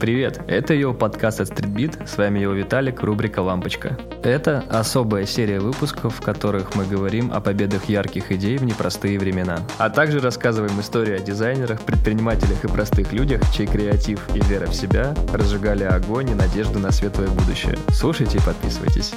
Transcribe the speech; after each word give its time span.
Привет, 0.00 0.40
это 0.48 0.72
его 0.72 0.94
подкаст 0.94 1.42
от 1.42 1.50
StreetBeat, 1.50 2.06
с 2.06 2.16
вами 2.16 2.38
его 2.38 2.54
Виталик, 2.54 3.02
рубрика 3.02 3.40
«Лампочка». 3.40 3.98
Это 4.22 4.64
особая 4.70 5.26
серия 5.26 5.60
выпусков, 5.60 6.14
в 6.16 6.22
которых 6.22 6.74
мы 6.74 6.86
говорим 6.86 7.30
о 7.30 7.42
победах 7.42 7.84
ярких 7.84 8.32
идей 8.32 8.56
в 8.56 8.64
непростые 8.64 9.18
времена, 9.18 9.58
а 9.76 9.90
также 9.90 10.20
рассказываем 10.20 10.80
истории 10.80 11.16
о 11.16 11.20
дизайнерах, 11.20 11.82
предпринимателях 11.82 12.64
и 12.64 12.68
простых 12.68 13.12
людях, 13.12 13.42
чей 13.54 13.66
креатив 13.66 14.26
и 14.34 14.40
вера 14.40 14.68
в 14.68 14.74
себя 14.74 15.14
разжигали 15.34 15.84
огонь 15.84 16.30
и 16.30 16.34
надежду 16.34 16.78
на 16.78 16.92
светлое 16.92 17.28
будущее. 17.28 17.76
Слушайте 17.90 18.38
и 18.38 18.40
подписывайтесь. 18.40 19.12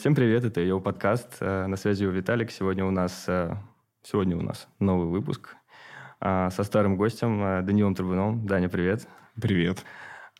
Всем 0.00 0.14
привет, 0.14 0.44
это 0.44 0.62
его 0.62 0.80
подкаст. 0.80 1.36
Э, 1.40 1.66
на 1.66 1.76
связи 1.76 2.06
у 2.06 2.10
Виталик. 2.10 2.50
Сегодня 2.50 2.86
у 2.86 2.90
нас, 2.90 3.26
э, 3.28 3.54
сегодня 4.02 4.34
у 4.34 4.40
нас 4.40 4.66
новый 4.78 5.06
выпуск 5.06 5.56
э, 6.22 6.48
со 6.50 6.64
старым 6.64 6.96
гостем 6.96 7.66
Данилом 7.66 7.94
Трубуном. 7.94 8.46
Даня, 8.46 8.70
привет. 8.70 9.06
Привет. 9.38 9.84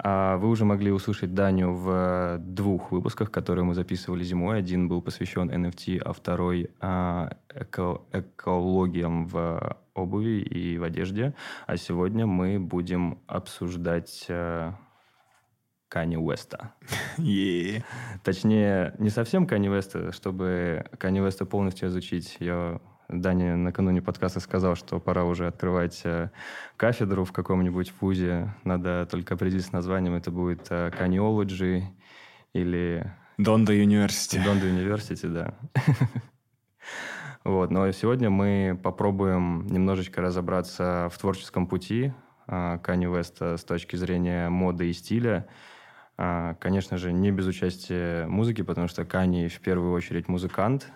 А, 0.02 0.38
вы 0.38 0.48
уже 0.48 0.64
могли 0.64 0.90
услышать 0.90 1.34
Даню 1.34 1.74
в 1.74 2.38
двух 2.38 2.90
выпусках, 2.90 3.30
которые 3.30 3.66
мы 3.66 3.74
записывали 3.74 4.24
зимой. 4.24 4.56
Один 4.56 4.88
был 4.88 5.02
посвящен 5.02 5.50
NFT, 5.50 5.98
а 5.98 6.14
второй 6.14 6.70
эко 6.80 8.00
экологиям 8.14 9.26
в 9.26 9.76
обуви 9.92 10.40
и 10.40 10.78
в 10.78 10.84
одежде. 10.84 11.34
А 11.66 11.76
сегодня 11.76 12.26
мы 12.26 12.58
будем 12.58 13.18
обсуждать 13.26 14.26
Кани 15.90 16.16
Уэста. 16.16 16.72
Yeah. 17.18 17.84
Точнее, 18.22 18.94
не 18.98 19.10
совсем 19.10 19.46
Кани 19.46 19.68
Уэста, 19.68 20.12
чтобы 20.12 20.86
Кани 20.98 21.20
Уэста 21.20 21.44
полностью 21.44 21.88
изучить. 21.88 22.36
Я 22.38 22.80
Дани 23.08 23.56
накануне 23.56 24.00
подкаста 24.00 24.38
сказал, 24.38 24.76
что 24.76 25.00
пора 25.00 25.24
уже 25.24 25.48
открывать 25.48 26.00
э, 26.04 26.30
кафедру 26.76 27.24
в 27.24 27.32
каком-нибудь 27.32 27.92
вузе. 28.00 28.54
Надо 28.62 29.06
только 29.10 29.34
определиться 29.34 29.70
с 29.70 29.72
названием. 29.72 30.14
Это 30.14 30.30
будет 30.30 30.68
э, 30.70 30.92
Kanyeology 30.96 31.84
или... 32.52 33.12
Donda 33.36 33.72
University. 33.72 34.40
Donda 34.44 34.66
University, 34.66 35.26
да. 35.26 35.54
Вот, 37.42 37.70
но 37.70 37.90
сегодня 37.90 38.28
мы 38.28 38.78
попробуем 38.80 39.66
немножечко 39.66 40.20
разобраться 40.20 41.08
в 41.10 41.18
творческом 41.18 41.66
пути 41.66 42.12
Кани 42.46 43.08
Уэста 43.08 43.56
с 43.56 43.64
точки 43.64 43.96
зрения 43.96 44.50
моды 44.50 44.90
и 44.90 44.92
стиля, 44.92 45.48
конечно 46.60 46.98
же, 46.98 47.12
не 47.12 47.30
без 47.30 47.46
участия 47.46 48.26
музыки, 48.26 48.60
потому 48.60 48.88
что 48.88 49.06
Кани 49.06 49.48
в 49.48 49.58
первую 49.60 49.92
очередь 49.92 50.28
музыкант, 50.28 50.92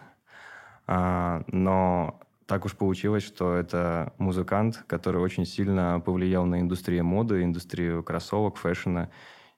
а, 0.87 1.45
но 1.47 2.21
так 2.45 2.67
уж 2.67 2.77
получилось, 2.77 3.23
что 3.23 3.55
это 3.55 4.13
музыкант, 4.19 4.85
который 4.87 5.23
очень 5.23 5.47
сильно 5.47 6.03
повлиял 6.05 6.45
на 6.45 6.61
индустрию 6.61 7.07
моды, 7.07 7.43
индустрию 7.43 8.03
кроссовок, 8.03 8.57
фэшена. 8.57 9.09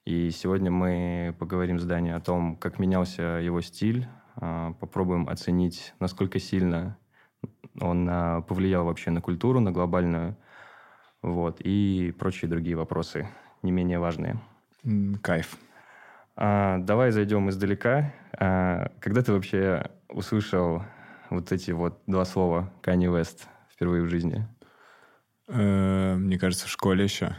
И 0.05 0.31
сегодня 0.31 0.70
мы 0.70 1.34
поговорим 1.41 1.81
с 1.81 1.84
Даней 1.84 2.14
о 2.14 2.20
том, 2.20 2.56
как 2.56 2.78
менялся 2.78 3.41
его 3.42 3.61
стиль, 3.61 4.06
а, 4.37 4.72
попробуем 4.75 5.28
оценить, 5.28 5.94
насколько 5.98 6.39
сильно 6.39 6.97
он 7.81 8.09
повлиял 8.44 8.84
вообще 8.84 9.11
на 9.11 9.20
культуру, 9.20 9.59
на 9.59 9.72
глобальную, 9.72 10.37
вот, 11.22 11.61
и 11.61 12.14
прочие 12.17 12.48
другие 12.48 12.77
вопросы, 12.77 13.28
не 13.62 13.72
менее 13.72 13.98
важные. 13.98 14.41
Кайф. 15.22 15.56
А, 16.36 16.78
давай 16.78 17.10
зайдем 17.10 17.48
издалека. 17.48 18.12
А, 18.38 18.90
когда 19.00 19.22
ты 19.22 19.32
вообще 19.32 19.90
услышал 20.08 20.82
вот 21.30 21.52
эти 21.52 21.70
вот 21.70 22.02
два 22.06 22.24
слова 22.24 22.72
Kanye 22.82 23.08
West 23.08 23.46
впервые 23.70 24.02
в 24.02 24.08
жизни? 24.08 24.46
Э, 25.48 26.16
мне 26.16 26.38
кажется, 26.38 26.66
в 26.66 26.70
школе 26.70 27.04
еще. 27.04 27.36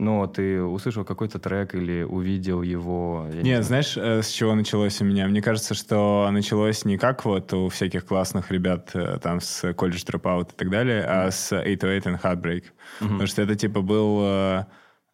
Ну, 0.00 0.24
ты 0.28 0.62
услышал 0.62 1.04
какой-то 1.04 1.40
трек 1.40 1.74
или 1.74 2.02
увидел 2.02 2.62
его? 2.62 3.26
Нет, 3.32 3.44
не 3.44 3.62
знаешь, 3.62 3.96
э, 3.96 4.22
с 4.22 4.28
чего 4.28 4.54
началось 4.54 5.00
у 5.00 5.04
меня? 5.04 5.26
Мне 5.26 5.42
кажется, 5.42 5.74
что 5.74 6.28
началось 6.30 6.84
не 6.84 6.98
как 6.98 7.24
вот 7.24 7.52
у 7.52 7.68
всяких 7.68 8.06
классных 8.06 8.52
ребят 8.52 8.90
э, 8.94 9.18
там 9.20 9.40
с 9.40 9.64
College 9.64 10.06
Dropout 10.06 10.52
и 10.52 10.56
так 10.56 10.70
далее, 10.70 11.02
mm-hmm. 11.02 11.26
а 11.26 11.30
с 11.30 11.50
808 11.50 12.14
and 12.14 12.22
Heartbreak. 12.22 12.62
Mm-hmm. 12.62 13.08
Потому 13.08 13.26
что 13.26 13.42
это 13.42 13.56
типа 13.56 13.80
был, 13.82 14.66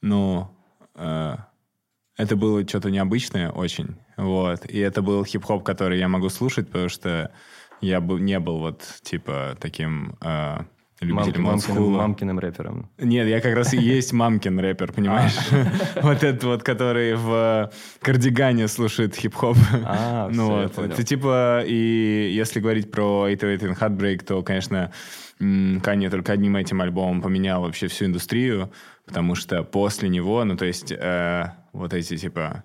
ну, 0.03 0.54
это 0.95 2.37
было 2.37 2.67
что-то 2.67 2.91
необычное 2.91 3.51
очень. 3.51 3.97
Вот. 4.17 4.67
И 4.67 4.79
это 4.79 5.03
был 5.03 5.25
хип-хоп, 5.25 5.65
который 5.65 5.99
я 5.99 6.09
могу 6.09 6.29
слушать, 6.29 6.69
потому 6.69 6.89
что 6.89 7.33
я 7.81 8.01
был, 8.01 8.19
не 8.19 8.39
был 8.39 8.59
вот 8.59 8.83
типа 9.03 9.57
таким 9.61 10.17
э, 10.21 10.59
любителем 11.01 11.43
мамкиным, 11.43 11.93
мамкиным 11.93 12.39
рэпером. 12.39 12.91
Нет, 12.99 13.27
я 13.29 13.41
как 13.41 13.55
раз 13.55 13.75
и 13.75 13.79
есть 13.79 14.13
мамкин 14.13 14.59
рэпер, 14.59 14.93
понимаешь? 14.93 15.37
Вот 16.03 16.23
этот 16.23 16.45
вот, 16.45 16.63
который 16.63 17.15
в 17.15 17.71
кардигане 18.01 18.69
слушает 18.69 19.15
хип-хоп. 19.15 19.57
А, 19.85 20.29
ну 20.33 20.63
вот. 20.63 20.79
Это 20.79 21.03
типа, 21.03 21.63
и 21.67 22.33
если 22.35 22.61
говорить 22.61 22.91
про 22.91 23.23
808 23.23 23.75
Heartbreak, 23.75 24.25
то, 24.25 24.43
конечно, 24.43 24.93
Канье 25.39 26.11
только 26.11 26.33
одним 26.33 26.57
этим 26.57 26.81
альбомом 26.81 27.21
поменял 27.21 27.63
вообще 27.63 27.89
всю 27.89 28.07
индустрию, 28.07 28.71
потому 29.07 29.35
что 29.35 29.63
после 29.63 30.09
него, 30.09 30.45
ну 30.45 30.57
то 30.57 30.65
есть 30.65 30.93
э, 30.93 31.53
вот 31.73 31.93
эти 31.93 32.17
типа... 32.17 32.65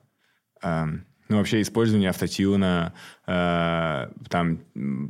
Э, 0.64 0.86
ну, 1.32 1.38
вообще 1.38 1.62
использование 1.62 2.10
автотюна, 2.10 2.96
э, 3.28 4.08
там 4.30 4.60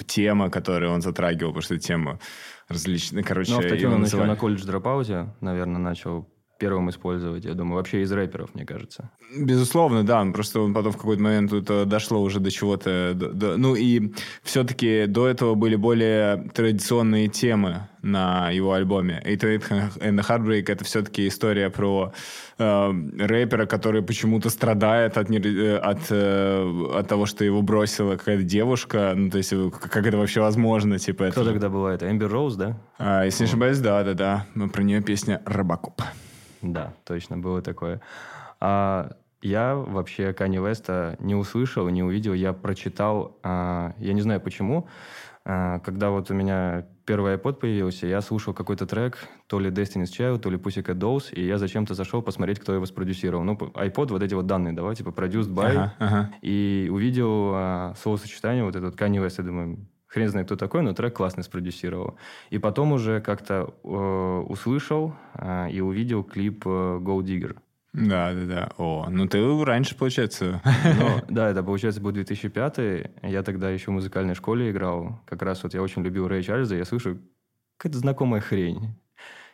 тема, 0.06 0.50
которую 0.50 0.92
он 0.92 1.02
затрагивал, 1.02 1.52
потому 1.52 1.62
что 1.62 1.80
тема 1.80 2.20
различная, 2.68 3.24
короче... 3.24 3.54
Ну, 3.54 3.60
автотюн 3.60 3.94
он 3.94 4.04
еще 4.04 4.24
на 4.26 4.36
колледж 4.36 4.66
дропауте, 4.66 5.34
наверное, 5.40 5.80
начал 5.80 6.30
первым 6.60 6.90
использовать, 6.90 7.46
я 7.46 7.54
думаю, 7.54 7.78
вообще 7.78 8.02
из 8.02 8.12
рэперов, 8.12 8.54
мне 8.54 8.66
кажется. 8.66 9.10
Безусловно, 9.36 10.04
да, 10.04 10.24
просто 10.26 10.60
он 10.60 10.74
потом 10.74 10.92
в 10.92 10.98
какой-то 10.98 11.24
момент 11.24 11.54
это 11.54 11.86
дошло 11.86 12.22
уже 12.22 12.40
до 12.40 12.52
чего-то, 12.52 13.14
до, 13.16 13.30
до, 13.32 13.58
ну 13.58 13.76
и 13.76 14.14
все-таки 14.44 15.06
до 15.08 15.28
этого 15.28 15.56
были 15.56 15.76
более 15.76 16.50
традиционные 16.54 17.30
темы 17.30 17.88
на 18.02 18.50
его 18.52 18.74
альбоме. 18.74 19.22
«Eight 19.26 19.42
and 20.00 20.20
the 20.20 20.28
Heartbreak»— 20.28 20.66
это 20.72 20.84
все-таки 20.84 21.28
история 21.28 21.70
про 21.70 22.14
э, 22.58 22.94
рэпера, 23.18 23.66
который 23.66 24.02
почему-то 24.02 24.50
страдает 24.50 25.18
от, 25.18 25.30
э, 25.30 25.78
от, 25.78 26.00
э, 26.10 26.86
от 26.96 27.08
того, 27.08 27.26
что 27.26 27.44
его 27.44 27.62
бросила 27.62 28.16
какая-то 28.18 28.44
девушка, 28.44 29.14
ну 29.16 29.30
то 29.30 29.38
есть 29.38 29.54
как 29.72 30.06
это 30.06 30.18
вообще 30.18 30.42
возможно, 30.42 31.00
типа... 31.00 31.30
Кто 31.32 31.42
это... 31.42 31.52
тогда 31.52 31.70
была 31.70 31.94
это? 31.94 32.10
Эмбер 32.10 32.30
Роуз, 32.30 32.56
да? 32.56 32.78
А, 32.98 33.24
если 33.26 33.44
не 33.44 33.50
ошибаюсь, 33.50 33.80
да-да-да. 33.80 34.46
Про 34.74 34.84
нее 34.84 35.02
песня 35.02 35.42
«Робокоп». 35.46 36.02
Да, 36.62 36.94
точно, 37.06 37.38
было 37.38 37.62
такое. 37.62 38.02
А 38.60 39.16
я 39.42 39.76
вообще 39.76 40.34
Кани 40.34 40.58
Веста 40.58 41.16
не 41.20 41.36
услышал, 41.36 41.88
не 41.90 42.04
увидел, 42.04 42.34
я 42.34 42.54
прочитал, 42.54 43.38
а, 43.44 43.94
я 43.98 44.14
не 44.14 44.22
знаю 44.22 44.42
почему, 44.42 44.88
а, 45.46 45.80
когда 45.80 46.10
вот 46.10 46.30
у 46.30 46.34
меня 46.34 46.86
первый 47.06 47.36
iPod 47.36 47.54
появился, 47.54 48.06
я 48.06 48.22
слушал 48.22 48.54
какой-то 48.54 48.86
трек, 48.86 49.18
то 49.48 49.60
ли 49.60 49.70
Destiny's 49.70 50.12
Child, 50.12 50.40
то 50.40 50.50
ли 50.50 50.58
Pussycat 50.58 50.96
Dolls, 50.96 51.34
и 51.34 51.46
я 51.46 51.58
зачем-то 51.58 51.94
зашел 51.94 52.22
посмотреть, 52.22 52.60
кто 52.60 52.74
его 52.74 52.86
спродюсировал. 52.86 53.44
Ну, 53.44 53.54
iPod, 53.54 54.10
вот 54.10 54.22
эти 54.22 54.34
вот 54.34 54.46
данные 54.46 54.74
давай, 54.74 54.96
типа 54.96 55.10
produced 55.10 55.50
by, 55.50 55.72
ага, 55.72 55.94
ага. 56.00 56.34
и 56.42 56.90
увидел 56.92 57.52
а, 57.54 57.94
словосочетание 57.98 58.64
вот 58.64 58.76
этот 58.76 58.96
Kanye 58.96 59.26
West, 59.26 59.36
я 59.38 59.44
думаю, 59.46 59.78
хрен 60.10 60.30
знает, 60.30 60.48
кто 60.48 60.56
такой, 60.56 60.82
но 60.82 60.94
трек 60.94 61.16
классный 61.16 61.44
спродюсировал. 61.44 62.18
И 62.50 62.58
потом 62.58 62.92
уже 62.92 63.22
как-то 63.22 63.74
э, 63.84 64.44
услышал 64.48 65.16
э, 65.36 65.72
и 65.72 65.80
увидел 65.80 66.24
клип 66.24 66.66
э, 66.66 67.00
Gold 67.02 67.24
Digger. 67.24 67.56
Да, 67.94 68.34
да, 68.34 68.46
да. 68.46 68.70
О, 68.78 69.08
ну 69.10 69.28
ты 69.28 69.40
раньше, 69.64 69.96
получается. 69.96 70.62
Ну, 70.84 71.22
да, 71.30 71.50
это, 71.50 71.64
получается, 71.64 72.02
был 72.02 72.12
2005 72.12 72.78
Я 73.24 73.44
тогда 73.44 73.70
еще 73.70 73.92
в 73.92 73.94
музыкальной 73.94 74.36
школе 74.36 74.70
играл. 74.70 75.22
Как 75.26 75.42
раз 75.42 75.64
вот 75.64 75.74
я 75.74 75.82
очень 75.82 76.04
любил 76.04 76.28
Рэй 76.28 76.44
Чарльза. 76.44 76.76
Я 76.76 76.86
слышу, 76.86 77.20
какая-то 77.78 77.98
знакомая 77.98 78.42
хрень. 78.42 78.96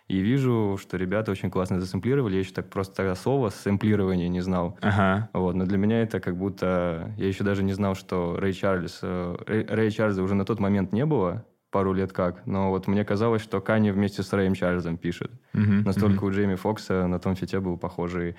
И 0.07 0.19
вижу, 0.19 0.77
что 0.79 0.97
ребята 0.97 1.31
очень 1.31 1.49
классно 1.49 1.79
засэмплировали. 1.79 2.35
Я 2.35 2.39
еще 2.41 2.53
так 2.53 2.69
просто 2.69 2.95
тогда 2.95 3.15
слово 3.15 3.49
сэмплирование 3.49 4.29
не 4.29 4.41
знал. 4.41 4.77
Ага. 4.81 5.29
Вот, 5.33 5.55
но 5.55 5.65
для 5.65 5.77
меня 5.77 6.03
это 6.03 6.19
как 6.19 6.37
будто... 6.37 7.11
Я 7.17 7.27
еще 7.27 7.43
даже 7.43 7.63
не 7.63 7.73
знал, 7.73 7.95
что 7.95 8.37
Рэй 8.37 8.53
Чарльз... 8.53 8.99
Э, 9.01 9.35
Рэй, 9.47 9.65
Рэй 9.65 9.91
Чарльза 9.91 10.21
уже 10.21 10.35
на 10.35 10.45
тот 10.45 10.59
момент 10.59 10.93
не 10.93 11.07
было, 11.07 11.43
пару 11.71 11.91
лет 11.91 12.13
как. 12.13 12.45
Но 12.45 12.69
вот 12.69 12.87
мне 12.87 13.03
казалось, 13.03 13.41
что 13.41 13.61
Кани 13.61 13.89
вместе 13.89 14.21
с 14.21 14.31
Рэем 14.31 14.53
Чарльзом 14.53 14.97
пишет. 14.97 15.31
Угу, 15.55 15.83
Настолько 15.85 16.19
угу. 16.19 16.27
у 16.27 16.31
Джейми 16.31 16.55
Фокса 16.55 17.07
на 17.07 17.19
том 17.19 17.35
фите 17.35 17.59
был 17.59 17.77
похожий 17.77 18.35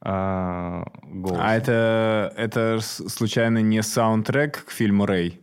а, 0.00 0.84
голос. 1.04 1.38
А 1.40 1.54
это, 1.54 2.32
это 2.36 2.78
случайно 2.80 3.58
не 3.58 3.82
саундтрек 3.82 4.64
к 4.64 4.70
фильму 4.70 5.06
«Рэй», 5.06 5.40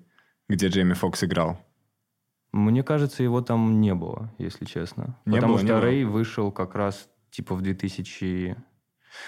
где 0.49 0.67
Джейми 0.67 0.93
Фокс 0.93 1.23
играл? 1.23 1.59
Мне 2.51 2.83
кажется, 2.83 3.23
его 3.23 3.41
там 3.41 3.79
не 3.79 3.93
было, 3.93 4.31
если 4.37 4.65
честно. 4.65 5.15
Не 5.25 5.35
Потому 5.35 5.55
было, 5.55 5.63
что 5.63 5.81
Рэй 5.81 6.03
вышел 6.03 6.51
как 6.51 6.75
раз 6.75 7.07
типа 7.29 7.55
в 7.55 7.61
2000... 7.61 8.55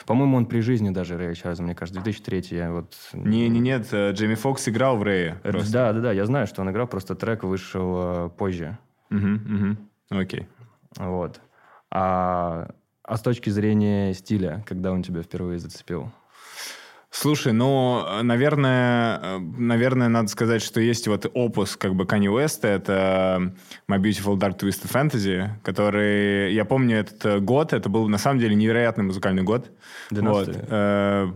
По-моему, 0.06 0.38
он 0.38 0.46
при 0.46 0.62
жизни 0.62 0.90
даже 0.90 1.18
Рэя 1.18 1.34
Чарльза, 1.34 1.64
мне 1.64 1.76
кажется, 1.76 2.02
2003 2.02 2.58
я 2.58 2.72
вот... 2.72 2.96
Не, 3.14 3.50
не, 3.50 3.60
нет, 3.60 3.88
э, 3.92 4.12
Джейми 4.12 4.36
Фокс 4.36 4.68
играл 4.68 4.98
в 4.98 5.04
Рэе. 5.04 5.40
Да, 5.44 5.94
да, 5.94 6.00
да, 6.00 6.12
я 6.12 6.26
знаю, 6.26 6.48
что 6.48 6.62
он 6.62 6.70
играл, 6.72 6.88
просто 6.88 7.16
трек 7.16 7.44
вышел 7.44 8.28
э, 8.28 8.30
позже. 8.30 8.78
Угу, 9.10 9.18
угу. 9.18 9.78
Окей. 10.22 10.48
Вот. 10.98 11.42
А, 11.90 12.72
а 13.04 13.18
с 13.18 13.22
точки 13.22 13.50
зрения 13.50 14.14
стиля, 14.14 14.64
когда 14.68 14.92
он 14.92 15.04
тебя 15.04 15.22
впервые 15.22 15.60
зацепил? 15.60 16.12
Слушай, 17.14 17.52
ну, 17.52 18.06
наверное, 18.24 19.40
наверное, 19.40 20.08
надо 20.08 20.30
сказать, 20.30 20.62
что 20.62 20.80
есть 20.80 21.10
вот 21.10 21.30
опус 21.34 21.76
как 21.76 21.94
бы 21.94 22.06
Kanye 22.06 22.34
West, 22.34 22.66
это 22.66 23.54
My 23.90 24.00
Beautiful 24.00 24.38
Dark 24.38 24.58
Twisted 24.58 24.90
Fantasy, 24.90 25.50
который, 25.62 26.54
я 26.54 26.64
помню 26.64 27.00
этот 27.00 27.44
год, 27.44 27.74
это 27.74 27.90
был 27.90 28.08
на 28.08 28.18
самом 28.18 28.40
деле 28.40 28.56
невероятный 28.56 29.04
музыкальный 29.04 29.44
год. 29.44 29.70
12 30.12 30.48
вот. 30.48 30.66
Э, 30.70 31.32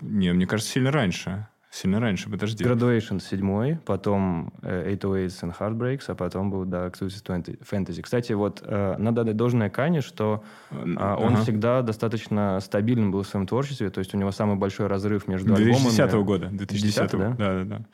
не, 0.00 0.32
мне 0.32 0.46
кажется, 0.46 0.72
сильно 0.72 0.90
раньше. 0.90 1.48
Сильно 1.74 1.98
раньше, 1.98 2.30
подожди. 2.30 2.62
Graduation 2.62 3.20
седьмой, 3.20 3.80
потом 3.84 4.52
э, 4.62 4.92
808s 4.92 5.42
and 5.42 5.58
Heartbreaks, 5.58 6.04
а 6.06 6.14
потом 6.14 6.48
был 6.48 6.64
Dark 6.64 6.94
Twisted 7.00 7.58
Fantasy. 7.68 8.00
Кстати, 8.00 8.32
вот 8.32 8.62
э, 8.64 8.94
надо 8.96 9.22
отдать 9.22 9.36
должное 9.36 9.70
Кане, 9.70 10.00
что 10.00 10.44
э, 10.70 10.76
он 10.76 10.94
ага. 10.96 11.42
всегда 11.42 11.82
достаточно 11.82 12.60
стабильным 12.60 13.10
был 13.10 13.24
в 13.24 13.26
своем 13.26 13.48
творчестве, 13.48 13.90
то 13.90 13.98
есть 13.98 14.14
у 14.14 14.16
него 14.16 14.30
самый 14.30 14.54
большой 14.54 14.86
разрыв 14.86 15.26
между 15.26 15.48
2010 15.48 15.98
альбомами. 15.98 16.56
2010 16.58 16.94
года. 16.94 17.06
2010 17.06 17.10
да? 17.10 17.30
Да, 17.30 17.34
да, 17.36 17.64
да. 17.64 17.84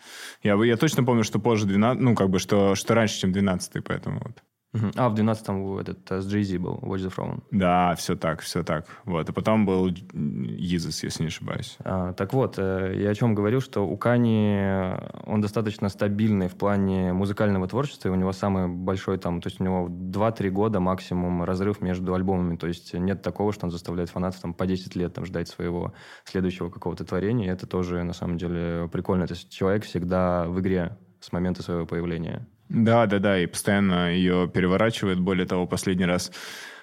Я, 0.43 0.63
я 0.63 0.77
точно 0.77 1.03
помню, 1.03 1.25
что 1.25 1.39
позже 1.39 1.65
12, 1.65 2.03
ну, 2.03 2.15
как 2.15 2.29
бы, 2.29 2.39
что, 2.39 2.75
что 2.75 2.95
раньше, 2.95 3.19
чем 3.19 3.33
12 3.33 3.83
поэтому 3.83 4.21
вот. 4.23 4.43
А, 4.73 5.09
в 5.09 5.15
12-м 5.15 5.79
этот 5.79 6.11
э, 6.13 6.21
с 6.21 6.33
Jay-Z 6.33 6.59
был, 6.59 6.79
Watch 6.83 7.01
the 7.01 7.13
Throne. 7.15 7.43
Да, 7.51 7.95
все 7.97 8.15
так, 8.15 8.41
все 8.41 8.63
так. 8.63 8.87
Вот. 9.05 9.29
И 9.29 9.33
потом 9.33 9.67
был 9.67 9.89
Yeezus, 9.89 11.01
если 11.03 11.25
не 11.25 11.29
ошибаюсь. 11.29 11.77
А, 11.81 12.13
так 12.13 12.33
вот, 12.33 12.55
э, 12.59 12.95
я 12.97 13.11
о 13.11 13.15
чем 13.15 13.35
говорил, 13.35 13.61
что 13.61 13.87
у 13.87 13.97
Кани 13.97 14.59
э, 14.61 15.11
он 15.27 15.41
достаточно 15.41 15.89
стабильный 15.89 16.49
в 16.49 16.55
плане 16.55 17.13
музыкального 17.13 17.67
творчества, 17.67 18.09
и 18.09 18.13
у 18.13 18.15
него 18.15 18.33
самый 18.33 18.69
большой 18.69 19.19
там, 19.19 19.41
то 19.41 19.49
есть 19.49 19.61
у 19.61 19.65
него 19.65 19.89
2-3 19.89 20.51
года 20.51 20.79
максимум 20.79 21.43
разрыв 21.43 21.81
между 21.81 22.15
альбомами, 22.15 22.57
то 22.57 22.69
есть 22.69 22.95
нет 22.95 23.23
такого, 23.23 23.53
что 23.53 23.67
он 23.67 23.73
заставляет 23.73 24.11
фанатов 24.11 24.41
там 24.41 24.55
по 24.55 24.67
10 24.67 24.95
лет 24.95 25.15
там 25.15 25.27
ждать 25.27 25.49
своего 25.49 25.95
следующего 26.25 26.71
какого-то 26.71 27.05
творения, 27.05 27.49
и 27.49 27.51
это 27.51 27.67
тоже 27.67 28.05
на 28.05 28.13
самом 28.13 28.39
деле 28.39 28.89
прикольно. 28.93 29.27
То 29.27 29.35
есть 29.35 29.51
человек 29.51 29.85
всегда 29.85 30.47
в 30.47 30.61
игре 30.61 30.97
с 31.21 31.33
момента 31.33 31.63
своего 31.63 31.87
появления. 31.87 32.47
Да, 32.71 33.07
да, 33.07 33.19
да, 33.19 33.39
и 33.39 33.47
постоянно 33.47 34.13
ее 34.15 34.49
переворачивает. 34.49 35.19
Более 35.19 35.47
того, 35.47 35.67
последний 35.67 36.07
раз, 36.07 36.31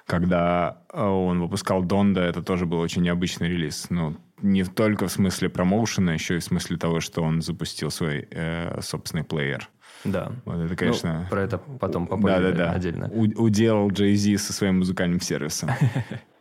когда 0.05 0.81
э, 0.91 1.01
он 1.01 1.41
выпускал 1.41 1.81
Донда, 1.81 2.21
это 2.21 2.43
тоже 2.43 2.65
был 2.65 2.79
очень 2.79 3.01
необычный 3.01 3.47
релиз. 3.47 3.87
Ну, 3.89 4.17
не 4.41 4.65
только 4.65 5.07
в 5.07 5.11
смысле 5.11 5.49
промоушена, 5.49 6.11
еще 6.11 6.35
и 6.35 6.39
в 6.39 6.43
смысле 6.43 6.77
того, 6.77 6.99
что 6.99 7.23
он 7.23 7.41
запустил 7.41 7.89
свой 7.89 8.27
э, 8.29 8.81
собственный 8.81 9.23
плеер. 9.23 9.69
Да. 10.03 10.33
Вот 10.43 10.57
это, 10.57 10.75
конечно... 10.75 11.21
Ну, 11.21 11.29
про 11.29 11.41
это 11.41 11.57
потом 11.57 12.05
попозже 12.05 12.37
да, 12.37 12.51
да, 12.51 12.51
да. 12.51 12.71
отдельно. 12.73 13.09
У, 13.09 13.23
уделал 13.41 13.89
Jay-Z 13.89 14.37
со 14.39 14.51
своим 14.51 14.79
музыкальным 14.79 15.21
сервисом. 15.21 15.69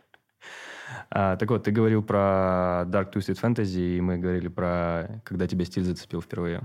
А, 1.11 1.37
так 1.37 1.51
вот, 1.51 1.65
ты 1.65 1.71
говорил 1.71 2.03
про 2.03 2.85
Dark 2.87 3.13
Twisted 3.13 3.41
Fantasy, 3.41 3.97
и 3.97 4.01
мы 4.01 4.19
говорили 4.19 4.49
про 4.49 5.21
когда 5.25 5.47
тебя 5.47 5.65
стиль 5.65 5.85
зацепил 5.85 6.21
впервые. 6.21 6.63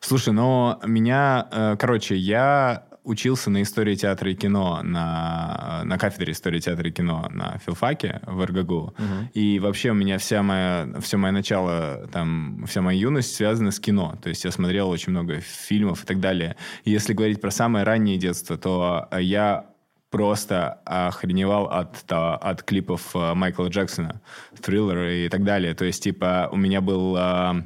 Слушай, 0.00 0.32
но 0.32 0.80
меня... 0.84 1.48
Э, 1.50 1.76
короче, 1.78 2.16
я 2.16 2.86
учился 3.04 3.50
на 3.50 3.62
истории 3.62 3.94
театра 3.94 4.30
и 4.30 4.34
кино, 4.34 4.80
на, 4.82 5.82
на 5.84 5.98
кафедре 5.98 6.32
истории 6.32 6.60
театра 6.60 6.88
и 6.88 6.92
кино 6.92 7.28
на 7.30 7.58
филфаке 7.58 8.20
в 8.26 8.44
РГГУ. 8.44 8.74
Угу. 8.74 8.94
И 9.34 9.58
вообще 9.58 9.90
у 9.90 9.94
меня 9.94 10.18
вся 10.18 10.42
моя, 10.42 10.88
все 11.00 11.16
мое 11.16 11.32
начало, 11.32 12.08
там, 12.12 12.64
вся 12.66 12.82
моя 12.82 12.98
юность 12.98 13.34
связана 13.34 13.70
с 13.70 13.80
кино. 13.80 14.18
То 14.22 14.28
есть 14.28 14.44
я 14.44 14.50
смотрел 14.50 14.88
очень 14.90 15.12
много 15.12 15.40
фильмов 15.40 16.04
и 16.04 16.06
так 16.06 16.20
далее. 16.20 16.56
И 16.84 16.90
если 16.90 17.14
говорить 17.14 17.40
про 17.40 17.50
самое 17.50 17.84
раннее 17.84 18.18
детство, 18.18 18.56
то 18.56 19.08
я 19.18 19.66
просто 20.10 20.80
охреневал 20.84 21.66
от, 21.66 22.04
от 22.08 22.62
клипов 22.62 23.14
э, 23.14 23.34
Майкла 23.34 23.68
Джексона, 23.68 24.20
Thriller 24.54 25.26
и 25.26 25.28
так 25.28 25.44
далее. 25.44 25.74
То 25.74 25.84
есть, 25.84 26.02
типа, 26.02 26.48
у 26.52 26.56
меня 26.56 26.80
был... 26.80 27.16
А, 27.16 27.64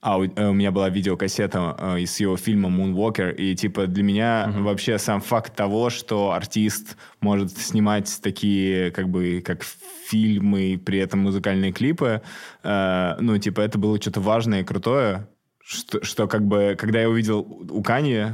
а 0.00 0.18
у, 0.18 0.24
э, 0.24 0.48
у 0.48 0.52
меня 0.52 0.70
была 0.70 0.88
видеокассета 0.88 1.76
э, 1.78 2.00
из 2.00 2.18
его 2.20 2.36
фильма 2.36 2.70
Moonwalker, 2.70 3.34
и 3.34 3.54
типа 3.54 3.86
для 3.86 4.02
меня 4.02 4.46
mm-hmm. 4.48 4.62
вообще 4.62 4.98
сам 4.98 5.20
факт 5.20 5.54
того, 5.54 5.90
что 5.90 6.32
артист 6.32 6.96
может 7.20 7.56
снимать 7.56 8.20
такие 8.22 8.90
как 8.92 9.10
бы 9.10 9.42
как 9.44 9.62
фильмы, 9.62 10.80
при 10.84 10.98
этом 10.98 11.20
музыкальные 11.20 11.72
клипы, 11.72 12.22
э, 12.62 13.16
ну 13.20 13.36
типа 13.36 13.60
это 13.60 13.78
было 13.78 14.00
что-то 14.00 14.20
важное 14.20 14.62
и 14.62 14.64
крутое, 14.64 15.28
что, 15.62 16.02
что 16.02 16.26
как 16.26 16.46
бы 16.46 16.76
когда 16.78 17.00
я 17.02 17.10
увидел 17.10 17.40
у 17.40 17.82
Кани 17.82 18.28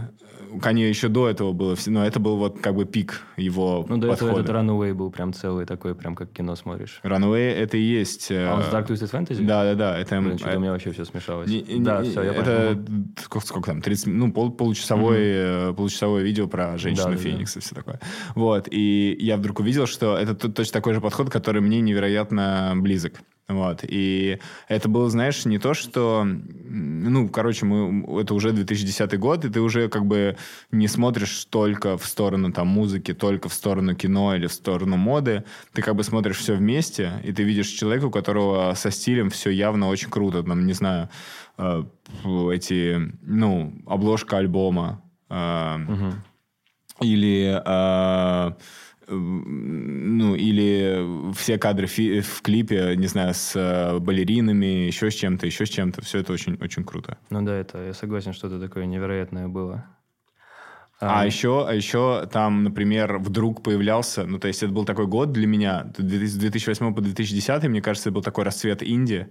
у 0.51 0.59
Канье 0.59 0.89
еще 0.89 1.09
до 1.09 1.29
этого 1.29 1.53
было, 1.53 1.77
но 1.87 2.07
это 2.07 2.21
был 2.21 2.37
вот 2.37 2.61
как 2.61 2.75
бы 2.75 2.85
пик 2.85 3.23
его 3.37 3.85
Ну, 3.89 3.97
до 3.97 4.09
подхода. 4.09 4.41
этого 4.41 4.43
этот 4.43 4.57
Runaway 4.57 4.95
был 4.95 5.11
прям 5.11 5.33
целый 5.33 5.67
такой, 5.67 5.95
прям 5.95 6.15
как 6.15 6.33
кино 6.33 6.57
смотришь. 6.57 7.01
Runaway 7.03 7.53
это 7.53 7.77
и 7.77 7.83
есть... 7.83 8.29
А 8.31 8.55
он 8.55 8.63
с 8.63 8.67
Dark 8.67 8.89
Twisted 8.89 9.11
Fantasy? 9.11 9.45
Да, 9.45 9.65
да, 9.65 9.75
да. 9.75 9.99
Это, 9.99 10.21
Блин, 10.21 10.39
что-то 10.39 10.57
у 10.57 10.61
меня 10.61 10.73
вообще 10.73 10.93
все 10.93 11.05
смешалось. 11.05 11.49
Не, 11.49 11.63
да, 11.81 12.03
не, 12.03 12.11
все, 12.11 12.23
я 12.23 12.33
Это 12.33 12.85
сколько, 13.23 13.47
сколько 13.47 13.71
там, 13.71 13.83
30, 13.83 14.07
ну, 14.07 14.33
пол, 14.33 14.51
получасовое, 14.51 15.71
mm-hmm. 15.71 15.75
получасовое 15.75 16.23
видео 16.23 16.47
про 16.47 16.79
женщину 16.79 17.13
да, 17.13 17.17
Феникса, 17.17 17.57
да. 17.57 17.61
все 17.61 17.75
такое. 17.75 18.01
Вот, 18.35 18.69
и 18.71 19.17
я 19.21 19.37
вдруг 19.37 19.61
увидел, 19.61 19.87
что 19.87 20.17
это 20.17 20.35
точно 20.35 20.73
такой 20.73 20.95
же 20.95 21.01
подход, 21.01 21.31
который 21.31 21.61
мне 21.61 21.81
невероятно 21.81 22.75
близок. 22.77 23.15
Вот. 23.49 23.85
И 23.85 24.39
это 24.67 24.89
было, 24.89 25.09
знаешь, 25.09 25.45
не 25.45 25.59
то, 25.59 25.73
что... 25.73 26.25
Ну, 26.25 27.29
короче, 27.29 27.65
мы, 27.65 28.21
это 28.21 28.35
уже 28.35 28.53
2010 28.53 29.19
год, 29.19 29.45
и 29.45 29.49
ты 29.49 29.61
уже 29.61 29.89
как 29.89 30.05
бы 30.05 30.37
не 30.73 30.89
смотришь 30.89 31.45
только 31.45 31.97
в 31.97 32.05
сторону 32.07 32.53
там 32.53 32.67
музыки, 32.67 33.15
только 33.15 33.49
в 33.49 33.55
сторону 33.55 33.95
кино 33.95 34.35
или 34.35 34.49
в 34.49 34.53
сторону 34.53 34.97
моды. 34.97 35.45
Ты 35.73 35.83
как 35.83 35.95
бы 35.95 36.03
смотришь 36.03 36.39
все 36.39 36.55
вместе, 36.55 37.21
и 37.23 37.33
ты 37.33 37.45
видишь 37.45 37.69
человека, 37.69 38.07
у 38.07 38.11
которого 38.11 38.75
со 38.75 38.91
стилем 38.91 39.31
все 39.31 39.51
явно 39.51 39.89
очень 39.89 40.11
круто. 40.11 40.43
Там, 40.43 40.67
не 40.67 40.73
знаю, 40.73 41.09
э, 41.57 41.85
эти, 42.53 43.13
ну, 43.23 43.75
обложка 43.87 44.39
альбома. 44.39 45.03
Э, 45.31 45.77
угу. 45.89 47.07
Или... 47.07 47.63
Э, 47.65 48.55
ну, 49.09 50.35
или 50.35 51.33
все 51.35 51.59
кадры 51.59 51.87
фи- 51.87 52.21
в 52.21 52.43
клипе, 52.43 52.95
не 52.97 53.07
знаю, 53.07 53.35
с 53.35 53.55
э, 53.55 53.99
балеринами, 53.99 54.87
еще 54.87 55.11
с 55.11 55.15
чем-то, 55.15 55.47
еще 55.47 55.67
с 55.67 55.69
чем-то. 55.69 56.03
Все 56.03 56.19
это 56.19 56.33
очень, 56.33 56.57
очень 56.61 56.85
круто. 56.85 57.19
Ну 57.31 57.43
да, 57.43 57.55
это 57.55 57.87
я 57.87 57.95
согласен, 57.95 58.33
что 58.33 58.49
это 58.49 58.61
такое 58.61 58.87
невероятное 58.87 59.49
было. 59.49 59.87
А, 60.99 61.21
а 61.21 61.27
еще, 61.27 61.67
а 61.69 61.75
еще 61.75 62.27
там, 62.33 62.65
например, 62.65 63.19
вдруг 63.19 63.63
появлялся, 63.63 64.25
ну, 64.25 64.39
то 64.39 64.49
есть 64.49 64.63
это 64.63 64.73
был 64.73 64.87
такой 64.87 65.07
год 65.07 65.31
для 65.31 65.47
меня, 65.47 65.93
с 65.99 66.37
2008 66.37 66.95
по 66.95 67.03
2010, 67.03 67.65
мне 67.65 67.83
кажется, 67.83 68.09
это 68.09 68.15
был 68.15 68.23
такой 68.23 68.45
расцвет 68.45 68.83
инди, 68.83 69.29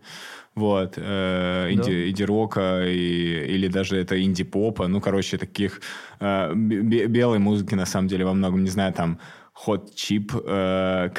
вот, 0.53 0.93
э, 0.97 1.67
инди, 1.71 1.91
да. 1.91 2.09
инди-рока 2.09 2.83
и, 2.85 3.55
или 3.55 3.67
даже 3.67 3.97
это 3.97 4.21
инди-попа, 4.21 4.87
ну, 4.87 5.01
короче, 5.01 5.39
таких 5.39 5.81
э, 6.19 6.53
белой 6.53 7.39
музыки, 7.39 7.73
на 7.73 7.87
самом 7.87 8.09
деле, 8.09 8.25
во 8.25 8.33
многом, 8.33 8.63
не 8.63 8.69
знаю, 8.69 8.93
там, 8.93 9.19
Hot 9.65 9.93
Chip, 9.95 10.31
э, 10.45 11.09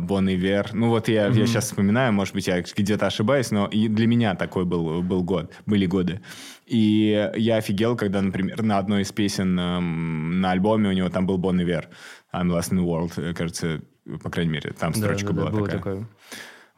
Bon 0.00 0.26
Iver. 0.26 0.70
Ну 0.72 0.88
вот 0.88 1.08
я, 1.08 1.28
mm-hmm. 1.28 1.38
я 1.38 1.46
сейчас 1.46 1.64
вспоминаю, 1.66 2.12
может 2.12 2.34
быть, 2.34 2.48
я 2.48 2.60
где-то 2.60 3.06
ошибаюсь, 3.06 3.50
но 3.50 3.66
и 3.66 3.88
для 3.88 4.06
меня 4.06 4.34
такой 4.34 4.64
был, 4.64 5.02
был 5.02 5.22
год, 5.22 5.52
были 5.66 5.86
годы. 5.86 6.20
И 6.66 7.30
я 7.36 7.56
офигел, 7.56 7.96
когда, 7.96 8.20
например, 8.20 8.62
на 8.62 8.78
одной 8.78 9.02
из 9.02 9.12
песен 9.12 9.58
э, 9.58 9.80
на 9.80 10.50
альбоме 10.50 10.88
у 10.88 10.92
него 10.92 11.08
там 11.08 11.26
был 11.26 11.38
Bon 11.38 11.56
Iver, 11.56 11.84
I'm 12.32 12.48
Lost 12.48 12.72
in 12.72 12.78
the 12.78 12.84
World, 12.84 13.12
э, 13.16 13.34
кажется, 13.34 13.82
по 14.22 14.30
крайней 14.30 14.52
мере, 14.52 14.72
там 14.72 14.92
строчка 14.92 15.32
да, 15.32 15.44
да, 15.44 15.50
была 15.50 15.66
да, 15.66 15.72
такая. 15.72 15.78
Такое. 15.78 16.08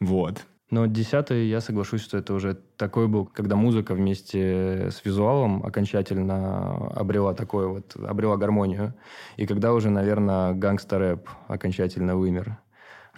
Вот. 0.01 0.45
Но 0.71 0.85
десятый, 0.85 1.49
я 1.49 1.63
соглашусь, 1.63 2.03
что 2.03 2.19
это 2.19 2.35
уже 2.35 2.59
такой 2.77 3.09
был, 3.09 3.25
когда 3.25 3.57
музыка 3.57 3.95
вместе 3.95 4.91
с 4.91 5.03
визуалом 5.03 5.65
окончательно 5.65 6.89
обрела 6.89 7.33
такое 7.33 7.69
вот, 7.69 7.97
обрела 7.97 8.37
гармонию. 8.37 8.95
И 9.39 9.47
когда 9.47 9.73
уже, 9.73 9.89
наверное, 9.89 10.53
гангстер-рэп 10.53 11.27
окончательно 11.47 12.17
вымер. 12.17 12.59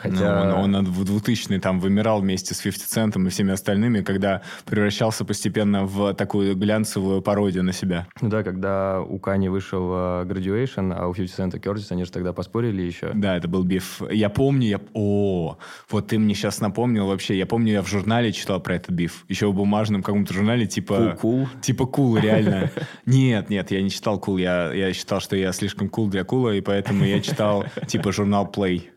Хотя... 0.00 0.44
Ну, 0.44 0.62
он, 0.62 0.74
он 0.74 0.84
в 0.86 1.04
2000 1.04 1.58
там 1.60 1.80
вымирал 1.80 2.20
вместе 2.20 2.54
с 2.54 2.60
50 2.60 2.88
Центом 2.88 3.26
и 3.26 3.30
всеми 3.30 3.52
остальными, 3.52 4.00
когда 4.00 4.42
превращался 4.64 5.24
постепенно 5.24 5.84
в 5.84 6.14
такую 6.14 6.56
глянцевую 6.56 7.22
пародию 7.22 7.64
на 7.64 7.72
себя. 7.72 8.06
Ну 8.20 8.28
да, 8.28 8.42
когда 8.42 9.00
у 9.00 9.18
Кани 9.18 9.48
вышел 9.48 9.90
uh, 9.90 10.26
Graduation, 10.26 10.94
а 10.96 11.06
у 11.08 11.14
50 11.14 11.38
Cent 11.38 11.56
и 11.56 11.60
Curtis, 11.60 11.86
они 11.90 12.04
же 12.04 12.12
тогда 12.12 12.32
поспорили 12.32 12.82
еще. 12.82 13.12
Да, 13.14 13.36
это 13.36 13.48
был 13.48 13.62
биф. 13.64 14.02
Я 14.10 14.30
помню, 14.30 14.68
я... 14.68 14.80
О, 14.94 15.58
вот 15.90 16.08
ты 16.08 16.18
мне 16.18 16.34
сейчас 16.34 16.60
напомнил 16.60 17.06
вообще. 17.06 17.36
Я 17.36 17.46
помню, 17.46 17.72
я 17.72 17.82
в 17.82 17.88
журнале 17.88 18.32
читал 18.32 18.60
про 18.60 18.76
этот 18.76 18.90
биф. 18.90 19.24
Еще 19.28 19.48
в 19.48 19.54
бумажном 19.54 20.02
каком-то 20.02 20.32
журнале, 20.32 20.66
типа... 20.66 21.16
Кул? 21.20 21.42
Cool. 21.42 21.60
Типа 21.60 21.86
кул, 21.86 22.16
cool, 22.16 22.20
реально. 22.20 22.70
Нет, 23.06 23.50
нет, 23.50 23.70
я 23.70 23.82
не 23.82 23.90
читал 23.90 24.18
кул. 24.18 24.38
Cool. 24.38 24.42
Я, 24.42 24.72
я 24.72 24.92
считал, 24.92 25.20
что 25.20 25.36
я 25.36 25.52
слишком 25.52 25.88
кул 25.88 26.08
для 26.08 26.24
кула, 26.24 26.54
и 26.54 26.60
поэтому 26.60 27.04
я 27.04 27.20
читал 27.20 27.64
типа 27.86 28.12
журнал 28.12 28.50
Play. 28.52 28.88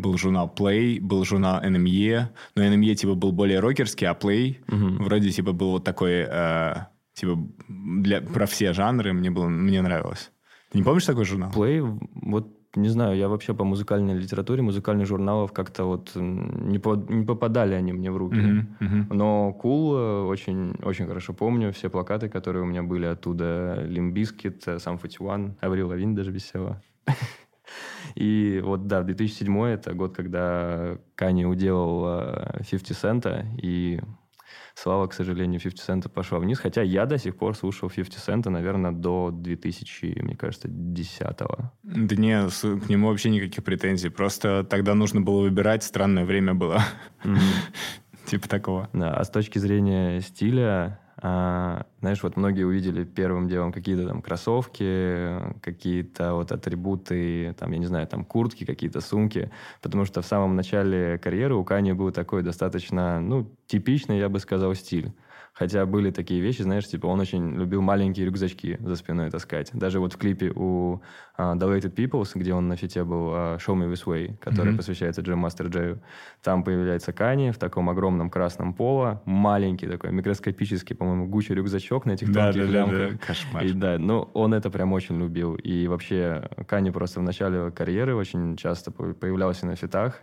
Был 0.00 0.16
журнал 0.18 0.52
Play, 0.54 1.00
был 1.00 1.24
журнал 1.24 1.62
NME, 1.62 2.28
но 2.54 2.62
NME 2.62 2.94
типа 2.94 3.14
был 3.14 3.32
более 3.32 3.60
рокерский, 3.60 4.06
а 4.06 4.14
Play 4.14 4.56
угу. 4.68 5.04
вроде 5.04 5.30
типа 5.30 5.52
был 5.52 5.70
вот 5.72 5.84
такой, 5.84 6.26
э, 6.28 6.74
типа 7.14 7.38
для, 7.68 8.20
про 8.20 8.46
все 8.46 8.72
жанры, 8.72 9.12
мне, 9.12 9.30
было, 9.30 9.48
мне 9.48 9.82
нравилось. 9.82 10.30
Ты 10.70 10.78
не 10.78 10.84
помнишь 10.84 11.04
такой 11.04 11.24
журнал? 11.24 11.50
Play, 11.52 11.80
вот 12.22 12.48
не 12.76 12.88
знаю, 12.88 13.16
я 13.16 13.28
вообще 13.28 13.54
по 13.54 13.64
музыкальной 13.64 14.14
литературе, 14.18 14.62
музыкальных 14.62 15.06
журналов 15.06 15.52
как-то 15.52 15.84
вот 15.84 16.12
не, 16.14 16.78
по, 16.78 16.94
не 16.94 17.24
попадали 17.24 17.74
они 17.74 17.92
мне 17.92 18.10
в 18.10 18.16
руки. 18.16 18.36
Uh-huh, 18.36 18.66
uh-huh. 18.80 19.14
Но 19.14 19.58
Cool 19.62 19.96
э, 19.96 20.26
очень, 20.26 20.74
очень 20.82 21.06
хорошо 21.06 21.32
помню 21.32 21.72
все 21.72 21.88
плакаты, 21.88 22.28
которые 22.28 22.62
у 22.62 22.66
меня 22.66 22.82
были 22.82 23.06
оттуда. 23.06 23.82
Limp 23.86 24.14
Bizkit, 24.14 24.62
Sum 24.78 24.98
41, 24.98 25.56
Аврил 25.60 25.88
Лавин 25.88 26.14
даже 26.14 26.30
висела. 26.30 26.82
И 28.16 28.60
вот, 28.64 28.86
да, 28.86 29.02
2007 29.02 29.64
это 29.64 29.92
год, 29.92 30.16
когда 30.16 30.98
Кани 31.14 31.44
уделал 31.44 32.24
50 32.58 32.96
Цента, 32.96 33.46
и 33.62 34.00
слава, 34.74 35.06
к 35.06 35.12
сожалению, 35.12 35.60
50 35.60 35.88
Cent 35.88 36.08
пошла 36.08 36.38
вниз. 36.38 36.58
Хотя 36.58 36.82
я 36.82 37.06
до 37.06 37.18
сих 37.18 37.36
пор 37.36 37.56
слушал 37.56 37.90
50 37.90 38.28
Cent, 38.28 38.48
наверное, 38.48 38.92
до 38.92 39.30
2000, 39.30 40.22
мне 40.22 40.36
кажется, 40.36 40.68
10-го. 40.68 41.72
Да 41.82 42.16
не, 42.16 42.48
к 42.48 42.88
нему 42.88 43.08
вообще 43.08 43.30
никаких 43.30 43.64
претензий. 43.64 44.08
Просто 44.08 44.64
тогда 44.64 44.94
нужно 44.94 45.20
было 45.20 45.42
выбирать, 45.42 45.82
странное 45.82 46.24
время 46.24 46.54
было. 46.54 46.82
Типа 48.26 48.48
такого. 48.48 48.88
Да, 48.92 49.14
а 49.14 49.24
с 49.24 49.30
точки 49.30 49.58
зрения 49.58 50.20
стиля, 50.20 51.00
а, 51.22 51.86
знаешь, 52.00 52.22
вот 52.22 52.36
многие 52.36 52.64
увидели 52.64 53.04
первым 53.04 53.48
делом 53.48 53.72
какие-то 53.72 54.06
там 54.06 54.20
кроссовки, 54.20 55.60
какие-то 55.62 56.34
вот 56.34 56.52
атрибуты, 56.52 57.54
там, 57.58 57.72
я 57.72 57.78
не 57.78 57.86
знаю, 57.86 58.06
там 58.06 58.24
куртки, 58.24 58.64
какие-то 58.64 59.00
сумки, 59.00 59.50
потому 59.80 60.04
что 60.04 60.20
в 60.20 60.26
самом 60.26 60.56
начале 60.56 61.18
карьеры 61.18 61.54
у 61.54 61.64
Кани 61.64 61.92
был 61.92 62.12
такой 62.12 62.42
достаточно, 62.42 63.20
ну, 63.20 63.50
типичный, 63.66 64.18
я 64.18 64.28
бы 64.28 64.40
сказал, 64.40 64.74
стиль. 64.74 65.12
Хотя 65.58 65.86
были 65.86 66.10
такие 66.10 66.42
вещи, 66.42 66.60
знаешь, 66.60 66.86
типа 66.86 67.06
он 67.06 67.18
очень 67.18 67.56
любил 67.56 67.80
маленькие 67.80 68.26
рюкзачки 68.26 68.76
за 68.78 68.94
спиной 68.94 69.30
таскать. 69.30 69.70
Даже 69.72 70.00
вот 70.00 70.12
в 70.12 70.18
клипе 70.18 70.52
у 70.54 71.00
uh, 71.38 71.56
The 71.56 71.94
Peoples, 71.94 72.32
где 72.34 72.52
он 72.52 72.68
на 72.68 72.76
фите 72.76 73.04
был 73.04 73.32
uh, 73.32 73.56
Show 73.56 73.74
Me 73.74 73.90
This 73.90 74.04
Way, 74.04 74.36
который 74.36 74.74
mm-hmm. 74.74 74.76
посвящается 74.76 75.22
Джем 75.22 75.38
Мастер 75.38 75.68
Джею, 75.68 76.02
там 76.42 76.62
появляется 76.62 77.14
Кани 77.14 77.52
в 77.52 77.58
таком 77.58 77.88
огромном 77.88 78.28
красном 78.28 78.74
поло, 78.74 79.22
маленький 79.24 79.86
такой, 79.86 80.12
микроскопический, 80.12 80.94
по-моему, 80.94 81.26
гучий 81.26 81.54
рюкзачок 81.54 82.04
на 82.04 82.12
этих 82.12 82.30
да, 82.30 82.52
тонких 82.52 82.66
да, 82.66 82.72
лямках. 82.72 82.98
Да, 82.98 83.08
да. 83.12 83.26
Кошмар. 83.26 83.64
И, 83.64 83.72
да, 83.72 83.98
ну, 83.98 84.28
он 84.34 84.52
это 84.52 84.68
прям 84.68 84.92
очень 84.92 85.18
любил. 85.18 85.54
И 85.54 85.86
вообще 85.86 86.50
Кани 86.68 86.90
просто 86.90 87.20
в 87.20 87.22
начале 87.22 87.70
карьеры 87.70 88.14
очень 88.14 88.58
часто 88.58 88.90
появлялся 88.90 89.64
на 89.64 89.74
фитах, 89.74 90.20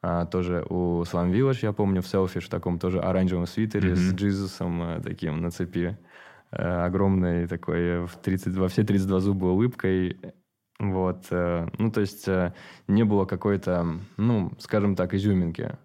а, 0.00 0.26
тоже 0.26 0.64
у 0.68 1.02
Slum 1.02 1.32
Village, 1.32 1.60
я 1.62 1.72
помню, 1.72 2.02
в 2.02 2.06
селфи 2.06 2.40
в 2.40 2.48
таком 2.48 2.78
тоже 2.78 3.00
оранжевом 3.00 3.46
свитере 3.46 3.92
mm-hmm. 3.92 3.96
с 3.96 4.14
Джизусом 4.14 4.82
а, 4.82 5.00
таким 5.00 5.40
на 5.40 5.50
цепи. 5.50 5.98
А, 6.50 6.86
огромной 6.86 7.46
такой 7.46 8.06
в 8.06 8.16
30, 8.16 8.56
во 8.56 8.68
все 8.68 8.84
32 8.84 9.20
зуба 9.20 9.46
улыбкой. 9.46 10.18
Вот. 10.78 11.26
А, 11.30 11.68
ну, 11.78 11.90
то 11.90 12.00
есть 12.00 12.28
а, 12.28 12.54
не 12.86 13.04
было 13.04 13.24
какой-то, 13.24 13.86
ну, 14.16 14.52
скажем 14.58 14.94
так, 14.94 15.14
изюминки. 15.14 15.76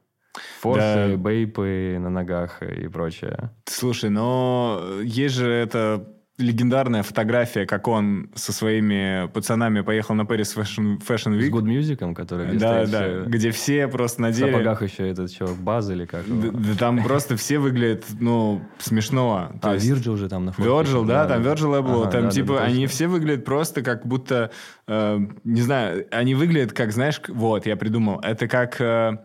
Форсы, 0.62 1.10
да. 1.12 1.18
бейпы 1.18 1.98
на 2.00 2.10
ногах 2.10 2.64
и 2.64 2.88
прочее. 2.88 3.52
Слушай, 3.66 4.10
но 4.10 5.00
есть 5.04 5.36
же 5.36 5.48
это 5.52 6.08
легендарная 6.38 7.04
фотография, 7.04 7.68
как 7.68 7.88
он 7.88 8.30
со 8.34 8.52
своими 8.52 9.28
пацанами 9.28 9.82
поехал 9.82 10.16
на 10.16 10.24
Paris 10.24 10.58
Fashion, 10.58 11.00
Fashion 11.00 11.38
Week. 11.38 11.44
С 11.44 11.52
Good 11.52 11.66
Music, 11.66 12.14
который 12.16 12.58
Да, 12.58 12.86
да, 12.86 13.04
все... 13.04 13.24
где 13.28 13.52
все 13.52 13.88
просто 13.88 14.22
надели... 14.24 14.50
В 14.50 14.54
сапогах 14.54 14.82
еще 14.82 15.10
этот 15.10 15.32
чувак, 15.32 15.58
Баз 15.58 15.90
или 15.92 16.06
как 16.06 16.24
да, 16.28 16.50
да, 16.52 16.76
там 16.80 17.04
просто 17.04 17.38
все 17.38 17.60
выглядят, 17.60 18.06
ну, 18.20 18.62
смешно. 18.80 19.52
а, 19.62 19.74
есть... 19.76 19.88
Virgil 19.88 20.18
же 20.18 20.28
там 20.28 20.46
на 20.46 20.54
фото. 20.54 20.68
Virgil, 20.68 21.06
да, 21.06 21.28
там 21.28 21.44
Virgil 21.44 21.80
Abloh. 21.80 22.02
Ага, 22.04 22.12
там, 22.12 22.24
да, 22.24 22.30
типа, 22.32 22.56
да, 22.56 22.64
они 22.64 22.88
все 22.88 23.08
выглядят 23.08 23.46
просто 23.46 23.84
как 23.84 24.08
будто, 24.08 24.50
э, 24.88 25.20
не 25.44 25.62
знаю, 25.62 26.08
они 26.10 26.34
выглядят 26.34 26.74
как, 26.74 26.92
знаешь, 26.94 27.22
вот, 27.28 27.68
я 27.68 27.76
придумал, 27.76 28.20
это 28.22 28.48
как 28.48 28.82
э, 28.82 29.18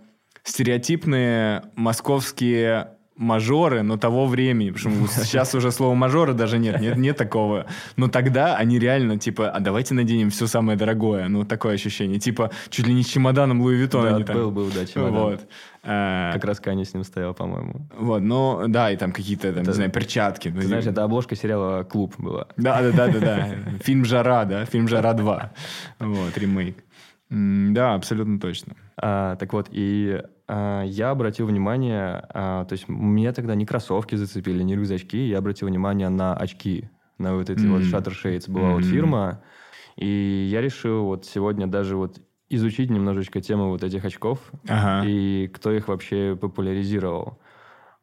стереотипные 0.43 1.63
московские 1.75 2.98
мажоры, 3.19 3.83
но 3.83 3.97
того 3.97 4.27
времени, 4.27 4.71
потому 4.71 5.07
что 5.07 5.21
сейчас 5.25 5.55
уже 5.55 5.71
слова 5.73 5.95
мажоры 5.95 6.33
даже 6.35 6.59
нет, 6.59 6.81
нет, 6.81 6.97
нет 6.97 7.17
такого. 7.17 7.67
Но 7.97 8.09
тогда 8.09 8.57
они 8.57 8.79
реально, 8.79 9.19
типа, 9.19 9.51
а 9.51 9.61
давайте 9.61 9.95
наденем 9.95 10.31
все 10.31 10.47
самое 10.47 10.79
дорогое. 10.79 11.29
Ну, 11.29 11.45
такое 11.45 11.75
ощущение. 11.75 12.21
Типа, 12.21 12.51
чуть 12.71 12.87
ли 12.87 12.95
не 12.95 13.03
с 13.03 13.09
чемоданом 13.09 13.61
Луи 13.61 13.77
Виттон. 13.77 14.21
Да, 14.21 14.25
там. 14.25 14.37
был, 14.37 14.51
был, 14.51 14.71
да, 14.75 14.87
чемодан. 14.87 15.15
Вот. 15.15 15.41
А, 15.83 16.33
как 16.33 16.45
раз 16.45 16.61
Каня 16.61 16.85
с 16.85 16.95
ним 16.95 17.03
стоял, 17.05 17.35
по-моему. 17.35 17.89
Вот, 17.99 18.23
ну, 18.23 18.65
да, 18.69 18.91
и 18.93 18.97
там 18.97 19.13
какие-то, 19.13 19.53
там, 19.53 19.63
это, 19.63 19.71
не 19.71 19.75
знаю, 19.75 19.91
перчатки. 19.91 20.51
Ты 20.51 20.63
знаешь, 20.63 20.87
это 20.87 21.03
обложка 21.03 21.35
сериала 21.35 21.83
«Клуб» 21.83 22.15
была. 22.19 22.47
Да, 22.57 22.83
да, 22.83 22.93
да, 22.93 23.09
да, 23.09 23.21
да. 23.21 23.49
Фильм 23.83 24.05
«Жара», 24.05 24.45
да, 24.45 24.65
фильм 24.65 24.87
«Жара 24.87 25.13
2». 25.13 25.49
Вот, 26.01 26.39
ремейк. 26.39 26.85
Да, 27.31 27.95
абсолютно 27.95 28.39
точно. 28.39 28.75
А, 28.97 29.37
так 29.37 29.53
вот, 29.53 29.69
и 29.71 30.23
я 30.49 31.11
обратил 31.11 31.47
внимание, 31.47 32.25
а, 32.31 32.65
то 32.65 32.73
есть 32.73 32.89
меня 32.89 33.33
тогда 33.33 33.55
не 33.55 33.67
кроссовки 33.67 34.15
зацепили, 34.15 34.63
не 34.63 34.77
рюкзачки, 34.77 35.29
я 35.29 35.39
обратил 35.39 35.69
внимание 35.69 36.09
на 36.09 36.35
очки, 36.35 36.89
на 37.19 37.35
вот 37.35 37.51
эти 37.51 37.61
mm-hmm. 37.61 37.71
вот 37.71 37.83
Shutter 37.83 38.15
Shades 38.15 38.51
была 38.51 38.69
mm-hmm. 38.69 38.75
вот 38.75 38.85
фирма, 38.85 39.43
и 39.97 40.49
я 40.51 40.61
решил 40.63 41.05
вот 41.05 41.27
сегодня 41.27 41.67
даже 41.67 41.97
вот 41.97 42.21
изучить 42.49 42.91
немножечко 42.91 43.41
тему 43.41 43.69
вот 43.69 43.83
этих 43.83 44.05
очков 44.05 44.39
ага. 44.67 45.07
и 45.07 45.49
кто 45.49 45.73
их 45.73 45.89
вообще 45.89 46.37
популяризировал. 46.41 47.39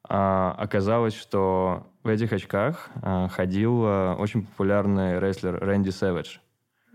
А, 0.08 0.54
оказалось, 0.58 1.16
что 1.16 1.88
в 2.04 2.08
этих 2.08 2.32
очках 2.32 2.90
а, 3.02 3.28
ходил 3.28 3.82
а, 3.86 4.16
очень 4.16 4.46
популярный 4.46 5.20
рестлер 5.20 5.58
Рэнди 5.58 5.90
Сэвидж. 5.90 6.38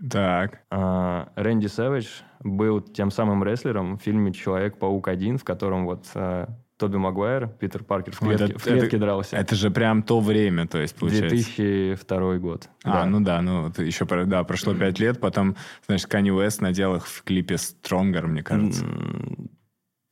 Так. 0.09 0.61
А, 0.69 1.29
Рэнди 1.35 1.67
Сэвидж 1.67 2.07
был 2.39 2.81
тем 2.81 3.11
самым 3.11 3.43
рестлером 3.43 3.97
в 3.97 4.01
фильме 4.01 4.33
«Человек-паук 4.33 5.07
1», 5.07 5.37
в 5.37 5.43
котором 5.43 5.85
вот 5.85 6.05
а, 6.15 6.49
Тоби 6.77 6.97
Магуайр, 6.97 7.47
Питер 7.47 7.83
Паркер 7.83 8.15
в 8.15 8.19
клетке, 8.19 8.45
это, 8.45 8.59
в 8.59 8.63
клетке 8.63 8.87
это, 8.87 8.97
дрался. 8.97 9.37
Это 9.37 9.55
же 9.55 9.69
прям 9.69 10.01
то 10.01 10.19
время, 10.19 10.67
то 10.67 10.79
есть, 10.79 10.95
получается. 10.95 11.35
2002 11.35 12.37
год. 12.37 12.69
А, 12.83 13.01
да. 13.01 13.05
ну 13.05 13.19
да, 13.19 13.41
ну 13.41 13.71
еще, 13.77 14.05
да, 14.05 14.43
прошло 14.43 14.73
пять 14.73 14.97
лет, 14.97 15.19
потом, 15.19 15.55
значит, 15.85 16.07
Канни 16.07 16.31
Уэст 16.31 16.61
надел 16.61 16.95
их 16.95 17.07
в 17.07 17.23
клипе 17.23 17.55
«Stronger», 17.55 18.25
мне 18.25 18.41
кажется. 18.41 18.85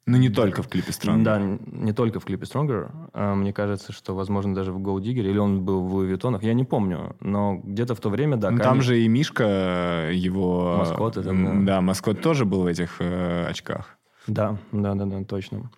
Ну, 0.10 0.18
не 0.18 0.30
только 0.30 0.63
в 0.63 0.68
клипе 0.68 0.92
Stronger. 0.92 1.24
Да, 1.24 1.39
не 1.39 1.94
только 1.94 2.20
в 2.20 2.25
клипе 2.25 2.46
Stronger. 2.46 2.89
А, 3.13 3.36
мне 3.36 3.54
кажется, 3.54 3.94
что, 3.94 4.16
возможно, 4.16 4.56
даже 4.56 4.72
в 4.72 4.80
Gold 4.80 5.01
Digger, 5.01 5.22
или 5.22 5.38
он 5.38 5.63
был 5.63 5.84
в 5.84 5.94
Луи 5.94 6.08
Виттонах, 6.08 6.42
я 6.42 6.54
не 6.54 6.63
помню. 6.63 7.16
Но 7.20 7.62
где-то 7.63 7.94
в 7.94 8.00
то 8.00 8.10
время, 8.10 8.38
да. 8.38 8.50
Ну, 8.50 8.58
Ками... 8.58 8.68
Там 8.68 8.82
же 8.82 9.00
и 9.00 9.08
Мишка, 9.08 10.10
его... 10.12 10.78
Маскот. 10.80 11.18
Это, 11.18 11.32
да. 11.32 11.54
да, 11.62 11.82
маскот 11.82 12.22
тоже 12.22 12.46
был 12.46 12.63
в 12.63 12.66
этих 12.66 12.96
э, 13.00 13.46
очках. 13.48 14.00
Да, 14.25 14.58
да, 14.72 14.96
да, 14.96 15.06
да, 15.06 15.24
точно. 15.24 15.70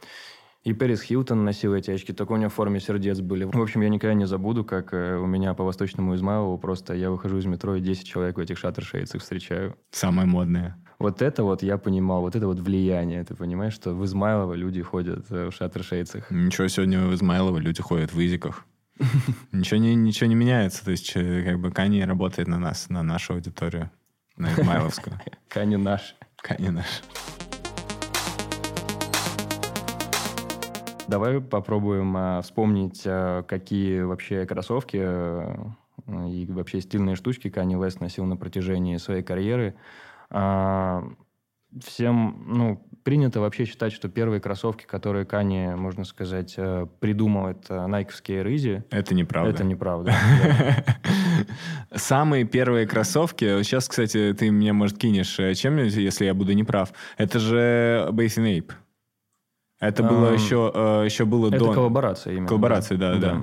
И 0.64 0.74
Пэрис 0.74 1.02
Хилтон 1.02 1.44
носил 1.44 1.74
эти 1.74 1.92
очки, 1.92 2.14
только 2.14 2.34
у 2.34 2.38
него 2.38 2.50
в 2.50 2.54
форме 2.54 2.80
сердец 2.80 3.20
были. 3.20 3.46
В 3.46 3.62
общем, 3.62 3.82
я 3.82 3.90
никогда 3.90 4.14
не 4.14 4.26
забуду, 4.26 4.64
как 4.64 4.94
э, 4.94 5.18
у 5.18 5.26
меня 5.26 5.54
по 5.56 5.64
Восточному 5.64 6.16
Измайлову 6.16 6.58
просто 6.58 6.94
я 6.94 7.10
выхожу 7.10 7.40
из 7.40 7.46
метро 7.46 7.76
и 7.76 7.82
10 7.82 8.08
человек 8.08 8.38
в 8.38 8.40
этих 8.40 8.58
шаттершейдсах 8.60 9.22
встречаю. 9.22 9.76
Самое 9.90 10.28
модное. 10.28 10.78
Вот 11.02 11.24
это 11.24 11.44
вот 11.44 11.64
я 11.64 11.80
понимал, 11.80 12.22
вот 12.22 12.36
это 12.36 12.46
вот 12.46 12.60
влияние. 12.60 13.24
Ты 13.24 13.34
понимаешь, 13.34 13.74
что 13.74 13.96
в 13.96 14.06
Измайлово 14.06 14.54
люди 14.54 14.84
ходят 14.84 15.26
э, 15.32 15.50
в 15.50 15.52
шаттершейдсах. 15.52 16.30
Ничего, 16.30 16.68
сегодня 16.68 17.00
в 17.08 17.16
Измайлово 17.16 17.58
люди 17.58 17.82
ходят 17.82 18.14
в 18.14 18.20
изиках. 18.20 18.68
Ничего 19.52 19.80
не, 19.80 19.96
ничего 19.96 20.28
не 20.28 20.36
меняется. 20.36 20.86
То 20.86 20.92
есть, 20.92 21.12
как 21.12 21.60
бы 21.60 21.72
Кани 21.72 22.04
работает 22.04 22.48
на 22.48 22.60
нас, 22.60 22.88
на 22.90 23.02
нашу 23.02 23.34
аудиторию, 23.34 23.90
на 24.38 24.54
Измайловскую. 24.54 25.20
Кани 25.48 25.76
наш. 25.76 26.16
Кани 26.36 26.70
наш. 26.70 27.02
Давай 31.08 31.42
попробуем 31.42 32.16
а, 32.16 32.42
вспомнить, 32.44 33.02
а, 33.08 33.42
какие 33.42 34.02
вообще 34.02 34.46
кроссовки 34.46 35.00
а, 35.02 35.74
и 36.08 36.46
вообще 36.48 36.80
стильные 36.80 37.16
штучки 37.16 37.48
Kanye 37.48 37.80
West 37.80 37.98
носил 38.02 38.26
на 38.26 38.38
протяжении 38.38 38.98
своей 38.98 39.24
карьеры. 39.24 39.74
А, 40.32 41.04
всем, 41.86 42.44
ну, 42.48 42.84
принято 43.04 43.40
вообще 43.40 43.66
считать, 43.66 43.94
что 43.94 44.10
первые 44.10 44.42
кроссовки, 44.42 44.86
которые 44.86 45.26
Кани, 45.26 45.76
можно 45.76 46.06
сказать, 46.06 46.54
э, 46.58 46.88
придумал, 47.00 47.48
это 47.48 47.88
найковские 47.88 48.42
рызи. 48.42 48.84
Это 48.92 49.14
неправда. 49.14 49.52
Это 49.52 49.64
неправда. 49.64 50.14
Самые 51.96 52.46
первые 52.46 52.88
кроссовки, 52.88 53.64
сейчас, 53.64 53.88
кстати, 53.88 54.34
ты 54.38 54.52
мне, 54.52 54.74
может, 54.74 54.98
кинешь 54.98 55.40
э, 55.40 55.54
чем, 55.56 55.78
если 55.78 56.26
я 56.26 56.34
буду 56.34 56.54
неправ, 56.54 56.94
это 57.18 57.40
же 57.40 58.08
Bathing 58.12 58.60
Ape. 58.60 58.72
Это 59.82 60.04
было 60.04 60.28
Эм, 60.28 60.34
еще, 60.36 60.72
э, 60.74 61.02
еще 61.06 61.26
было 61.26 61.48
Это 61.50 61.58
до... 61.60 61.74
коллаборация 61.74 62.34
именно. 62.34 62.48
Коллаборация, 62.48 62.98
да, 62.98 63.16
да. 63.16 63.42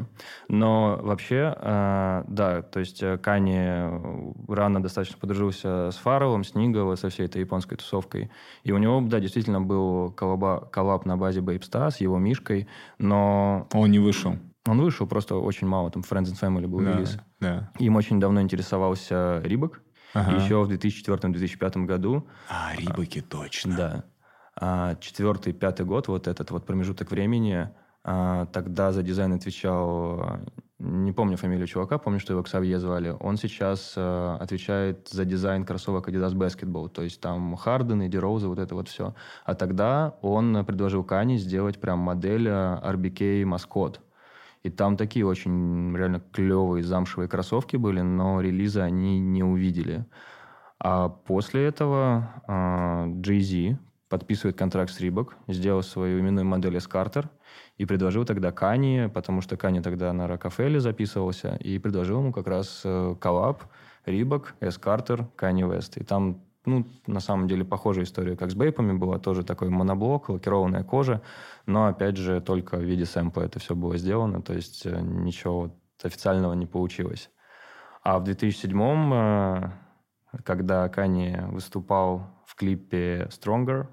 Но 0.49 0.99
вообще, 1.03 1.53
э, 1.55 2.25
да, 2.29 2.63
то 2.63 2.79
есть 2.81 3.03
э, 3.03 3.19
Кани 3.19 3.59
рано 4.49 4.81
достаточно 4.83 5.19
подружился 5.19 5.91
с 5.91 5.97
Фаровым, 5.97 6.45
с 6.45 6.55
Нигово, 6.55 6.95
со 6.95 7.09
всей 7.11 7.27
этой 7.27 7.41
японской 7.41 7.75
тусовкой. 7.77 8.31
И 8.63 8.71
у 8.73 8.79
него, 8.79 9.01
да, 9.03 9.19
действительно 9.21 9.61
был 9.61 10.13
коллаба, 10.13 10.61
коллаб 10.73 11.05
на 11.07 11.17
базе 11.17 11.41
Bapesta 11.41 11.91
с 11.91 11.97
его 11.99 12.19
Мишкой, 12.19 12.69
но 12.99 13.67
Он 13.75 13.91
не 13.91 13.99
вышел. 13.99 14.37
он 14.69 14.81
вышел 14.81 15.07
просто 15.09 15.35
очень 15.35 15.67
мало, 15.67 15.91
там 15.91 16.03
Friends 16.09 16.27
and 16.33 16.41
Family 16.41 16.67
был 16.69 16.81
Да, 16.81 16.93
релиз. 16.93 17.19
да. 17.41 17.71
Им 17.81 17.97
очень 17.97 18.21
давно 18.21 18.41
интересовался 18.43 19.41
Reebok. 19.45 19.83
Ага. 20.15 20.37
Еще 20.43 20.63
в 20.63 20.71
2004-2005 20.71 21.85
году 21.85 22.27
А, 22.49 22.75
Рибоки, 22.77 23.21
точно. 23.21 23.77
да. 23.77 24.05
А, 24.61 24.97
четвертый, 24.97 25.53
пятый 25.53 25.87
год, 25.87 26.09
вот 26.09 26.27
этот 26.27 26.51
вот 26.51 26.67
промежуток 26.67 27.13
времени, 27.13 27.69
а, 28.03 28.47
тогда 28.47 28.91
за 28.91 29.05
дизайн 29.05 29.33
отвечал, 29.33 30.41
не 30.81 31.13
помню 31.13 31.37
фамилию 31.37 31.69
чувака, 31.69 31.99
помню, 31.99 32.19
что 32.19 32.33
его 32.33 32.43
Ксавье 32.43 32.81
звали. 32.81 33.15
Он 33.21 33.37
сейчас 33.37 33.95
а, 33.97 34.37
отвечает 34.41 35.09
за 35.09 35.25
дизайн 35.25 35.65
кроссовок 35.65 36.09
Adidas 36.09 36.35
Basketball, 36.35 36.89
то 36.89 37.03
есть 37.03 37.21
там 37.21 37.55
Харден, 37.55 38.03
Ди 38.03 38.17
Роуза, 38.17 38.49
вот 38.49 38.59
это 38.59 38.75
вот 38.75 38.89
все. 38.89 39.15
А 39.45 39.55
тогда 39.55 40.17
он 40.23 40.65
предложил 40.67 41.05
Кани 41.05 41.39
сделать 41.39 41.81
прям 41.81 42.01
модель 42.01 42.49
RBK 42.49 43.45
Маскот. 43.45 44.01
И 44.65 44.71
там 44.71 44.97
такие 44.97 45.25
очень 45.25 45.97
реально 45.97 46.21
клевые 46.33 46.83
замшевые 46.83 47.29
кроссовки 47.29 47.77
были, 47.77 48.01
но 48.01 48.41
релиза 48.41 48.83
они 48.83 49.21
не 49.21 49.45
увидели. 49.45 50.05
А 50.81 51.09
после 51.09 51.67
этого 51.67 52.43
а, 52.49 53.07
Jay-Z 53.07 53.79
подписывает 54.09 54.57
контракт 54.57 54.91
с 54.91 55.01
Reebok, 55.01 55.33
сделал 55.49 55.83
свою 55.83 56.21
именную 56.21 56.47
модель 56.47 56.77
S-Carter 56.77 57.27
и 57.77 57.85
предложил 57.85 58.25
тогда 58.25 58.53
Кани, 58.53 59.09
потому 59.13 59.41
что 59.41 59.57
Кани 59.57 59.81
тогда 59.81 60.13
на 60.13 60.27
Рокофелле 60.27 60.81
записывался, 60.81 61.57
и 61.57 61.79
предложил 61.79 62.21
ему 62.21 62.33
как 62.33 62.47
раз 62.47 62.83
э, 62.85 63.15
коллаб 63.21 63.65
Reebok, 64.07 64.47
S-Carter, 64.61 65.27
Kanye 65.37 65.69
West. 65.69 66.01
И 66.01 66.05
там, 66.05 66.43
ну, 66.65 66.87
на 67.07 67.21
самом 67.21 67.49
деле, 67.49 67.65
похожая 67.65 68.05
история, 68.05 68.37
как 68.37 68.51
с 68.51 68.55
бейпами 68.55 68.93
была, 68.93 69.19
тоже 69.19 69.45
такой 69.45 69.69
моноблок, 69.69 70.29
лакированная 70.31 70.85
кожа, 70.85 71.23
но, 71.67 71.87
опять 71.87 72.17
же, 72.17 72.41
только 72.41 72.77
в 72.77 72.83
виде 72.83 73.05
сэмпла 73.05 73.43
это 73.43 73.59
все 73.59 73.75
было 73.75 73.97
сделано, 73.99 74.43
то 74.43 74.55
есть 74.55 74.87
э, 74.87 75.01
ничего 75.01 75.71
официального 76.03 76.55
не 76.55 76.67
получилось. 76.67 77.31
А 78.03 78.19
в 78.19 78.25
2007 78.25 79.13
э, 79.13 79.71
когда 80.45 80.89
Кани 80.89 81.37
выступал 81.49 82.43
в 82.47 82.55
клипе 82.55 83.29
Stronger, 83.31 83.87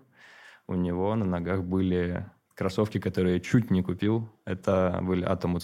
у 0.68 0.76
него 0.76 1.16
на 1.16 1.26
ногах 1.26 1.64
были 1.64 2.26
кроссовки, 2.56 3.00
которые 3.00 3.36
я 3.36 3.40
чуть 3.40 3.72
не 3.72 3.82
купил. 3.82 4.30
Это 4.46 5.00
были 5.02 5.24
Атому. 5.24 5.60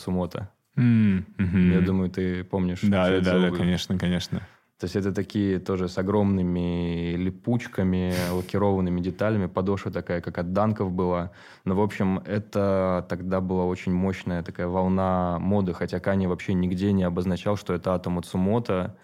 М, 0.76 1.26
мгм. 1.38 1.72
Я 1.72 1.82
думаю, 1.82 2.10
ты 2.10 2.44
помнишь. 2.44 2.82
Да, 2.84 3.10
да, 3.10 3.22
да, 3.22 3.40
да, 3.40 3.52
конечно, 3.52 3.98
конечно. 3.98 4.42
То 4.80 4.86
есть 4.86 4.96
это 4.96 5.14
такие 5.14 5.60
тоже 5.60 5.88
с 5.88 5.98
огромными 6.00 7.16
липучками, 7.16 8.14
лакированными 8.32 9.00
деталями. 9.00 9.46
Подошва 9.46 9.92
такая, 9.92 10.22
как 10.22 10.40
от 10.40 10.54
данков 10.54 10.92
была. 10.92 11.32
Но, 11.66 11.76
в 11.76 11.82
общем, 11.82 12.20
это 12.20 13.06
тогда 13.08 13.42
была 13.42 13.66
очень 13.66 13.94
мощная 13.94 14.44
такая 14.44 14.68
волна 14.68 15.38
моды, 15.40 15.74
хотя 15.74 16.00
Кани 16.00 16.26
вообще 16.28 16.54
нигде 16.54 16.94
не 16.94 17.04
обозначал, 17.04 17.58
что 17.58 17.74
это 17.74 17.94
Атому 17.94 18.22
Цумото. 18.22 18.98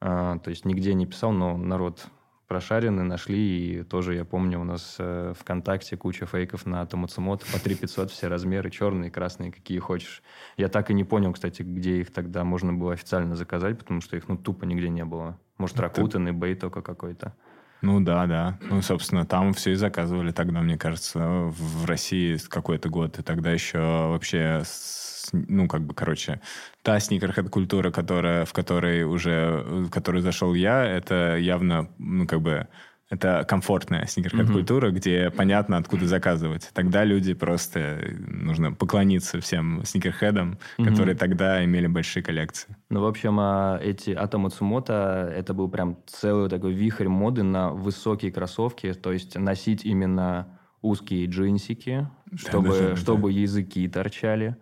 А, 0.00 0.38
то 0.38 0.50
есть 0.50 0.66
нигде 0.66 0.92
не 0.92 1.06
писал, 1.06 1.32
но 1.32 1.56
народ 1.56 2.06
прошаренный 2.46 3.04
нашли, 3.04 3.80
и 3.80 3.82
тоже, 3.82 4.14
я 4.14 4.24
помню, 4.24 4.60
у 4.60 4.64
нас 4.64 4.96
э, 4.98 5.34
ВКонтакте 5.38 5.96
куча 5.96 6.26
фейков 6.26 6.66
на 6.66 6.80
Атому 6.82 7.06
Цумото, 7.08 7.44
по 7.52 7.58
3500 7.58 8.10
все 8.10 8.28
размеры, 8.28 8.70
черные, 8.70 9.10
красные, 9.10 9.52
какие 9.52 9.78
хочешь. 9.78 10.22
Я 10.56 10.68
так 10.68 10.90
и 10.90 10.94
не 10.94 11.04
понял, 11.04 11.32
кстати, 11.32 11.62
где 11.62 12.00
их 12.00 12.12
тогда 12.12 12.44
можно 12.44 12.72
было 12.72 12.92
официально 12.92 13.34
заказать, 13.36 13.78
потому 13.78 14.00
что 14.00 14.16
их, 14.16 14.28
ну, 14.28 14.36
тупо 14.36 14.64
нигде 14.64 14.88
не 14.88 15.04
было. 15.04 15.38
Может, 15.58 15.80
Ракутен, 15.80 16.28
eBay 16.28 16.54
только 16.54 16.82
какой-то. 16.82 17.34
Ну 17.82 18.00
да, 18.00 18.26
да. 18.26 18.58
Ну, 18.62 18.80
собственно, 18.80 19.26
там 19.26 19.52
все 19.52 19.72
и 19.72 19.74
заказывали 19.74 20.32
тогда, 20.32 20.60
мне 20.60 20.78
кажется, 20.78 21.18
в 21.20 21.84
России 21.84 22.38
какой-то 22.48 22.88
год. 22.88 23.18
И 23.18 23.22
тогда 23.22 23.52
еще 23.52 23.78
вообще, 23.78 24.62
с- 24.64 25.15
ну, 25.32 25.68
как 25.68 25.82
бы, 25.82 25.94
короче, 25.94 26.40
та 26.82 26.98
сникерхед-культура, 27.00 27.90
которая, 27.90 28.44
в 28.44 28.52
которой 28.52 29.04
уже, 29.04 29.64
в 29.66 29.90
которую 29.90 30.22
зашел 30.22 30.54
я, 30.54 30.84
это 30.84 31.36
явно, 31.36 31.88
ну, 31.98 32.26
как 32.26 32.40
бы, 32.40 32.68
это 33.08 33.44
комфортная 33.48 34.06
сникерхед-культура, 34.06 34.90
где 34.90 35.30
понятно, 35.30 35.76
откуда 35.76 36.06
заказывать. 36.06 36.70
Тогда 36.74 37.04
люди 37.04 37.34
просто, 37.34 38.00
нужно 38.26 38.72
поклониться 38.72 39.40
всем 39.40 39.84
сникерхедам, 39.84 40.58
которые 40.76 41.14
тогда 41.14 41.64
имели 41.64 41.86
большие 41.86 42.22
коллекции. 42.22 42.76
Ну, 42.90 43.02
в 43.02 43.06
общем, 43.06 43.38
а, 43.38 43.78
эти 43.80 44.10
Атому 44.10 44.50
Цумото, 44.50 45.32
это 45.34 45.54
был 45.54 45.68
прям 45.68 45.98
целый 46.06 46.50
такой 46.50 46.72
вихрь 46.72 47.08
моды 47.08 47.44
на 47.44 47.70
высокие 47.70 48.32
кроссовки, 48.32 48.92
то 48.92 49.12
есть 49.12 49.36
носить 49.36 49.84
именно 49.84 50.58
узкие 50.82 51.26
джинсики, 51.26 52.08
чтобы, 52.34 52.68
да, 52.70 52.88
да. 52.90 52.96
чтобы 52.96 53.32
языки 53.32 53.86
торчали. 53.88 54.56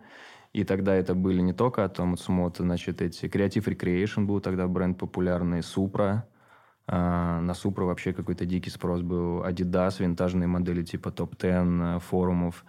И 0.55 0.63
тогда 0.63 0.95
это 0.95 1.15
были 1.15 1.41
не 1.41 1.51
только 1.51 1.83
Атому 1.83 2.15
Цумото, 2.15 2.63
значит, 2.63 3.01
эти 3.01 3.25
Creative 3.25 3.65
Recreation 3.65 4.23
был 4.25 4.39
тогда 4.39 4.69
бренд 4.69 4.97
популярный, 4.97 5.61
Супра. 5.61 6.29
А, 6.87 7.41
на 7.41 7.53
Супра 7.53 7.83
вообще 7.83 8.13
какой-то 8.13 8.45
дикий 8.45 8.69
спрос 8.69 9.01
был. 9.01 9.43
Adidas, 9.43 9.95
винтажные 9.99 10.47
модели 10.47 10.81
типа 10.81 11.11
топ-10 11.11 11.99
форумов. 11.99 12.63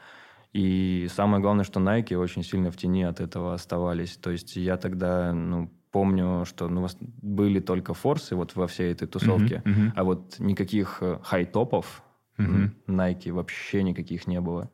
И 0.53 1.07
самое 1.15 1.41
главное, 1.41 1.65
что 1.65 1.79
Nike 1.79 2.17
очень 2.17 2.43
сильно 2.43 2.73
в 2.73 2.77
тени 2.77 3.05
от 3.05 3.21
этого 3.21 3.55
оставались. 3.55 4.17
То 4.17 4.33
есть 4.33 4.57
я 4.57 4.79
тогда, 4.79 5.33
ну, 5.33 5.71
помню, 5.93 6.45
что 6.45 6.69
ну, 6.69 6.89
были 7.23 7.61
только 7.61 7.95
форсы 7.95 8.35
вот 8.35 8.57
во 8.57 8.67
всей 8.67 8.91
этой 8.91 9.07
тусовке, 9.07 9.63
Мгм, 9.65 9.81
мгм. 9.81 9.93
а 9.95 10.03
вот 10.03 10.41
никаких 10.41 10.99
э, 11.03 11.21
хай-топов 11.23 12.03
Мгм. 12.37 12.75
Nike 12.89 13.33
вообще 13.33 13.85
никаких 13.85 14.27
не 14.27 14.41
было. 14.41 14.71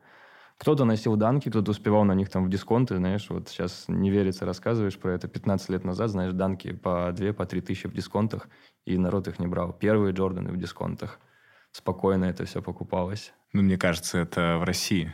Кто-то 0.62 0.84
носил 0.84 1.16
данки, 1.16 1.48
кто-то 1.48 1.72
успевал 1.72 2.04
на 2.04 2.14
них 2.14 2.30
там 2.30 2.44
в 2.44 2.48
дисконты, 2.48 2.96
знаешь, 2.96 3.28
вот 3.30 3.48
сейчас 3.48 3.86
не 3.88 4.10
верится, 4.10 4.46
рассказываешь 4.46 4.96
про 4.96 5.14
это. 5.14 5.26
15 5.26 5.70
лет 5.70 5.84
назад, 5.84 6.10
знаешь, 6.10 6.32
данки 6.32 6.70
по 6.70 7.10
2, 7.12 7.32
по 7.32 7.46
3 7.46 7.60
тысячи 7.62 7.88
в 7.88 7.92
дисконтах, 7.92 8.48
и 8.84 8.96
народ 8.96 9.26
их 9.26 9.40
не 9.40 9.48
брал. 9.48 9.72
Первые 9.72 10.14
Джорданы 10.14 10.52
в 10.52 10.56
дисконтах. 10.56 11.18
Спокойно 11.72 12.26
это 12.26 12.44
все 12.44 12.62
покупалось. 12.62 13.34
Ну, 13.52 13.62
мне 13.62 13.76
кажется, 13.76 14.18
это 14.18 14.58
в 14.58 14.62
России. 14.62 15.12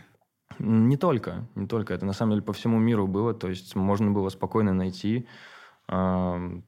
Не 0.58 0.98
только, 0.98 1.48
не 1.54 1.66
только. 1.66 1.94
Это 1.94 2.04
на 2.04 2.12
самом 2.12 2.32
деле 2.32 2.42
по 2.42 2.52
всему 2.52 2.78
миру 2.78 3.06
было. 3.06 3.32
То 3.32 3.48
есть 3.48 3.74
можно 3.74 4.10
было 4.10 4.28
спокойно 4.28 4.74
найти 4.74 5.26
ам, 5.86 6.62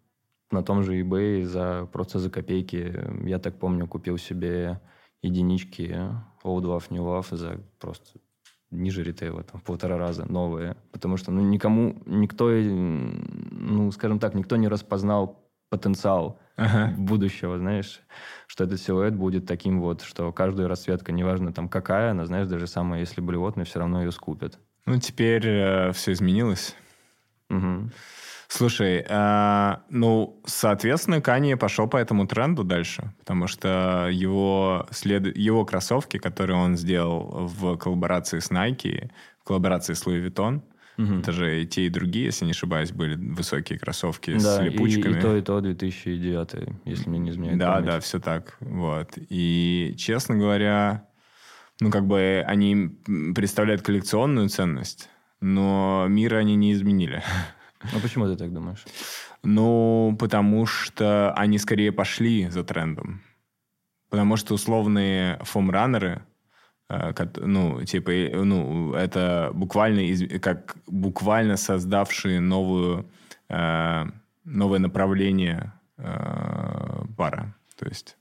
на 0.51 0.63
том 0.63 0.85
же 0.85 0.99
eBay 0.99 1.45
за, 1.45 1.87
просто 1.93 2.19
за 2.19 2.31
копейки. 2.31 2.99
Я 3.29 3.41
так 3.41 3.59
помню, 3.59 3.87
купил 3.87 4.17
себе 4.17 4.81
единички 5.21 5.99
Old 6.43 6.63
Love, 6.63 6.89
New 6.89 7.05
Love 7.05 7.37
за 7.37 7.61
просто 7.79 8.21
ниже 8.71 9.03
ритейла, 9.03 9.43
там, 9.43 9.61
в 9.61 9.65
полтора 9.65 9.99
раза 9.99 10.31
новые. 10.31 10.77
Потому 10.93 11.17
что 11.17 11.33
ну, 11.33 11.41
никому, 11.41 11.97
никто, 12.07 12.51
э, 12.51 12.63
ну, 12.63 13.91
скажем 13.93 14.19
так, 14.19 14.35
никто 14.35 14.57
не 14.57 14.69
распознал 14.69 15.51
потенциал 15.69 16.41
Ага. 16.57 16.95
будущего, 16.99 17.59
знаешь, 17.59 18.01
что 18.47 18.65
этот 18.65 18.81
силуэт 18.81 19.15
будет 19.15 19.47
таким 19.47 19.81
вот, 19.81 20.03
что 20.03 20.33
каждая 20.33 20.69
расцветка, 20.69 21.13
неважно 21.13 21.53
там 21.53 21.69
какая, 21.69 22.11
она, 22.11 22.27
знаешь, 22.27 22.49
даже 22.49 22.67
самая, 22.67 23.01
если 23.01 23.21
блевотная, 23.21 23.65
все 23.65 23.79
равно 23.79 24.03
ее 24.03 24.11
скупят. 24.13 24.59
Ну, 24.87 24.99
теперь 24.99 25.93
все 25.93 26.13
изменилось. 26.13 26.75
Мгм. 27.49 27.93
Слушай, 28.53 29.07
а, 29.09 29.83
ну, 29.91 30.41
соответственно, 30.45 31.21
Канье 31.21 31.57
пошел 31.57 31.87
по 31.87 31.97
этому 31.97 32.27
тренду 32.27 32.65
дальше, 32.65 33.13
потому 33.21 33.47
что 33.47 34.09
его, 34.11 34.89
след... 34.91 35.37
его 35.37 35.65
кроссовки, 35.65 36.17
которые 36.19 36.59
он 36.59 36.77
сделал 36.77 37.47
в 37.47 37.77
коллаборации 37.77 38.41
с 38.41 38.51
Nike, 38.51 39.11
в 39.41 39.45
коллаборации 39.45 39.95
с 39.95 40.05
Louis 40.05 40.27
Vuitton, 40.29 40.63
Мгм. 40.97 41.21
это 41.21 41.31
же 41.33 41.63
и 41.63 41.67
те, 41.67 41.87
и 41.87 41.89
другие, 41.89 42.27
если 42.27 42.45
не 42.45 42.51
ошибаюсь, 42.51 42.91
были 42.91 43.15
высокие 43.15 43.79
кроссовки 43.79 44.37
с 44.37 44.43
Да, 44.43 44.67
и, 44.67 44.71
липучками. 44.71 45.17
и 45.19 45.21
то, 45.23 45.37
и 45.37 45.41
то 45.43 45.61
2009, 45.61 46.69
если 46.85 47.09
мне 47.09 47.19
не 47.21 47.31
изменяет 47.31 47.59
Да, 47.59 47.75
память. 47.75 47.87
да, 47.87 48.01
все 48.01 48.19
так. 48.19 48.57
Вот. 48.61 49.11
И, 49.31 49.95
честно 49.97 50.35
говоря, 50.37 51.07
ну, 51.81 51.91
как 51.93 52.05
бы 52.07 52.45
они 52.47 52.91
представляют 53.35 53.83
коллекционную 53.83 54.49
ценность, 54.49 55.09
но 55.41 56.07
мир 56.09 56.35
они 56.35 56.57
не 56.57 56.73
изменили. 56.73 57.23
Ну 57.93 58.01
почему 58.01 58.27
ты 58.27 58.37
так 58.37 58.53
думаешь? 58.53 58.85
Ну, 59.43 60.17
потому 60.19 60.67
что 60.67 61.33
они 61.33 61.59
скорее 61.59 61.93
пошли 61.93 62.49
за 62.51 62.63
трендом. 62.63 63.23
Потому 64.11 64.37
что 64.37 64.55
условные 64.55 65.39
фомраннеры, 65.43 66.23
э, 66.89 67.13
ну, 67.37 67.85
типа, 67.85 68.11
э, 68.11 68.43
ну, 68.45 68.93
это 68.93 69.51
буквально, 69.55 70.01
из- 70.01 70.41
как 70.41 70.77
буквально 70.87 71.57
создавшие 71.57 72.41
новую, 72.41 73.09
э, 73.49 74.05
новое 74.45 74.79
направление 74.79 75.73
э, 75.97 77.05
пара. 77.17 77.55
То 77.77 77.87
есть 77.87 78.17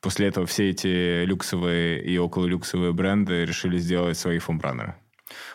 после 0.00 0.28
этого 0.28 0.46
все 0.46 0.70
эти 0.70 1.24
люксовые 1.24 2.02
и 2.02 2.18
окололюксовые 2.18 2.92
бренды 2.92 3.44
решили 3.44 3.78
сделать 3.78 4.18
свои 4.18 4.38
фомбраннеры. 4.38 4.94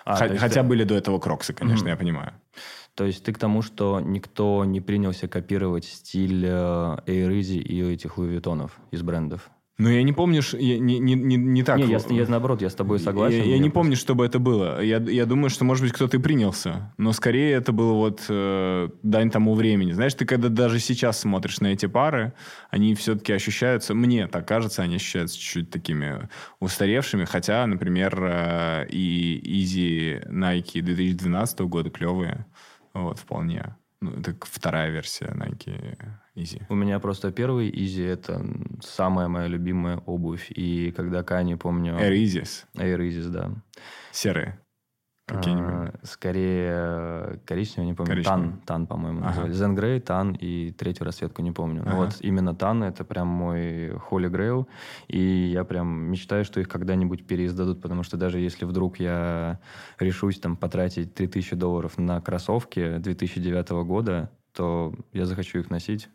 А, 0.05 0.15
Х- 0.15 0.37
хотя 0.37 0.61
ты... 0.61 0.67
были 0.67 0.83
до 0.83 0.95
этого 0.95 1.19
кроксы, 1.19 1.53
конечно, 1.53 1.85
mm-hmm. 1.85 1.91
я 1.91 1.97
понимаю. 1.97 2.33
То 2.99 3.05
есть 3.05 3.23
ты 3.23 3.31
к 3.31 3.37
тому, 3.37 3.61
что 3.61 4.01
никто 4.01 4.65
не 4.65 4.81
принялся 4.81 5.29
копировать 5.29 5.85
стиль 5.85 6.43
э, 6.45 6.97
Easy 7.07 7.57
и 7.57 7.81
этих 7.81 8.17
Vuitton 8.17 8.69
из 8.91 9.03
брендов? 9.03 9.49
Ну, 9.79 9.87
я 9.87 10.03
не 10.03 10.11
помню, 10.11 10.41
я, 10.57 10.77
не, 10.77 10.99
не, 10.99 11.15
не, 11.15 11.37
не 11.37 11.63
так. 11.63 11.77
Не, 11.77 11.85
я, 11.85 11.99
я 12.09 12.25
наоборот, 12.27 12.61
я 12.61 12.69
с 12.69 12.75
тобой 12.75 12.99
согласен. 12.99 13.37
Я, 13.37 13.45
я 13.45 13.53
не 13.53 13.69
просто... 13.69 13.73
помню, 13.75 13.95
чтобы 13.95 14.25
это 14.25 14.37
было. 14.37 14.83
Я, 14.83 14.97
я 14.97 15.25
думаю, 15.25 15.49
что, 15.49 15.63
может 15.63 15.85
быть, 15.85 15.93
кто-то 15.93 16.17
и 16.17 16.19
принялся. 16.19 16.93
Но 16.97 17.13
скорее 17.13 17.53
это 17.53 17.71
было 17.71 17.93
вот 17.93 18.25
э, 18.27 18.89
дань 19.03 19.31
тому 19.31 19.55
времени. 19.55 19.93
Знаешь, 19.93 20.13
ты 20.15 20.25
когда 20.25 20.49
даже 20.49 20.79
сейчас 20.79 21.21
смотришь 21.21 21.61
на 21.61 21.67
эти 21.67 21.85
пары, 21.85 22.33
они 22.69 22.93
все-таки 22.93 23.31
ощущаются, 23.31 23.93
мне 23.93 24.27
так 24.27 24.45
кажется, 24.45 24.81
они 24.81 24.97
ощущаются 24.97 25.39
чуть-чуть 25.39 25.69
такими 25.69 26.27
устаревшими. 26.59 27.23
Хотя, 27.23 27.65
например, 27.65 28.21
э, 28.21 28.87
и 28.89 29.63
Easy 29.63 30.29
Nike 30.29 30.81
2012 30.81 31.59
года 31.61 31.89
клевые. 31.89 32.45
Вот, 32.93 33.19
вполне. 33.19 33.75
Ну, 34.01 34.11
это 34.11 34.33
вторая 34.41 34.91
версия 34.91 35.25
Nike 35.25 35.97
Easy. 36.35 36.61
У 36.69 36.75
меня 36.75 36.99
просто 36.99 37.31
первый 37.31 37.69
Easy— 37.69 38.07
это 38.07 38.41
самая 38.81 39.27
моя 39.27 39.47
любимая 39.47 39.97
обувь. 39.97 40.51
И 40.51 40.91
когда 40.91 41.23
Кани, 41.23 41.55
помню... 41.55 41.95
Air 41.95 42.13
Easys. 42.13 42.65
Air 42.75 42.99
Easys, 42.99 43.29
да. 43.29 43.51
Серые. 44.11 44.59
Какие-нибудь? 45.37 45.71
А, 45.71 45.93
скорее 46.03 47.39
коричневый, 47.45 47.87
не 47.87 47.93
помню. 47.93 48.11
Коричневый. 48.11 48.51
Тан, 48.51 48.61
Тан, 48.65 48.87
по-моему, 48.87 49.19
ага. 49.19 49.27
называли. 49.29 49.53
Зен 49.53 49.75
Грей, 49.75 49.99
Тан 49.99 50.33
и 50.33 50.71
третью 50.71 51.05
расцветку 51.05 51.41
не 51.41 51.51
помню. 51.51 51.83
Ага. 51.85 51.95
вот 51.95 52.17
именно 52.21 52.55
Тан— 52.55 52.83
это 52.85 53.03
прям 53.03 53.27
мой 53.27 53.89
Holy 53.89 54.29
Grail. 54.29 54.67
И 55.07 55.19
я 55.19 55.63
прям 55.63 55.87
мечтаю, 55.87 56.45
что 56.45 56.59
их 56.59 56.67
когда-нибудь 56.67 57.25
переиздадут, 57.27 57.81
потому 57.81 58.03
что 58.03 58.17
даже 58.17 58.39
если 58.39 58.65
вдруг 58.65 58.99
я 58.99 59.59
решусь 59.99 60.39
там 60.39 60.57
потратить 60.57 61.13
3000 61.13 61.55
долларов 61.55 61.97
на 61.97 62.21
кроссовки 62.21 62.97
2009 62.97 63.69
года, 63.85 64.29
то 64.53 64.93
я 65.13 65.25
захочу 65.25 65.59
их 65.59 65.69
носить. 65.69 66.09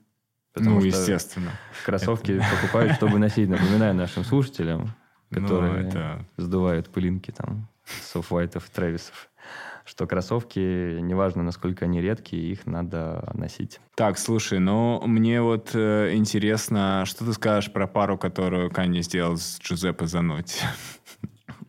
Потому 0.53 0.79
ну, 0.79 0.85
естественно. 0.85 1.51
Кроссовки 1.85 2.33
это... 2.33 2.45
покупают, 2.55 2.93
чтобы 2.93 3.19
носить. 3.19 3.49
Напоминаю 3.49 3.95
нашим 3.95 4.25
слушателям, 4.25 4.95
ну, 5.31 5.41
которые 5.41 5.73
ну, 5.73 5.89
это... 5.89 6.25
сдувают 6.37 6.89
пылинки 6.91 7.33
там 7.33 7.69
с 7.85 8.17
офф 8.17 8.71
Трэвисов 8.71 9.31
что 9.85 10.07
кроссовки, 10.07 10.99
неважно, 11.01 11.43
насколько 11.43 11.85
они 11.85 12.01
редкие, 12.01 12.51
их 12.51 12.67
надо 12.67 13.31
носить. 13.35 13.81
Так, 13.97 14.19
слушай, 14.19 14.59
ну, 14.59 15.03
мне 15.07 15.43
вот 15.43 15.73
э, 15.75 16.15
интересно, 16.15 17.05
что 17.05 17.27
ты 17.27 17.33
скажешь 17.35 17.71
про 17.71 17.87
пару, 17.87 18.17
которую 18.17 18.71
Канни 18.71 19.03
сделал 19.03 19.37
с 19.37 19.59
Джузеппе 19.61 20.07
Занотти? 20.07 20.65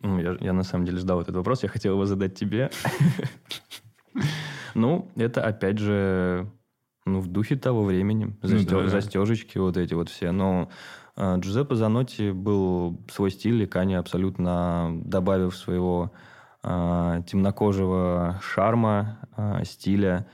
Ну, 0.02 0.18
я, 0.18 0.36
я 0.40 0.52
на 0.52 0.62
самом 0.62 0.86
деле 0.86 0.98
ждал 0.98 1.20
этот 1.20 1.36
вопрос, 1.36 1.62
я 1.62 1.68
хотел 1.68 1.94
его 1.94 2.06
задать 2.06 2.34
тебе. 2.34 2.70
Ну, 4.74 5.10
это 5.16 5.42
опять 5.42 5.78
же 5.78 6.50
ну, 7.06 7.20
в 7.20 7.28
духе 7.28 7.56
того 7.56 7.82
времени. 7.82 8.36
Застежечки 8.42 9.56
вот 9.56 9.78
эти 9.78 9.94
вот 9.94 10.10
все. 10.10 10.32
Но 10.32 10.68
Джузеппе 11.18 11.74
Занотти 11.74 12.30
был 12.30 13.00
свой 13.10 13.30
стиль, 13.30 13.62
и 13.62 13.66
Кани 13.66 13.94
абсолютно 13.94 15.00
добавив 15.02 15.56
своего 15.56 16.12
э, 16.62 17.22
темнокожего 17.26 18.38
шарма, 18.42 19.18
э, 19.36 19.64
стиля, 19.64 20.26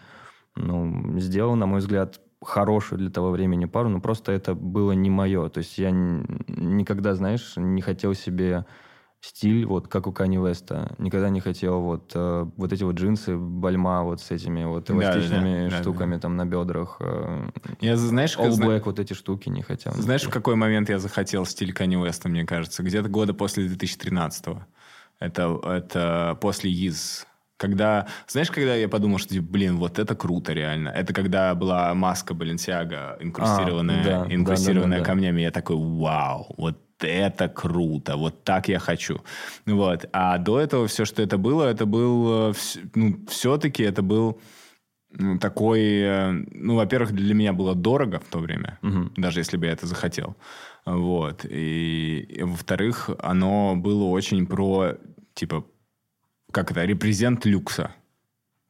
ну, 0.57 1.19
сделал, 1.19 1.55
на 1.55 1.67
мой 1.67 1.79
взгляд, 1.79 2.21
хорошую 2.43 2.99
для 2.99 3.11
того 3.11 3.31
времени 3.31 3.67
пару, 3.67 3.89
но 3.89 4.01
просто 4.01 4.33
это 4.33 4.55
было 4.55 4.93
не 4.93 5.11
мое. 5.11 5.49
То 5.49 5.59
есть 5.59 5.79
я 5.79 5.91
никогда, 5.93 7.15
знаешь, 7.15 7.55
не 7.57 7.81
хотел 7.81 8.15
себе 8.15 8.67
стиль, 9.23 9.65
вот 9.65 9.89
как 9.89 10.07
у 10.07 10.13
Кани 10.13 10.37
Веста. 10.37 10.95
Никогда 10.99 11.31
не 11.31 11.41
хотел 11.41 11.81
вот, 11.81 12.13
э, 12.15 12.47
вот 12.57 12.73
эти 12.73 12.83
вот 12.83 12.97
джинсы, 12.97 13.37
бальма 13.37 14.03
вот 14.03 14.21
с 14.21 14.31
этими 14.31 14.65
вот 14.65 14.91
эластичными 14.91 15.69
да, 15.69 15.77
да, 15.77 15.83
штуками 15.83 16.15
да, 16.15 16.21
там 16.21 16.37
на 16.37 16.45
бедрах. 16.45 16.97
Э, 17.01 17.49
я, 17.81 17.97
знаешь, 17.97 18.37
All 18.37 18.49
Black, 18.49 18.53
зна... 18.53 18.81
вот 18.85 18.99
эти 18.99 19.13
штуки 19.13 19.49
не 19.49 19.63
хотел. 19.63 19.93
Знаешь, 19.95 20.25
в 20.25 20.31
какой 20.31 20.57
момент 20.57 20.91
я 20.91 20.99
захотел 20.99 21.47
стиль 21.47 21.73
Кани 21.73 21.97
Веста, 21.97 22.29
мне 22.29 22.45
кажется? 22.45 22.83
Где-то 22.83 23.09
года 23.09 23.33
после 23.33 23.67
2013-го. 23.69 24.67
Это, 25.21 25.61
это 25.65 26.37
после 26.41 26.73
Yiz. 26.73 27.25
Когда, 27.57 28.09
знаешь, 28.27 28.51
когда 28.51 28.75
я 28.75 28.89
подумал, 28.89 29.19
что, 29.19 29.35
типа, 29.35 29.47
блин, 29.53 29.77
вот 29.77 30.01
это 30.01 30.17
круто 30.17 30.53
реально. 30.53 30.89
Это 30.89 31.15
когда 31.15 31.55
была 31.55 31.95
маска 31.95 32.35
Баленсиага, 32.35 33.17
инкрустированная, 33.21 34.01
а, 34.01 34.05
да, 34.27 34.35
инкрустированная 34.35 34.99
да, 34.99 35.05
да, 35.05 35.05
да, 35.05 35.05
камнями. 35.05 35.43
Я 35.43 35.53
такой, 35.53 35.77
вау, 35.77 36.53
вот 36.59 36.77
это 37.05 37.49
круто, 37.49 38.17
вот 38.17 38.45
так 38.45 38.69
я 38.69 38.79
хочу. 38.79 39.21
Вот. 39.67 40.09
А 40.13 40.39
до 40.39 40.59
этого 40.59 40.87
все, 40.87 41.05
что 41.05 41.23
это 41.23 41.39
было, 41.39 41.65
это 41.65 41.87
был, 41.87 42.51
э, 42.51 42.55
ну, 42.95 43.17
все-таки 43.29 43.83
это 43.83 44.03
был 44.03 44.41
ну, 45.19 45.39
такой, 45.39 45.81
э, 45.81 46.31
ну, 46.53 46.77
во-первых, 46.77 47.13
для 47.13 47.35
меня 47.35 47.53
было 47.53 47.75
дорого 47.75 48.19
в 48.19 48.31
то 48.31 48.39
время, 48.39 48.79
угу. 48.83 49.11
даже 49.17 49.41
если 49.41 49.57
бы 49.57 49.67
я 49.67 49.73
это 49.73 49.87
захотел. 49.87 50.37
Вот. 50.87 51.45
И, 51.45 52.27
и 52.29 52.43
во-вторых, 52.43 53.11
оно 53.19 53.77
было 53.77 54.05
очень 54.05 54.47
про, 54.47 54.97
типа, 55.35 55.65
как 56.51 56.71
это, 56.71 56.85
репрезент 56.85 57.45
люкса. 57.47 57.95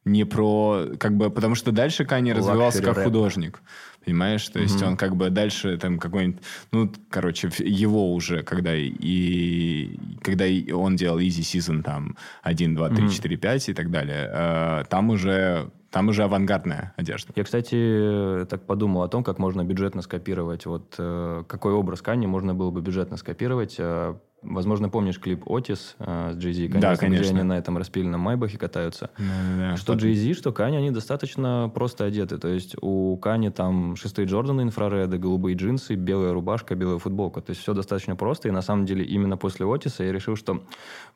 Не 0.05 0.25
про, 0.25 0.87
как 0.99 1.17
бы, 1.17 1.31
потому 1.31 1.55
что 1.55 1.71
дальше 1.71 2.05
Кани 2.05 2.33
развивался 2.33 2.83
как 2.83 3.05
художник. 3.05 3.63
Понимаешь? 4.05 4.49
То 4.49 4.59
есть 4.59 4.83
mm-hmm. 4.83 4.89
он 4.89 4.97
как 4.97 5.15
бы 5.15 5.31
дальше 5.31 5.79
там 5.79 5.99
какой-нибудь... 5.99 6.43
Ну, 6.73 6.93
короче, 7.09 7.51
его 7.59 8.13
уже, 8.13 8.43
когда 8.43 8.75
и... 8.75 9.97
Когда 10.23 10.47
он 10.75 10.97
делал 10.97 11.21
Easy 11.21 11.43
Season 11.43 11.83
там 11.83 12.17
1, 12.43 12.75
2, 12.75 12.89
3, 12.89 12.99
mm-hmm. 12.99 13.11
4, 13.11 13.37
5 13.37 13.69
и 13.69 13.75
так 13.75 13.91
далее, 13.93 14.29
э, 14.33 14.85
там 14.89 15.11
уже 15.11 15.71
там 15.93 16.09
уже 16.09 16.25
авангардная 16.25 16.95
одежда. 16.97 17.33
Я, 17.37 17.45
кстати, 17.45 18.47
так 18.49 18.67
подумал 18.67 19.03
о 19.03 19.09
том, 19.09 19.23
как 19.23 19.39
можно 19.39 19.63
бюджетно 19.63 20.01
скопировать. 20.01 20.65
Вот 20.65 20.95
э, 20.99 21.45
какой 21.47 21.75
образ 21.75 22.01
Кани 22.01 22.27
можно 22.27 22.55
было 22.55 22.71
бы 22.71 22.81
бюджетно 22.81 23.19
скопировать. 23.19 23.77
Э, 23.79 24.15
возможно, 24.41 24.89
помнишь 24.89 25.21
клип 25.21 25.45
Отис 25.47 25.97
э, 25.99 26.33
с 26.33 26.37
Jay-Z, 26.43 26.69
конечно, 26.69 26.81
да, 26.81 26.97
конечно. 26.97 27.23
где 27.23 27.31
они 27.35 27.43
на 27.43 27.59
этом 27.59 27.77
распиленном 27.77 28.23
майбахе 28.23 28.57
катаются. 28.57 29.11
Да, 29.19 29.77
что 29.77 29.93
Jay-Z, 29.93 30.33
что 30.33 30.51
Кани, 30.51 30.79
они 30.79 30.91
достаточно 30.91 31.71
просто 31.75 32.07
одеты. 32.07 32.39
То 32.39 32.49
есть 32.49 32.75
у 32.81 33.19
Кани 33.19 33.51
там 33.51 33.95
шестые 33.97 34.27
Джорданы 34.27 34.63
инфрареды, 34.63 35.19
голубые 35.19 35.57
джинсы, 35.57 35.95
белая 35.95 36.33
рубашка, 36.33 36.75
белая 36.75 37.01
футболка. 37.01 37.43
То 37.43 37.51
есть 37.51 37.61
все 37.61 37.75
достаточно 37.75 38.17
просто. 38.17 38.49
И 38.49 38.51
на 38.51 38.63
самом 38.63 38.87
деле 38.87 39.05
именно 39.05 39.37
после 39.37 39.67
Отиса 39.67 40.05
я 40.05 40.13
решил, 40.13 40.37
что, 40.37 40.65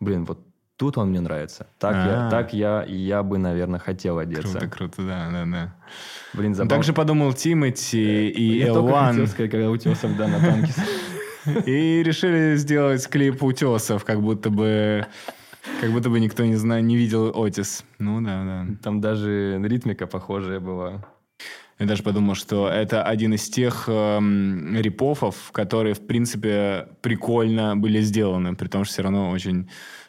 блин, 0.00 0.26
вот 0.26 0.38
Тут 0.76 0.98
он 0.98 1.08
мне 1.08 1.20
нравится. 1.20 1.66
Так, 1.78 1.94
я, 1.94 2.26
а. 2.26 2.30
так 2.30 2.52
я, 2.52 2.84
я 2.86 3.22
бы, 3.22 3.38
наверное, 3.38 3.80
хотел 3.80 4.18
одеться. 4.18 4.58
Круто, 4.58 4.68
круто, 4.68 5.02
да, 5.02 5.28
да, 5.30 5.44
да. 5.46 5.74
Блин, 6.34 6.54
забавно. 6.54 6.76
Также 6.76 6.92
подумал 6.92 7.32
Тимати 7.32 8.28
и 8.28 8.58
я 8.58 8.68
L1. 8.68 9.34
Я 9.38 9.48
когда 9.48 9.70
утесов, 9.70 10.16
да, 10.16 10.28
на 10.28 10.40
танке. 10.40 10.72
И 11.64 12.02
решили 12.02 12.56
сделать 12.56 13.08
клип 13.08 13.42
утесов, 13.42 14.04
как 14.04 14.20
будто 14.20 14.50
бы... 14.50 15.06
Как 15.80 15.90
будто 15.92 16.10
бы 16.10 16.20
никто 16.20 16.44
не 16.44 16.56
знает, 16.56 16.84
не 16.84 16.96
видел 16.96 17.32
Отис. 17.42 17.84
Ну 17.98 18.20
да, 18.20 18.44
да. 18.44 18.66
Там 18.82 19.00
даже 19.00 19.60
ритмика 19.62 20.06
похожая 20.06 20.60
была. 20.60 21.04
Я 21.78 21.86
даже 21.86 22.02
подумал, 22.02 22.34
что 22.34 22.68
это 22.68 23.02
один 23.02 23.34
из 23.34 23.48
тех 23.50 23.84
эм, 23.86 24.76
репофов, 24.76 25.50
которые, 25.52 25.94
в 25.94 26.06
принципе, 26.06 26.88
прикольно 27.02 27.76
были 27.76 28.00
сделаны, 28.00 28.54
при 28.54 28.68
том, 28.68 28.84
что 28.84 28.94
все 28.94 29.02
равно 29.02 29.30
очень 29.30 29.68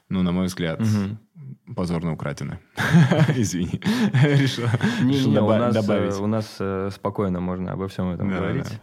ну, 0.10 0.24
на 0.24 0.32
мой 0.32 0.46
взгляд, 0.46 0.80
угу. 0.80 1.74
позорно 1.76 2.14
украдены. 2.14 2.60
Извини. 3.36 3.82
Решил 4.24 5.34
добавить. 5.34 6.20
У 6.20 6.28
нас 6.28 6.56
э, 6.60 6.90
спокойно 6.94 7.40
можно 7.42 7.74
обо 7.74 7.88
всем 7.88 8.10
этом 8.10 8.30
говорить. 8.30 8.80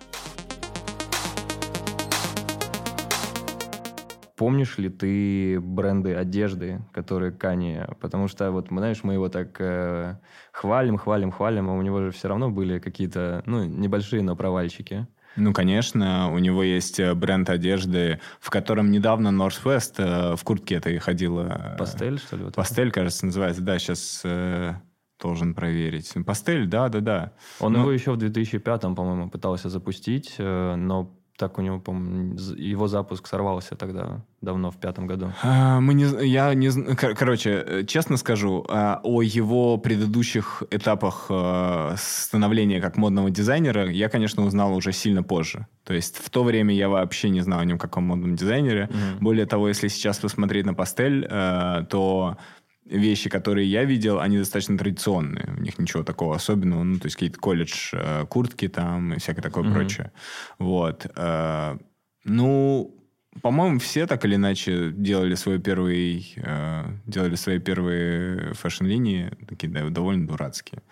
Помнишь 4.37 4.79
ли 4.79 4.89
ты 4.89 5.61
бренды 5.61 6.15
одежды, 6.15 6.83
которые 6.93 7.31
Кани? 7.31 7.83
Потому 8.01 8.27
что 8.27 8.51
вот, 8.51 8.67
знаешь, 8.69 9.05
мы 9.05 9.15
его 9.15 9.29
так 9.29 9.57
э, 9.61 10.19
хвалим, 10.53 10.99
хвалим, 10.99 11.31
хвалим, 11.31 11.71
а 11.71 11.75
у 11.75 11.83
него 11.83 12.01
же 12.01 12.11
все 12.11 12.29
равно 12.29 12.51
были 12.51 12.81
какие-то, 12.81 13.45
ну, 13.47 13.65
небольшие, 13.65 14.23
но 14.23 14.35
провальчики. 14.35 15.07
Ну, 15.37 15.53
конечно, 15.53 16.31
у 16.33 16.39
него 16.39 16.63
есть 16.63 17.01
э, 17.01 17.15
бренд 17.15 17.51
одежды, 17.51 18.21
в 18.41 18.51
котором 18.51 18.91
недавно 18.91 19.29
Northwest 19.29 19.95
э, 19.99 20.37
в 20.37 20.45
куртке 20.45 20.77
этой 20.77 20.99
ходила. 20.99 21.75
Пастель, 21.79 22.19
что 22.19 22.37
ли? 22.37 22.45
Вот 22.45 22.55
Пастель, 22.55 22.89
это? 22.89 22.95
кажется, 22.95 23.27
называется. 23.27 23.63
Да, 23.63 23.79
сейчас 23.79 24.23
э, 24.25 24.75
должен 25.21 25.55
проверить. 25.55 26.13
Пастель, 26.25 26.67
да, 26.67 26.89
да, 26.89 27.01
да. 27.01 27.33
Он 27.61 27.73
но... 27.73 27.81
его 27.81 27.93
еще 27.93 28.13
в 28.13 28.17
2005, 28.17 28.81
по-моему, 28.95 29.29
пытался 29.29 29.69
запустить, 29.69 30.37
но 30.39 31.19
так 31.37 31.59
у 31.59 31.63
него, 31.63 31.81
по-моему, 31.81 32.37
его 32.57 32.87
запуск 32.87 33.27
сорвался 33.27 33.75
тогда, 33.75 34.23
давно, 34.41 34.71
в 34.71 34.77
пятом 34.77 35.09
году. 35.09 35.33
А, 35.43 35.81
мы 35.81 35.95
не, 35.95 36.05
я 36.27 36.55
не, 36.55 36.71
кор- 36.95 37.15
короче, 37.15 37.65
э, 37.67 37.85
честно 37.85 38.17
скажу, 38.17 38.65
а, 38.69 39.01
о 39.03 39.21
его 39.21 39.77
предыдущих 39.79 40.63
этапах 40.71 41.27
а, 41.31 41.97
становления 41.99 42.81
как 42.81 42.97
модного 42.97 43.31
дизайнера 43.31 43.91
я, 43.91 44.09
конечно, 44.09 44.45
узнал 44.45 44.77
уже 44.77 44.93
сильно 44.93 45.25
позже. 45.25 45.67
То 45.83 45.93
есть 45.93 46.19
в 46.19 46.31
то 46.31 46.45
время 46.45 46.73
я 46.73 46.89
вообще 46.89 47.31
не 47.31 47.41
знал 47.41 47.59
о 47.59 47.65
нем 47.65 47.79
как 47.79 47.97
о 47.97 48.01
модном 48.01 48.37
дизайнере. 48.37 48.89
Mm-hmm. 48.91 49.19
Более 49.21 49.47
того, 49.47 49.67
если 49.67 49.89
сейчас 49.89 50.19
посмотреть 50.19 50.67
на 50.67 50.75
пастель, 50.75 51.27
а, 51.29 51.83
то 51.85 52.37
вещи, 52.85 53.31
которые 53.31 53.71
я 53.71 53.85
видел, 53.85 54.21
они 54.21 54.39
достаточно 54.39 54.77
традиционные. 54.77 55.55
У 55.57 55.61
них 55.61 55.79
ничего 55.79 56.03
такого 56.03 56.37
особенного. 56.37 56.83
Ну, 56.83 56.99
то 56.99 57.07
есть 57.07 57.17
какие-то 57.17 57.39
колледж 57.39 57.91
э, 57.93 58.27
куртки 58.29 58.69
там 58.69 59.15
и 59.15 59.19
всякое 59.19 59.43
такое 59.43 59.65
mm-hmm. 59.65 59.73
прочее. 59.73 60.13
Вот. 60.59 61.07
Э, 61.17 61.79
ну, 62.25 62.95
по-моему, 63.43 63.79
все 63.79 64.07
так 64.07 64.25
или 64.25 64.37
иначе 64.37 64.93
делали 64.93 65.35
свой 65.35 65.59
первый, 65.59 66.35
э, 66.37 66.85
делали 67.07 67.35
свои 67.37 67.59
первые 67.59 68.53
фэшн-линии, 68.55 69.33
такие 69.49 69.73
да, 69.73 69.89
довольно 69.89 70.27
дурацкие. 70.27 70.83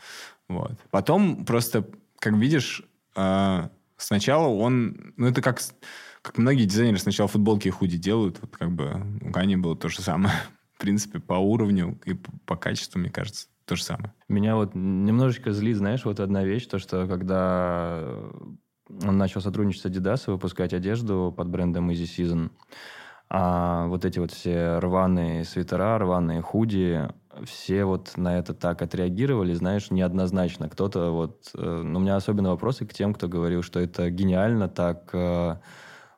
Вот. 0.48 0.78
Потом 0.90 1.44
просто, 1.44 1.87
как 2.18 2.35
видишь, 2.35 2.83
сначала 3.96 4.48
он... 4.48 5.14
Ну, 5.16 5.26
это 5.26 5.40
как, 5.40 5.61
как 6.22 6.38
многие 6.38 6.64
дизайнеры 6.64 6.98
сначала 6.98 7.28
футболки 7.28 7.68
и 7.68 7.70
худи 7.70 7.96
делают. 7.96 8.38
Вот 8.40 8.57
как 8.57 8.72
бы 8.72 9.18
у 9.20 9.31
Кани 9.31 9.57
было 9.57 9.76
то 9.76 9.88
же 9.88 10.02
самое 10.02 10.35
принципе, 10.83 11.21
по 11.21 11.35
уровню 11.35 11.99
и 12.05 12.14
по 12.45 12.57
качеству, 12.57 13.01
мне 13.01 13.11
кажется, 13.11 13.47
то 13.64 13.77
же 13.77 13.83
самое. 13.83 14.12
Меня 14.29 14.57
вот 14.57 14.75
немножечко 14.75 15.53
злит, 15.53 15.77
знаешь, 15.77 16.05
вот 16.05 16.21
одна 16.21 16.45
вещь, 16.45 16.66
то, 16.66 16.79
что 16.79 17.07
когда 17.07 18.03
он 18.88 19.16
начал 19.16 19.40
сотрудничать 19.40 19.83
с 19.83 19.87
Adidas, 19.87 20.31
выпускать 20.31 20.75
одежду 20.75 21.33
под 21.35 21.49
брендом 21.49 21.90
Easy 21.90 22.05
Season, 22.05 22.51
а 23.35 23.87
вот 23.87 24.05
эти 24.05 24.18
вот 24.18 24.31
все 24.31 24.79
рваные 24.79 25.45
свитера, 25.45 25.97
рваные 25.99 26.42
худи, 26.42 27.09
все 27.45 27.85
вот 27.87 28.12
на 28.16 28.37
это 28.38 28.53
так 28.53 28.83
отреагировали, 28.83 29.55
знаешь, 29.55 29.90
неоднозначно. 29.90 30.68
Кто-то 30.68 31.12
вот... 31.12 31.51
Э, 31.57 31.83
ну, 31.83 31.99
у 31.99 32.03
меня 32.03 32.16
особенно 32.16 32.51
вопросы 32.51 32.85
к 32.85 32.92
тем, 32.92 33.14
кто 33.14 33.29
говорил, 33.29 33.62
что 33.62 33.81
это 33.81 34.11
гениально 34.11 34.68
так 34.68 35.09
э, 35.14 35.57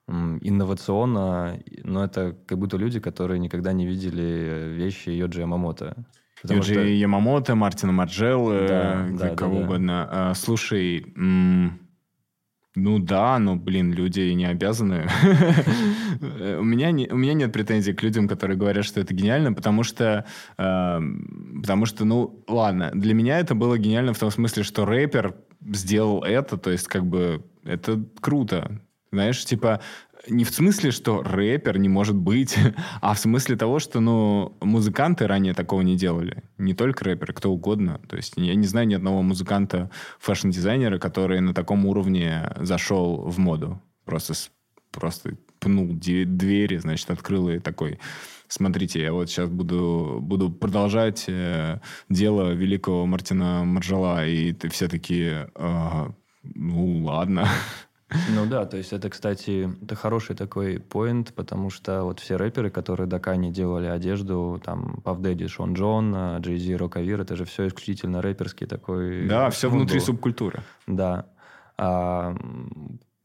инновационно, 0.09 1.61
но 1.83 2.05
это 2.05 2.37
как 2.47 2.59
будто 2.59 2.77
люди, 2.77 3.01
которые 3.01 3.39
никогда 3.39 3.73
не 3.73 3.87
видели 3.87 4.75
вещи 4.77 5.11
Йоджи 5.11 5.41
Ямамото. 5.41 5.97
Потому 6.43 6.61
Юджи 6.61 6.75
что... 6.75 6.83
Ямамото, 6.83 7.55
Мартина 7.55 7.93
Марджелло, 7.93 8.53
да, 8.69 9.09
да, 9.11 9.31
кого 9.31 9.61
да, 9.61 9.65
угодно. 9.65 10.09
Да. 10.11 10.31
А, 10.31 10.35
слушай, 10.35 11.07
ну 12.77 12.99
да, 12.99 13.39
но, 13.39 13.57
блин, 13.57 13.93
люди 13.93 14.21
не 14.33 14.47
обязаны. 14.47 15.07
у, 16.59 16.65
меня 16.65 16.91
не, 16.91 17.09
у 17.09 17.17
меня 17.17 17.33
нет 17.33 17.53
претензий 17.53 17.95
к 17.95 18.03
людям, 18.03 18.27
которые 18.27 18.59
говорят, 18.59 18.85
что 18.85 19.01
это 19.01 19.15
гениально, 19.15 19.53
потому 19.53 19.85
что, 19.85 20.27
э, 20.59 21.01
потому 21.61 21.87
что, 21.87 22.05
ну, 22.05 22.45
ладно, 22.49 22.91
для 22.93 23.15
меня 23.15 23.39
это 23.39 23.55
было 23.55 23.79
гениально 23.79 24.13
в 24.13 24.19
том 24.19 24.31
смысле, 24.31 24.65
что 24.65 24.85
рэпер 24.85 25.37
сделал 25.73 26.25
это, 26.25 26.59
то 26.59 26.71
есть 26.71 26.89
как 26.89 27.07
бы 27.07 27.45
это 27.65 28.05
круто. 28.21 28.83
Знаешь, 29.15 29.45
типа, 29.45 29.81
не 30.29 30.43
в 30.43 30.51
смысле, 30.51 30.91
что 30.91 31.23
рэпер 31.23 31.79
не 31.79 31.89
может 31.89 32.17
быть, 32.17 32.57
а 33.01 33.15
в 33.15 33.19
смысле 33.21 33.55
того, 33.55 33.79
что, 33.79 34.01
ну, 34.01 34.57
музыканты 34.61 35.29
ранее 35.29 35.55
такого 35.55 35.83
не 35.83 35.97
делали. 35.97 36.43
Не 36.59 36.75
только 36.75 37.05
рэперы, 37.05 37.33
кто 37.33 37.53
угодно. 37.53 38.01
То 38.09 38.17
есть 38.17 38.33
я 38.37 38.57
не 38.57 38.67
знаю 38.67 38.89
ни 38.89 38.95
одного 38.95 39.23
музыканта, 39.23 39.89
фэшн-дизайнера, 40.19 40.99
который 40.99 41.41
на 41.41 41.55
таком 41.55 41.87
уровне 41.87 42.53
зашел 42.59 43.19
в 43.19 43.39
моду. 43.39 43.81
Просто, 44.05 44.35
просто 44.91 45.37
пнул 45.61 45.87
двери, 45.95 46.79
значит, 46.79 47.11
открыл 47.11 47.49
и 47.51 47.61
такой... 47.61 48.01
Смотрите, 48.49 49.01
я 49.01 49.13
вот 49.13 49.31
сейчас 49.31 49.49
буду, 49.49 50.19
буду 50.21 50.51
продолжать 50.51 51.25
э, 51.29 51.81
дело 52.09 52.53
великого 52.53 53.07
Мартина 53.07 53.65
Маржела, 53.65 54.27
и 54.27 54.69
все 54.69 54.89
такие, 54.89 55.51
э, 55.55 56.07
ну, 56.43 57.05
ладно. 57.05 57.49
Ну 58.35 58.47
да, 58.47 58.67
то 58.67 58.77
есть 58.77 58.93
это, 58.93 59.11
кстати, 59.11 59.71
это 59.83 59.95
хороший 59.95 60.37
такой 60.37 60.79
point, 60.79 61.35
потому 61.35 61.71
что 61.71 62.05
вот 62.05 62.21
все 62.21 62.37
рэперы, 62.37 62.71
которые 62.71 63.07
до 63.07 63.19
Кани 63.19 63.51
делали 63.51 63.87
одежду, 63.87 64.61
там, 64.65 65.01
Puff 65.03 65.21
Daddy, 65.21 65.47
Sean 65.49 65.75
John, 65.75 66.39
Jay-Z, 66.39 66.77
Rocawear, 66.77 67.21
это 67.21 67.35
же 67.35 67.45
все 67.45 67.67
исключительно 67.67 68.23
рэперский 68.23 68.67
такой... 68.67 69.27
Да, 69.27 69.51
все 69.51 69.71
внутри 69.71 70.01
субкультуры. 70.01 70.61
Да. 70.87 71.27
А 71.77 72.37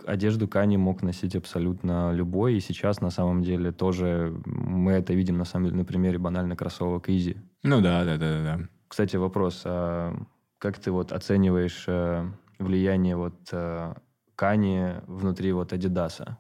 одежду 0.06 0.48
Кани 0.48 0.78
мог 0.78 1.02
носить 1.04 1.36
абсолютно 1.36 2.12
любой, 2.14 2.56
и 2.56 2.60
сейчас 2.60 3.02
на 3.02 3.10
самом 3.10 3.44
деле 3.44 3.72
тоже 3.72 4.34
мы 4.46 4.94
это 4.94 5.14
видим 5.14 5.38
на 5.38 5.46
самом 5.46 5.66
деле 5.66 5.78
на 5.78 5.86
примере 5.86 6.18
банально 6.18 6.56
кроссовок 6.56 7.10
Изи. 7.10 7.38
Ну 7.64 7.82
да, 7.82 8.04
да, 8.06 8.18
да, 8.18 8.44
да. 8.44 8.60
Кстати, 8.88 9.18
вопрос, 9.18 9.64
а 9.66 10.16
как 10.58 10.80
ты 10.80 10.92
вот 10.92 11.12
оцениваешь 11.12 11.86
э, 11.88 12.26
влияние 12.58 13.16
вот 13.16 13.36
э, 13.52 13.94
ткани 14.40 15.02
внутри 15.06 15.52
вот 15.52 15.74
Адидаса. 15.74 16.38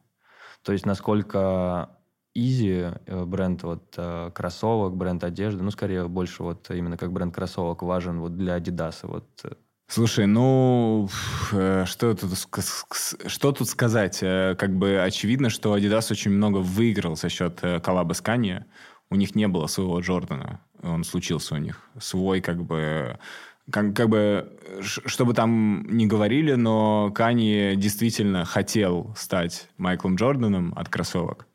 То 0.64 0.72
есть 0.72 0.86
насколько 0.86 1.90
Easy, 2.38 2.98
э, 3.06 3.26
бренд 3.26 3.64
вот 3.64 3.94
э, 3.98 4.32
кроссовок, 4.34 4.96
бренд 4.96 5.24
одежды, 5.24 5.64
ну, 5.64 5.72
скорее, 5.72 6.08
больше 6.08 6.44
вот 6.44 6.70
именно 6.70 6.96
как 6.96 7.12
бренд 7.12 7.36
кроссовок 7.36 7.82
важен 7.82 8.20
вот 8.20 8.38
для 8.38 8.54
Адидаса. 8.54 9.08
Вот. 9.08 9.26
Э. 9.44 9.50
Слушай, 9.88 10.28
ну, 10.28 11.10
что 11.50 12.14
тут, 12.14 12.30
что 13.28 13.52
тут 13.52 13.68
сказать? 13.68 14.20
Как 14.20 14.78
бы 14.78 15.02
очевидно, 15.02 15.50
что 15.50 15.76
Adidas 15.76 16.12
очень 16.12 16.32
много 16.32 16.60
выиграл 16.60 17.18
за 17.18 17.28
счет 17.28 17.60
коллаба 17.84 18.14
с 18.14 18.22
Kanye. 18.22 18.66
У 19.10 19.16
них 19.16 19.36
не 19.36 19.48
было 19.48 19.68
своего 19.68 20.00
Джордана. 20.00 20.62
Он 20.84 21.04
случился 21.04 21.56
у 21.56 21.58
них. 21.58 21.90
Свой, 22.00 22.40
как 22.40 22.64
бы, 22.64 23.18
как, 23.72 23.96
как 23.96 24.10
бы, 24.10 24.52
чтобы 24.82 25.34
там 25.34 25.86
не 25.90 26.08
говорили, 26.08 26.54
но 26.54 27.12
Кани 27.14 27.76
действительно 27.76 28.46
хотел 28.46 29.14
стать 29.18 29.70
Майклом 29.78 30.16
Джорданом 30.16 30.74
от 30.76 30.90
кроссовок. 30.90 31.48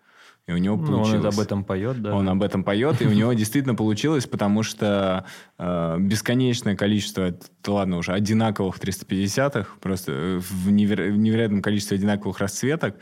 И 0.46 0.52
у 0.52 0.58
него 0.58 0.76
получилось. 0.76 1.22
Ну, 1.22 1.28
он 1.28 1.34
об 1.34 1.40
этом 1.40 1.64
поет, 1.64 2.02
да. 2.02 2.14
Он 2.14 2.28
об 2.28 2.42
этом 2.42 2.64
поет, 2.64 3.00
и 3.00 3.06
у 3.06 3.12
него 3.12 3.32
действительно 3.32 3.74
получилось, 3.74 4.26
потому 4.26 4.62
что 4.62 5.24
э, 5.58 5.96
бесконечное 5.98 6.76
количество, 6.76 7.34
ладно 7.66 7.96
уже, 7.96 8.12
одинаковых 8.12 8.78
350-х, 8.78 9.68
просто 9.80 10.40
в, 10.40 10.68
неверо- 10.68 11.10
в 11.10 11.16
невероятном 11.16 11.62
количестве 11.62 11.96
одинаковых 11.96 12.40
расцветок, 12.40 12.96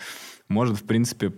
может, 0.48 0.78
в 0.78 0.84
принципе, 0.84 1.32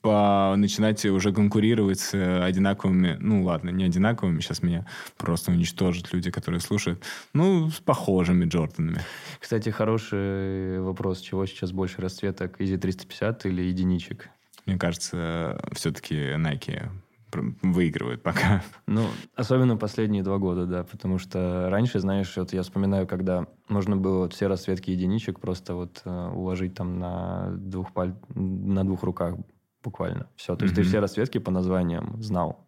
по, 0.00 0.54
начинать 0.56 1.04
уже 1.04 1.32
конкурировать 1.32 2.00
с 2.00 2.14
э, 2.14 2.42
одинаковыми, 2.42 3.16
ну 3.20 3.42
ладно, 3.42 3.70
не 3.70 3.84
одинаковыми, 3.84 4.40
сейчас 4.40 4.62
меня 4.62 4.86
просто 5.16 5.50
уничтожат 5.50 6.12
люди, 6.12 6.30
которые 6.30 6.60
слушают, 6.60 7.04
ну, 7.32 7.70
с 7.70 7.80
похожими 7.80 8.44
Джорданами. 8.44 9.00
Кстати, 9.40 9.70
хороший 9.70 10.80
вопрос, 10.80 11.20
чего 11.20 11.46
сейчас 11.46 11.72
больше 11.72 12.00
расцветок, 12.00 12.60
Easy 12.60 12.78
350 12.78 13.46
или 13.46 13.62
единичек? 13.62 14.28
Мне 14.66 14.78
кажется, 14.78 15.60
все-таки 15.72 16.14
Nike 16.14 16.88
выигрывает 17.62 18.22
пока. 18.22 18.62
Ну, 18.86 19.06
особенно 19.34 19.76
последние 19.76 20.22
два 20.22 20.38
года, 20.38 20.66
да, 20.66 20.84
потому 20.84 21.18
что 21.18 21.68
раньше, 21.70 22.00
знаешь, 22.00 22.34
вот 22.36 22.52
я 22.52 22.62
вспоминаю, 22.62 23.06
когда 23.06 23.46
можно 23.68 23.96
было 23.96 24.18
вот 24.20 24.34
все 24.34 24.46
расцветки 24.46 24.90
единичек 24.90 25.40
просто 25.40 25.74
вот 25.74 26.00
э, 26.04 26.30
уложить 26.34 26.74
там 26.74 26.98
на 26.98 27.50
двух, 27.50 27.92
паль... 27.92 28.14
на 28.34 28.84
двух 28.84 29.02
руках 29.02 29.34
буквально. 29.82 30.28
Все. 30.36 30.56
То 30.56 30.64
есть 30.64 30.74
mm-hmm. 30.74 30.82
ты 30.82 30.88
все 30.88 31.00
расцветки 31.00 31.38
по 31.38 31.50
названиям 31.50 32.20
знал. 32.22 32.64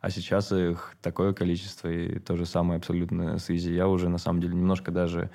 А 0.00 0.10
сейчас 0.10 0.52
их 0.52 0.94
такое 1.02 1.32
количество, 1.32 1.88
и 1.88 2.18
то 2.18 2.36
же 2.36 2.46
самое 2.46 2.78
абсолютно 2.78 3.38
с 3.38 3.50
Изи. 3.50 3.74
Я 3.74 3.88
уже, 3.88 4.08
на 4.08 4.18
самом 4.18 4.40
деле, 4.40 4.54
немножко 4.54 4.92
даже 4.92 5.30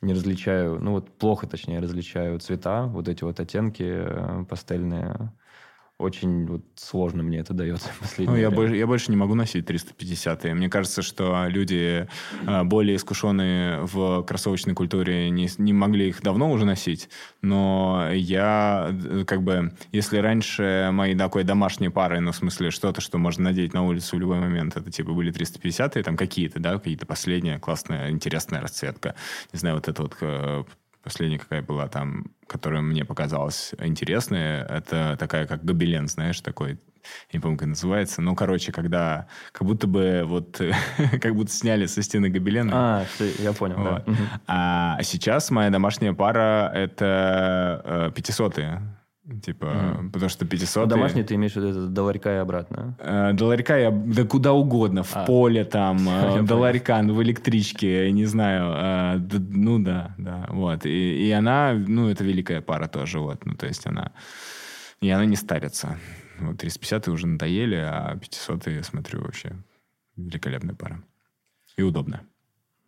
не 0.00 0.12
различаю, 0.12 0.80
ну 0.80 0.92
вот 0.92 1.10
плохо, 1.10 1.46
точнее, 1.46 1.80
различаю 1.80 2.38
цвета, 2.38 2.86
вот 2.86 3.08
эти 3.08 3.24
вот 3.24 3.40
оттенки 3.40 3.84
э, 3.84 4.44
пастельные 4.48 5.32
очень 5.98 6.46
вот 6.46 6.62
сложно 6.74 7.22
мне 7.22 7.38
это 7.38 7.54
дается 7.54 7.88
ну, 8.18 8.34
я, 8.34 8.50
больше, 8.50 8.74
я 8.74 8.86
больше 8.86 9.12
не 9.12 9.16
могу 9.16 9.34
носить 9.34 9.66
350 9.66 10.44
Мне 10.54 10.68
кажется, 10.68 11.02
что 11.02 11.46
люди 11.46 12.08
э, 12.46 12.64
более 12.64 12.96
искушенные 12.96 13.82
в 13.82 14.24
кроссовочной 14.24 14.74
культуре 14.74 15.30
не, 15.30 15.48
не 15.58 15.72
могли 15.72 16.08
их 16.08 16.20
давно 16.20 16.50
уже 16.50 16.64
носить. 16.64 17.08
Но 17.42 18.08
я 18.12 18.90
э, 18.90 19.24
как 19.24 19.42
бы, 19.42 19.72
если 19.92 20.18
раньше 20.18 20.90
мои 20.92 21.14
такой 21.14 21.44
домашние 21.44 21.90
пары, 21.90 22.18
ну, 22.18 22.32
в 22.32 22.36
смысле, 22.36 22.72
что-то, 22.72 23.00
что 23.00 23.18
можно 23.18 23.44
надеть 23.44 23.72
на 23.72 23.84
улицу 23.84 24.16
в 24.16 24.20
любой 24.20 24.40
момент, 24.40 24.76
это 24.76 24.90
типа 24.90 25.12
были 25.12 25.30
350 25.30 26.02
там 26.02 26.16
какие-то, 26.16 26.58
да, 26.58 26.76
какие-то 26.76 27.06
последние 27.06 27.60
классная, 27.60 28.10
интересная 28.10 28.60
расцветка. 28.60 29.14
Не 29.52 29.60
знаю, 29.60 29.76
вот 29.76 29.86
это 29.86 30.02
вот 30.02 30.16
э, 30.20 30.64
Последняя 31.04 31.38
какая 31.38 31.62
была 31.62 31.86
там, 31.88 32.32
которая 32.46 32.80
мне 32.80 33.04
показалась 33.04 33.74
интересной, 33.78 34.62
это 34.62 35.16
такая 35.18 35.46
как 35.46 35.64
гобелен, 35.64 36.08
знаешь, 36.08 36.40
такой 36.40 36.78
я 37.30 37.38
не 37.38 37.40
помню, 37.40 37.58
как 37.58 37.68
называется, 37.68 38.22
но, 38.22 38.34
короче, 38.34 38.72
когда 38.72 39.26
как 39.52 39.66
будто 39.66 39.86
бы 39.86 40.22
вот, 40.24 40.58
как 41.20 41.34
будто 41.34 41.52
сняли 41.52 41.84
со 41.86 42.02
стены 42.02 42.30
гобелена. 42.30 42.72
А, 42.74 43.06
я 43.38 43.52
понял, 43.52 43.76
вот. 43.76 44.04
да. 44.06 44.40
А 44.46 45.02
сейчас 45.02 45.50
моя 45.50 45.70
домашняя 45.70 46.14
пара— 46.14 46.70
это 46.74 47.82
э, 47.84 48.10
пятисотые. 48.14 48.80
Типа, 49.42 49.66
mm. 49.66 50.10
потому 50.10 50.28
что 50.28 50.44
500... 50.44 50.84
Ну, 50.84 50.90
домашний 50.90 51.22
ты 51.22 51.34
имеешь 51.34 51.54
в 51.54 51.56
виду 51.56 51.88
до 51.88 52.02
ларька 52.02 52.34
и 52.34 52.36
обратно? 52.36 52.94
Э, 52.98 53.32
до 53.32 53.46
ларька 53.46 53.78
я... 53.78 53.90
Да 53.90 54.24
куда 54.24 54.52
угодно. 54.52 55.02
В 55.02 55.16
а. 55.16 55.24
поле 55.24 55.64
там, 55.64 56.06
э, 56.08 56.42
до 56.42 56.56
ларька, 56.56 57.00
ну, 57.02 57.14
в 57.14 57.22
электричке, 57.22 58.12
не 58.12 58.26
знаю. 58.26 58.72
Э, 58.76 59.18
да, 59.18 59.38
ну, 59.40 59.78
да, 59.78 60.14
да. 60.18 60.46
Вот. 60.50 60.84
И, 60.84 61.26
и 61.26 61.30
она, 61.30 61.72
ну, 61.72 62.10
это 62.10 62.22
великая 62.22 62.60
пара 62.60 62.86
тоже. 62.86 63.18
Вот. 63.18 63.46
Ну, 63.46 63.54
то 63.54 63.66
есть 63.66 63.86
она... 63.86 64.12
И 65.00 65.08
она 65.08 65.24
не 65.24 65.36
старится. 65.36 65.98
Вот 66.40 66.58
350 66.58 67.08
уже 67.08 67.26
надоели, 67.26 67.76
а 67.76 68.18
500 68.18 68.66
я 68.66 68.82
смотрю 68.82 69.22
вообще 69.22 69.56
великолепная 70.16 70.74
пара. 70.74 71.02
И 71.78 71.82
удобно. 71.82 72.20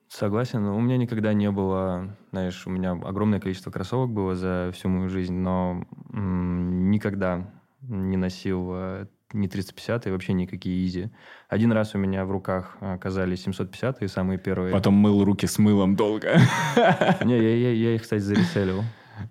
Согласен. 0.09 0.64
У 0.64 0.81
меня 0.81 0.97
никогда 0.97 1.33
не 1.33 1.51
было, 1.51 2.16
знаешь, 2.31 2.66
у 2.66 2.71
меня 2.71 2.92
огромное 2.92 3.40
количество 3.40 3.71
кроссовок 3.71 4.11
было 4.11 4.35
за 4.37 4.71
всю 4.73 4.88
мою 4.88 5.09
жизнь, 5.09 5.35
но 5.35 5.85
м- 6.12 6.90
никогда 6.90 7.51
не 7.83 8.16
носил 8.16 8.71
э, 8.73 9.07
ни 9.33 9.49
350 9.49 10.07
и 10.07 10.11
вообще 10.11 10.33
никакие 10.33 10.85
изи. 10.87 11.11
Один 11.49 11.73
раз 11.73 11.95
у 11.95 11.99
меня 11.99 12.25
в 12.25 12.31
руках 12.31 12.77
оказались 12.81 13.42
750 13.42 14.03
и 14.03 14.09
самые 14.09 14.38
первые. 14.38 14.73
Потом 14.73 14.95
мыл 14.95 15.25
руки 15.25 15.47
с 15.47 15.59
мылом 15.59 15.97
долго. 15.97 16.38
Не, 17.25 17.37
я, 17.37 17.57
я, 17.57 17.73
я 17.73 17.95
их, 17.97 18.03
кстати, 18.03 18.23
зареселил. 18.23 18.83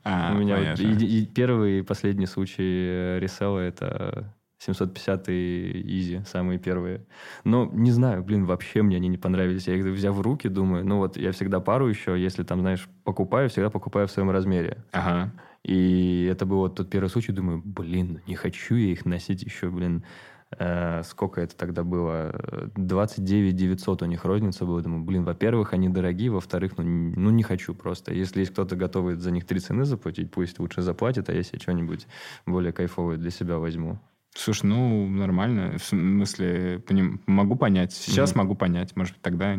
А, 0.04 0.34
у 0.34 0.38
меня 0.40 0.58
вот 0.58 0.80
и, 0.80 1.22
и 1.22 1.26
первый 1.26 1.80
и 1.80 1.82
последний 1.84 2.26
случай 2.26 2.88
э, 2.90 3.20
ресела 3.20 3.60
это 3.60 4.34
750 4.60 5.30
Изи, 5.30 6.22
самые 6.26 6.60
первые. 6.60 7.06
Но 7.44 7.70
не 7.72 7.92
знаю, 7.92 8.24
блин, 8.24 8.46
вообще 8.46 8.82
мне 8.82 8.98
они 8.98 9.08
не 9.08 9.18
понравились. 9.18 9.68
Я 9.68 9.76
их 9.76 9.86
взяв 9.86 10.16
в 10.16 10.22
руки, 10.22 10.48
думаю, 10.48 10.86
ну 10.86 10.98
вот 10.98 11.18
я 11.18 11.32
всегда 11.32 11.60
пару 11.60 11.88
еще, 11.88 12.20
если 12.20 12.44
там, 12.44 12.62
знаешь, 12.62 12.88
покупаю, 13.04 13.50
всегда 13.50 13.70
покупаю 13.70 14.08
в 14.08 14.12
своем 14.12 14.32
размере. 14.32 14.84
Ага. 14.92 15.32
И 15.64 16.30
это 16.32 16.46
был 16.46 16.58
вот 16.58 16.76
тот 16.76 16.90
первый 16.90 17.10
случай, 17.10 17.32
думаю, 17.32 17.62
блин, 17.64 18.22
не 18.28 18.36
хочу 18.36 18.76
я 18.76 18.92
их 18.92 19.06
носить 19.06 19.44
еще, 19.44 19.70
блин. 19.70 20.04
Э, 20.58 21.02
сколько 21.04 21.42
это 21.42 21.56
тогда 21.56 21.84
было? 21.84 22.70
29 22.76 23.56
900 23.56 24.04
у 24.04 24.06
них 24.06 24.26
розница 24.26 24.66
была. 24.66 24.82
Думаю, 24.82 25.04
блин, 25.04 25.24
во-первых, 25.24 25.74
они 25.74 25.90
дорогие, 25.90 26.30
во-вторых, 26.30 26.78
ну, 26.78 26.84
ну 26.84 27.30
не 27.32 27.44
хочу 27.44 27.74
просто. 27.74 28.14
Если 28.14 28.42
есть 28.42 28.52
кто-то 28.52 28.76
готовый 28.76 29.16
за 29.16 29.32
них 29.32 29.46
три 29.46 29.60
цены 29.60 29.86
заплатить, 29.86 30.32
пусть 30.32 30.60
лучше 30.60 30.82
заплатит, 30.82 31.30
а 31.30 31.34
я 31.34 31.44
себе 31.44 31.60
что-нибудь 31.60 32.08
более 32.46 32.72
кайфовое 32.72 33.18
для 33.18 33.32
себя 33.32 33.58
возьму. 33.58 34.00
Слушай, 34.36 34.66
ну, 34.66 35.08
нормально. 35.08 35.78
В 35.78 35.84
смысле, 35.84 36.80
поним... 36.80 37.22
могу 37.26 37.56
понять. 37.56 37.94
Сейчас 37.94 38.34
mm-hmm. 38.34 38.38
могу 38.38 38.56
понять. 38.56 38.96
Может 38.96 39.14
быть, 39.14 39.22
тогда 39.22 39.58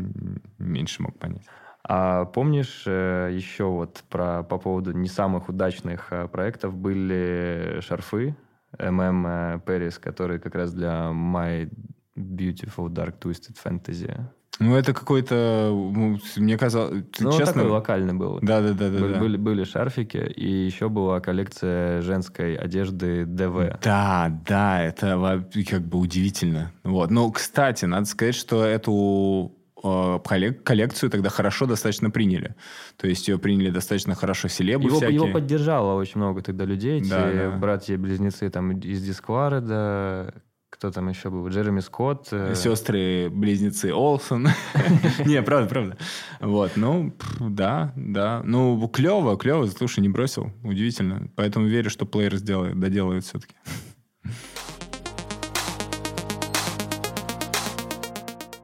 меньше 0.58 1.02
мог 1.02 1.18
понять. 1.18 1.46
А 1.88 2.26
помнишь 2.26 2.84
э, 2.86 3.30
еще 3.32 3.64
вот 3.64 4.04
про, 4.10 4.42
по 4.42 4.58
поводу 4.58 4.92
не 4.92 5.08
самых 5.08 5.48
удачных 5.48 6.12
э, 6.12 6.28
проектов 6.28 6.76
были 6.76 7.78
шарфы 7.80 8.36
MM 8.78 9.64
Paris, 9.64 9.98
которые 9.98 10.40
как 10.40 10.54
раз 10.54 10.74
для 10.74 11.10
My 11.10 11.70
Beautiful 12.16 12.88
Dark 12.88 13.18
Twisted 13.20 13.56
Fantasy. 13.64 14.12
Ну, 14.58 14.74
это 14.74 14.94
какой-то, 14.94 15.70
ну, 15.70 16.18
мне 16.36 16.56
казалось, 16.56 17.04
ну, 17.18 17.32
честно... 17.32 17.54
такой 17.54 17.70
локальный 17.70 18.14
был. 18.14 18.38
Да, 18.40 18.60
да, 18.60 18.72
да, 18.72 18.88
да. 18.88 19.18
Были, 19.18 19.36
да. 19.36 19.42
были, 19.42 19.64
шарфики, 19.64 20.16
и 20.16 20.48
еще 20.48 20.88
была 20.88 21.20
коллекция 21.20 22.00
женской 22.00 22.54
одежды 22.54 23.26
ДВ. 23.26 23.78
Да, 23.82 24.40
да, 24.46 24.82
это 24.82 25.46
как 25.68 25.82
бы 25.82 25.98
удивительно. 25.98 26.72
Вот. 26.84 27.10
Но, 27.10 27.30
кстати, 27.30 27.84
надо 27.84 28.06
сказать, 28.06 28.34
что 28.34 28.64
эту 28.64 29.52
э, 29.82 30.18
коллекцию 30.64 31.10
тогда 31.10 31.28
хорошо 31.28 31.66
достаточно 31.66 32.10
приняли. 32.10 32.54
То 32.96 33.06
есть 33.06 33.28
ее 33.28 33.38
приняли 33.38 33.70
достаточно 33.70 34.14
хорошо 34.14 34.48
селебы 34.48 34.84
его, 34.84 34.96
всякие. 34.96 35.16
Его 35.16 35.28
поддержало 35.28 36.00
очень 36.00 36.18
много 36.18 36.40
тогда 36.40 36.64
людей. 36.64 37.02
Да, 37.06 37.28
Эти 37.28 37.36
да. 37.36 37.50
братья-близнецы 37.50 38.48
там 38.48 38.72
из 38.78 39.02
Дисквареда, 39.02 40.34
кто 40.76 40.90
там 40.90 41.08
еще 41.08 41.30
был? 41.30 41.48
Джереми 41.48 41.80
Скотт. 41.80 42.28
Э, 42.32 42.54
Сестры-близнецы 42.54 43.94
Олсон. 43.94 44.48
Не, 45.24 45.42
правда, 45.42 45.68
правда. 45.68 45.98
Вот, 46.40 46.72
ну, 46.76 47.14
да, 47.40 47.94
да. 47.96 48.42
Ну, 48.44 48.86
клево, 48.88 49.38
клево. 49.38 49.66
Слушай, 49.66 50.00
не 50.00 50.10
бросил. 50.10 50.52
Удивительно. 50.62 51.30
Поэтому 51.34 51.66
верю, 51.66 51.88
что 51.88 52.04
плеер 52.04 52.36
сделает, 52.36 52.78
доделает 52.78 53.24
все-таки. 53.24 53.54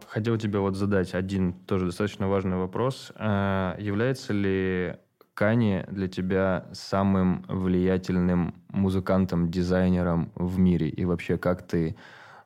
Хотел 0.06 0.36
тебе 0.36 0.58
вот 0.58 0.76
задать 0.76 1.14
один 1.14 1.54
тоже 1.54 1.86
достаточно 1.86 2.28
важный 2.28 2.58
вопрос. 2.58 3.10
А, 3.14 3.74
является 3.78 4.34
ли 4.34 4.96
Кани 5.34 5.84
для 5.88 6.08
тебя 6.08 6.66
самым 6.72 7.44
влиятельным 7.48 8.54
музыкантом, 8.68 9.50
дизайнером 9.50 10.30
в 10.34 10.58
мире? 10.58 10.88
И 10.88 11.04
вообще, 11.04 11.38
как 11.38 11.66
ты... 11.66 11.96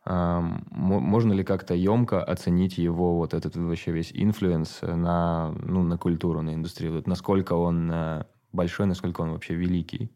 Эм, 0.05 0.65
можно 0.71 1.33
ли 1.33 1.43
как-то 1.43 1.75
емко 1.75 2.23
оценить 2.23 2.79
его 2.79 3.17
вот 3.17 3.35
этот 3.35 3.57
вообще 3.57 3.91
весь 3.91 4.13
influence 4.15 4.83
на, 4.83 5.53
ну, 5.65 5.83
на 5.83 5.99
культуру, 5.99 6.43
на 6.43 6.55
индустрию? 6.55 6.93
Вот 6.93 7.09
насколько 7.09 7.55
он 7.55 7.91
э, 7.93 8.25
большой, 8.53 8.87
насколько 8.87 9.23
он 9.23 9.33
вообще 9.33 9.55
великий? 9.55 10.13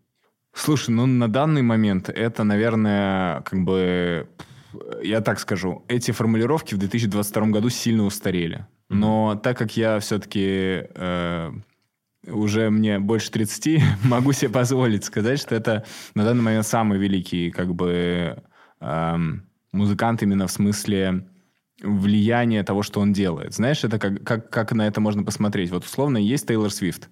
Слушай, 0.53 0.91
ну 0.91 1.07
на 1.07 1.29
данный 1.29 1.63
момент 1.63 2.09
это, 2.09 2.45
наверное, 2.45 3.41
как 3.43 3.65
бы... 3.65 4.29
Я 5.03 5.21
так 5.21 5.41
скажу, 5.41 5.85
эти 5.89 6.13
формулировки 6.13 6.75
в 6.75 6.79
2022 6.79 7.47
году 7.47 7.69
сильно 7.71 8.05
устарели. 8.05 8.67
Но 8.89 9.35
так 9.35 9.59
как 9.59 9.77
я 9.77 9.99
все-таки 9.99 10.87
э, 10.95 11.51
уже 12.27 12.71
мне 12.71 12.99
больше 12.99 13.31
30, 13.31 13.83
могу 14.05 14.33
себе 14.33 14.51
позволить 14.51 15.05
сказать, 15.05 15.41
что 15.41 15.55
это 15.55 15.85
на 16.15 16.25
данный 16.25 16.43
момент 16.43 16.67
самый 16.67 16.99
великий 16.99 17.51
как 17.51 17.75
бы 17.75 18.43
эм, 18.81 19.47
музыкант 19.73 20.23
именно 20.23 20.47
в 20.47 20.53
смысле 20.53 21.27
влияния 21.83 22.63
того, 22.63 22.83
что 22.83 23.01
он 23.01 23.13
делает. 23.13 23.55
Знаешь, 23.55 23.85
это 23.85 23.99
как, 23.99 24.23
как, 24.23 24.51
как 24.51 24.73
на 24.73 24.87
это 24.87 25.01
можно 25.01 25.23
посмотреть? 25.25 25.71
Вот 25.71 25.85
условно 25.85 26.19
есть 26.19 26.47
Тейлор 26.47 26.71
Свифт. 26.71 27.09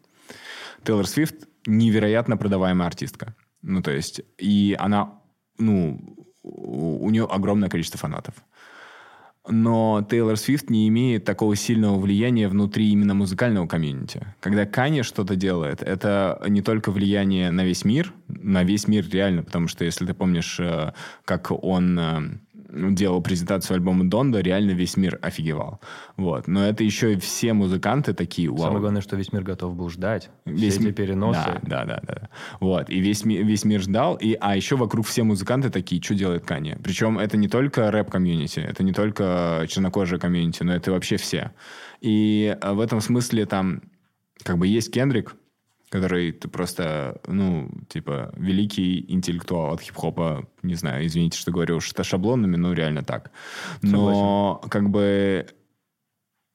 Тейлор 0.84 1.06
Свифт 1.06 1.48
невероятно 1.66 2.36
продаваемая 2.36 2.86
артистка. 2.86 3.34
Ну, 3.62 3.82
то 3.82 3.90
есть, 3.90 4.20
и 4.38 4.76
она, 4.78 5.20
ну, 5.58 5.98
у 6.42 7.10
нее 7.10 7.24
огромное 7.24 7.68
количество 7.68 7.98
фанатов 7.98 8.34
но 9.48 10.06
Тейлор 10.08 10.36
Свифт 10.36 10.70
не 10.70 10.88
имеет 10.88 11.24
такого 11.24 11.56
сильного 11.56 11.98
влияния 11.98 12.48
внутри 12.48 12.90
именно 12.90 13.14
музыкального 13.14 13.66
комьюнити. 13.66 14.26
Когда 14.40 14.66
Канье 14.66 15.02
что-то 15.02 15.36
делает, 15.36 15.82
это 15.82 16.42
не 16.48 16.62
только 16.62 16.90
влияние 16.90 17.50
на 17.50 17.64
весь 17.64 17.84
мир, 17.84 18.12
на 18.28 18.64
весь 18.64 18.88
мир 18.88 19.06
реально, 19.10 19.42
потому 19.42 19.68
что 19.68 19.84
если 19.84 20.06
ты 20.06 20.14
помнишь, 20.14 20.58
э, 20.60 20.92
как 21.24 21.50
он 21.50 21.98
э, 21.98 22.20
делал 22.68 23.22
презентацию 23.22 23.76
альбома 23.76 24.08
Donda, 24.08 24.40
реально 24.40 24.72
весь 24.72 24.96
мир 24.96 25.18
офигевал. 25.22 25.80
Вот. 26.16 26.46
Но 26.48 26.66
это 26.66 26.84
еще 26.84 27.14
и 27.14 27.16
все 27.18 27.52
музыканты 27.52 28.12
такие, 28.12 28.48
вау. 28.50 28.58
Самое 28.58 28.80
главное, 28.80 29.00
что 29.00 29.16
весь 29.16 29.32
мир 29.32 29.42
готов 29.42 29.74
был 29.74 29.88
ждать. 29.88 30.30
Весь 30.44 30.74
все 30.76 30.88
эти 30.88 30.92
переносы. 30.92 31.60
Да, 31.62 31.84
да, 31.84 32.00
да, 32.06 32.14
да. 32.20 32.28
Вот. 32.60 32.90
И 32.90 33.00
весь, 33.00 33.24
весь 33.24 33.64
мир 33.64 33.80
ждал. 33.80 34.16
И, 34.16 34.36
а 34.40 34.56
еще 34.56 34.76
вокруг 34.76 35.06
все 35.06 35.22
музыканты 35.22 35.70
такие, 35.70 36.02
что 36.02 36.14
делает 36.14 36.44
Канье. 36.44 36.78
Причем 36.82 37.18
это 37.18 37.36
не 37.36 37.48
только 37.48 37.90
рэп-комьюнити, 37.90 38.60
это 38.60 38.82
не 38.82 38.92
только 38.92 39.66
чернокожие 39.68 40.18
комьюнити, 40.18 40.62
но 40.62 40.74
это 40.74 40.92
вообще 40.92 41.16
все. 41.16 41.52
И 42.00 42.56
э, 42.60 42.72
в 42.72 42.80
этом 42.80 43.00
смысле 43.00 43.46
там 43.46 43.82
как 44.42 44.58
бы 44.58 44.66
есть 44.66 44.92
Кендрик, 44.92 45.34
который 45.90 46.32
ты 46.32 46.48
просто, 46.48 47.20
ну, 47.26 47.70
типа, 47.88 48.32
великий 48.36 49.04
интеллектуал 49.08 49.74
от 49.74 49.80
хип-хопа, 49.80 50.46
не 50.62 50.74
знаю, 50.74 51.06
извините, 51.06 51.38
что 51.38 51.50
говорю 51.50 51.80
что 51.80 52.04
шаблонами, 52.04 52.56
но 52.56 52.72
реально 52.72 53.02
так. 53.02 53.30
Но 53.82 54.60
Согласен. 54.62 54.70
как 54.70 54.90
бы, 54.90 55.46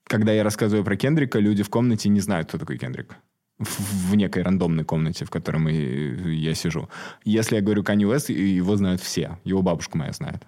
когда 0.05 0.33
я 0.33 0.43
рассказываю 0.43 0.83
про 0.83 0.95
Кендрика, 0.95 1.39
люди 1.39 1.63
в 1.63 1.69
комнате 1.69 2.09
не 2.09 2.19
знают, 2.19 2.49
кто 2.49 2.57
такой 2.57 2.77
Кендрик. 2.77 3.15
В, 3.59 4.11
в 4.11 4.15
некой 4.15 4.43
рандомной 4.43 4.83
комнате, 4.83 5.25
в 5.25 5.29
которой 5.29 5.57
мы, 5.57 5.71
я 5.71 6.53
сижу. 6.53 6.89
Если 7.23 7.55
я 7.55 7.61
говорю 7.61 7.83
Kanye 7.83 8.11
West, 8.11 8.31
его 8.33 8.75
знают 8.75 9.01
все. 9.01 9.39
Его 9.43 9.61
бабушка 9.61 9.97
моя 9.97 10.11
знает. 10.11 10.43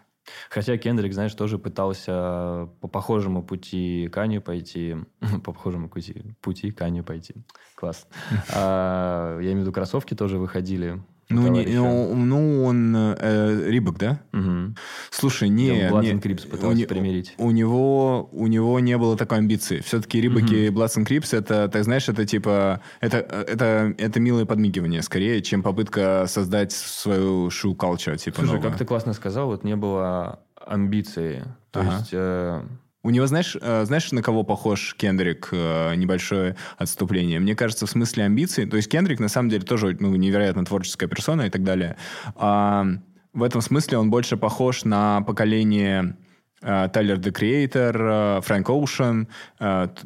Хотя 0.50 0.78
Кендрик, 0.78 1.14
знаешь, 1.14 1.34
тоже 1.34 1.58
пытался 1.58 2.70
по 2.82 2.88
похожему 2.88 3.44
пути 3.44 4.10
Каню 4.12 4.42
пойти. 4.42 4.96
по 5.44 5.54
похожему 5.54 5.90
пути, 5.90 6.36
пути 6.42 6.72
Каню 6.72 7.04
пойти. 7.04 7.36
Класс. 7.76 8.08
а, 8.54 9.38
я 9.40 9.48
имею 9.48 9.60
в 9.60 9.62
виду, 9.62 9.72
кроссовки 9.72 10.16
тоже 10.16 10.38
выходили. 10.38 11.02
Ну, 11.28 11.48
не, 11.48 11.66
ну, 11.66 12.16
ну, 12.16 12.64
он 12.64 12.96
э, 12.96 13.70
Рибок, 13.70 13.98
да? 13.98 14.22
Угу. 14.32 14.76
Слушай, 15.10 15.50
не... 15.50 15.70
And 15.70 16.22
Crips 16.22 16.48
пытался 16.48 16.84
у, 16.84 16.88
примирить. 16.88 17.34
У 17.38 17.50
него, 17.50 18.30
у 18.32 18.46
него 18.46 18.80
не 18.80 18.96
было 18.98 19.18
такой 19.18 19.40
амбиции. 19.40 19.80
Все-таки 19.80 20.22
Рибоки 20.22 20.70
угу. 20.70 20.80
Bloods 20.80 20.98
and 20.98 21.08
Crips, 21.08 21.36
это, 21.36 21.68
так 21.68 21.84
знаешь, 21.84 22.08
это 22.10 22.26
типа... 22.26 22.82
Это, 23.00 23.18
это, 23.18 23.96
это 23.98 24.20
милое 24.20 24.46
подмигивание, 24.46 25.02
скорее, 25.02 25.42
чем 25.42 25.64
попытка 25.64 26.26
создать 26.28 26.72
свою 26.72 27.50
шоу-калчу, 27.50 28.16
типа 28.18 28.38
Слушай, 28.38 28.56
новую. 28.56 28.70
как 28.70 28.78
ты 28.78 28.86
классно 28.86 29.14
сказал, 29.14 29.48
вот 29.48 29.64
не 29.64 29.76
было 29.76 30.40
амбиции. 30.56 31.44
То 31.72 31.80
ага. 31.80 31.98
есть... 31.98 32.10
Э, 32.14 32.64
у 33.06 33.12
него, 33.12 33.28
знаешь, 33.28 33.56
э, 33.62 33.86
знаешь, 33.86 34.12
на 34.12 34.24
кого 34.24 34.44
похож 34.44 34.96
Кендрик? 34.98 35.50
Э, 35.52 35.94
небольшое 35.96 36.56
отступление. 36.80 37.40
Мне 37.40 37.56
кажется, 37.56 37.86
в 37.86 37.90
смысле 37.90 38.24
амбиций... 38.24 38.66
То 38.66 38.78
есть 38.78 38.90
Кендрик, 38.90 39.20
на 39.20 39.30
самом 39.30 39.50
деле, 39.50 39.64
тоже 39.64 39.96
ну, 40.00 40.16
невероятно 40.16 40.66
творческая 40.66 41.08
персона 41.08 41.44
и 41.44 41.50
так 41.52 41.64
далее. 41.64 41.98
А 42.36 42.88
в 43.34 43.44
этом 43.44 43.62
смысле 43.62 44.00
он 44.00 44.10
больше 44.10 44.38
похож 44.38 44.86
на 44.86 45.22
поколение 45.22 46.18
Тайлер 46.66 47.18
The 47.18 47.32
Creator, 47.32 48.42
Фрэнк 48.42 48.70
Оушен. 48.70 49.28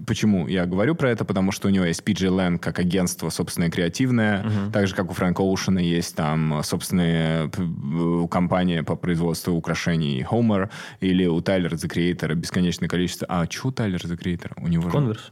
Почему 0.05 0.47
я 0.47 0.66
говорю 0.66 0.93
про 0.93 1.10
это? 1.10 1.24
Потому 1.24 1.53
что 1.53 1.70
у 1.70 1.72
него 1.72 1.86
есть 1.86 2.03
PG 2.03 2.28
Lang 2.30 2.60
как 2.60 2.80
агентство 2.80 3.30
собственное 3.30 3.70
креативное, 3.70 4.43
uh-huh. 4.43 4.72
так 4.72 4.88
же, 4.88 4.95
как 4.95 5.10
у 5.10 5.14
Фрэнка 5.14 5.41
Оушена 5.41 5.80
есть 5.80 6.16
там 6.16 6.62
собственная 6.64 7.49
компания 8.30 8.84
по 8.84 8.95
производству 8.95 9.53
украшений 9.53 10.26
Homer, 10.30 10.70
или 10.99 11.26
у 11.26 11.39
Тайлера 11.41 11.76
The 11.76 11.89
Creator 11.89 12.36
бесконечное 12.36 12.89
количество... 12.89 13.26
А, 13.30 13.45
что 13.49 13.70
у 13.70 13.72
Тайлера 13.72 14.05
The 14.05 14.18
Creator? 14.18 14.51
У 14.57 14.68
него 14.68 14.89
Converse. 14.89 15.14
Же... 15.14 15.32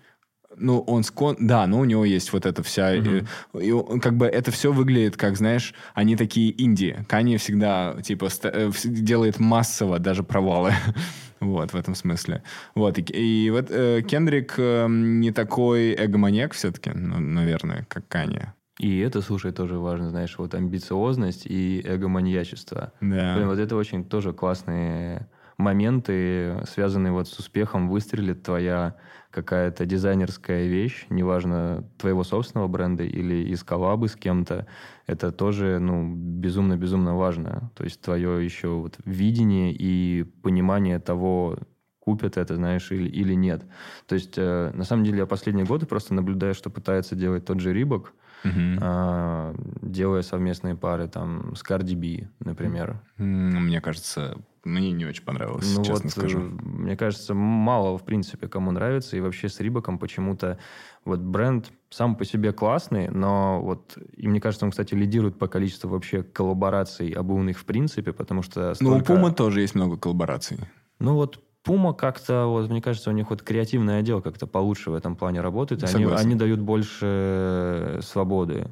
Ну, 0.58 0.80
он 0.80 1.04
скон... 1.04 1.38
Да, 1.40 1.68
но 1.68 1.80
у 1.80 1.86
него 1.86 2.04
есть 2.06 2.34
вот 2.34 2.46
эта 2.46 2.64
вся... 2.64 2.94
Угу. 2.94 3.62
И, 3.62 3.68
и, 3.70 4.00
как 4.00 4.18
бы 4.18 4.26
это 4.26 4.52
все 4.52 4.72
выглядит, 4.72 5.18
как, 5.18 5.38
знаешь, 5.38 5.74
они 5.94 6.16
такие 6.16 6.54
инди. 6.62 6.98
Кани 7.08 7.38
всегда, 7.38 7.96
типа, 8.02 8.30
ст... 8.30 8.46
делает 8.84 9.40
массово 9.40 10.00
даже 10.00 10.24
провалы. 10.24 10.74
вот, 11.40 11.74
в 11.74 11.76
этом 11.76 11.96
смысле. 11.96 12.44
Вот, 12.76 12.98
и, 12.98 13.02
и 13.02 13.50
вот 13.52 13.68
э, 13.70 14.02
Кендрик 14.02 14.56
э, 14.58 14.88
не 14.90 15.32
такой 15.32 15.94
эгоманьяк 15.94 16.54
все-таки, 16.54 16.92
ну, 16.94 17.20
наверное, 17.20 17.86
как 17.90 18.08
Кани. 18.08 18.42
И 18.80 19.00
это, 19.00 19.22
слушай, 19.22 19.52
тоже 19.52 19.80
важно, 19.80 20.10
знаешь, 20.10 20.36
вот 20.38 20.54
амбициозность 20.54 21.48
и 21.48 21.82
эгоманьячество. 21.82 22.94
Да. 23.02 23.36
Блин, 23.36 23.48
вот 23.48 23.58
это 23.58 23.76
очень 23.76 24.04
тоже 24.04 24.34
классные 24.34 25.28
моменты, 25.58 26.64
связанные 26.68 27.12
вот 27.12 27.28
с 27.28 27.38
успехом, 27.40 27.90
выстрелит 27.90 28.44
твоя 28.44 28.96
какая-то 29.32 29.86
дизайнерская 29.86 30.68
вещь, 30.68 31.06
неважно, 31.10 31.84
твоего 31.98 32.24
собственного 32.24 32.68
бренда 32.68 33.04
или 33.04 33.50
из 33.50 33.64
коллабы 33.64 34.08
с 34.08 34.16
кем-то, 34.16 34.68
это 35.06 35.32
тоже, 35.32 35.80
ну, 35.80 36.14
безумно-безумно 36.16 37.16
важно. 37.16 37.72
То 37.76 37.84
есть 37.84 38.02
твое 38.02 38.44
еще 38.44 38.70
вот 38.70 38.98
видение 39.06 39.74
и 39.74 40.24
понимание 40.24 41.00
того, 41.00 41.58
купят 42.00 42.38
это, 42.38 42.56
знаешь, 42.56 42.90
или, 42.92 43.10
или 43.10 43.34
нет. 43.34 43.66
То 44.08 44.16
есть, 44.16 44.36
э, 44.38 44.72
на 44.74 44.86
самом 44.86 45.04
деле, 45.04 45.18
я 45.20 45.26
последние 45.26 45.66
годы 45.66 45.86
просто 45.86 46.14
наблюдаю, 46.14 46.54
что 46.54 46.70
пытается 46.70 47.16
делать 47.16 47.46
тот 47.46 47.60
же 47.60 47.74
Рибок, 47.74 48.14
uh-huh. 48.44 48.80
э, 48.82 49.56
делая 49.82 50.22
совместные 50.22 50.76
пары 50.76 51.08
там 51.08 51.56
с 51.56 51.64
Cardi 51.64 51.96
B, 51.96 52.30
например. 52.40 53.02
Мне 53.18 53.82
кажется, 53.82 54.38
мне 54.64 54.92
не 54.92 55.06
очень 55.06 55.24
понравилось, 55.24 55.74
ну 55.76 55.84
честно 55.84 56.04
вот, 56.06 56.12
скажу. 56.12 56.40
Э, 56.40 56.44
мне 56.44 56.98
кажется, 56.98 57.34
мало, 57.34 57.98
в 57.98 58.04
принципе, 58.04 58.48
кому 58.48 58.72
нравится. 58.72 59.18
И 59.18 59.22
вообще 59.22 59.50
с 59.50 59.60
Рибаком 59.60 59.98
почему-то 59.98 60.60
вот 61.06 61.20
бренд 61.20 61.72
сам 61.90 62.16
по 62.16 62.26
себе 62.26 62.52
классный, 62.52 63.10
но 63.10 63.62
вот, 63.62 63.98
и 64.18 64.28
мне 64.28 64.42
кажется, 64.42 64.66
он, 64.66 64.72
кстати, 64.72 64.94
лидирует 64.94 65.40
по 65.40 65.48
количеству 65.48 65.90
вообще 65.90 66.22
коллабораций 66.22 67.12
обувных 67.12 67.60
в 67.60 67.66
принципе, 67.66 68.12
потому 68.12 68.42
что 68.42 68.74
столько... 68.74 69.14
Ну, 69.14 69.22
у 69.22 69.28
Puma 69.28 69.34
тоже 69.34 69.62
есть 69.62 69.76
много 69.76 69.98
коллабораций. 69.98 70.60
Ну, 71.00 71.14
вот 71.14 71.42
Puma 71.68 71.94
как-то, 71.94 72.46
вот, 72.46 72.70
мне 72.70 72.82
кажется, 72.82 73.10
у 73.10 73.14
них 73.14 73.30
вот 73.30 73.42
креативный 73.42 74.00
отдел 74.00 74.22
как-то 74.22 74.48
получше 74.48 74.92
в 74.92 74.96
этом 74.96 75.16
плане 75.16 75.42
работает. 75.42 75.84
Они, 75.84 76.06
они 76.06 76.36
дают 76.36 76.60
больше 76.60 78.00
свободы. 78.02 78.72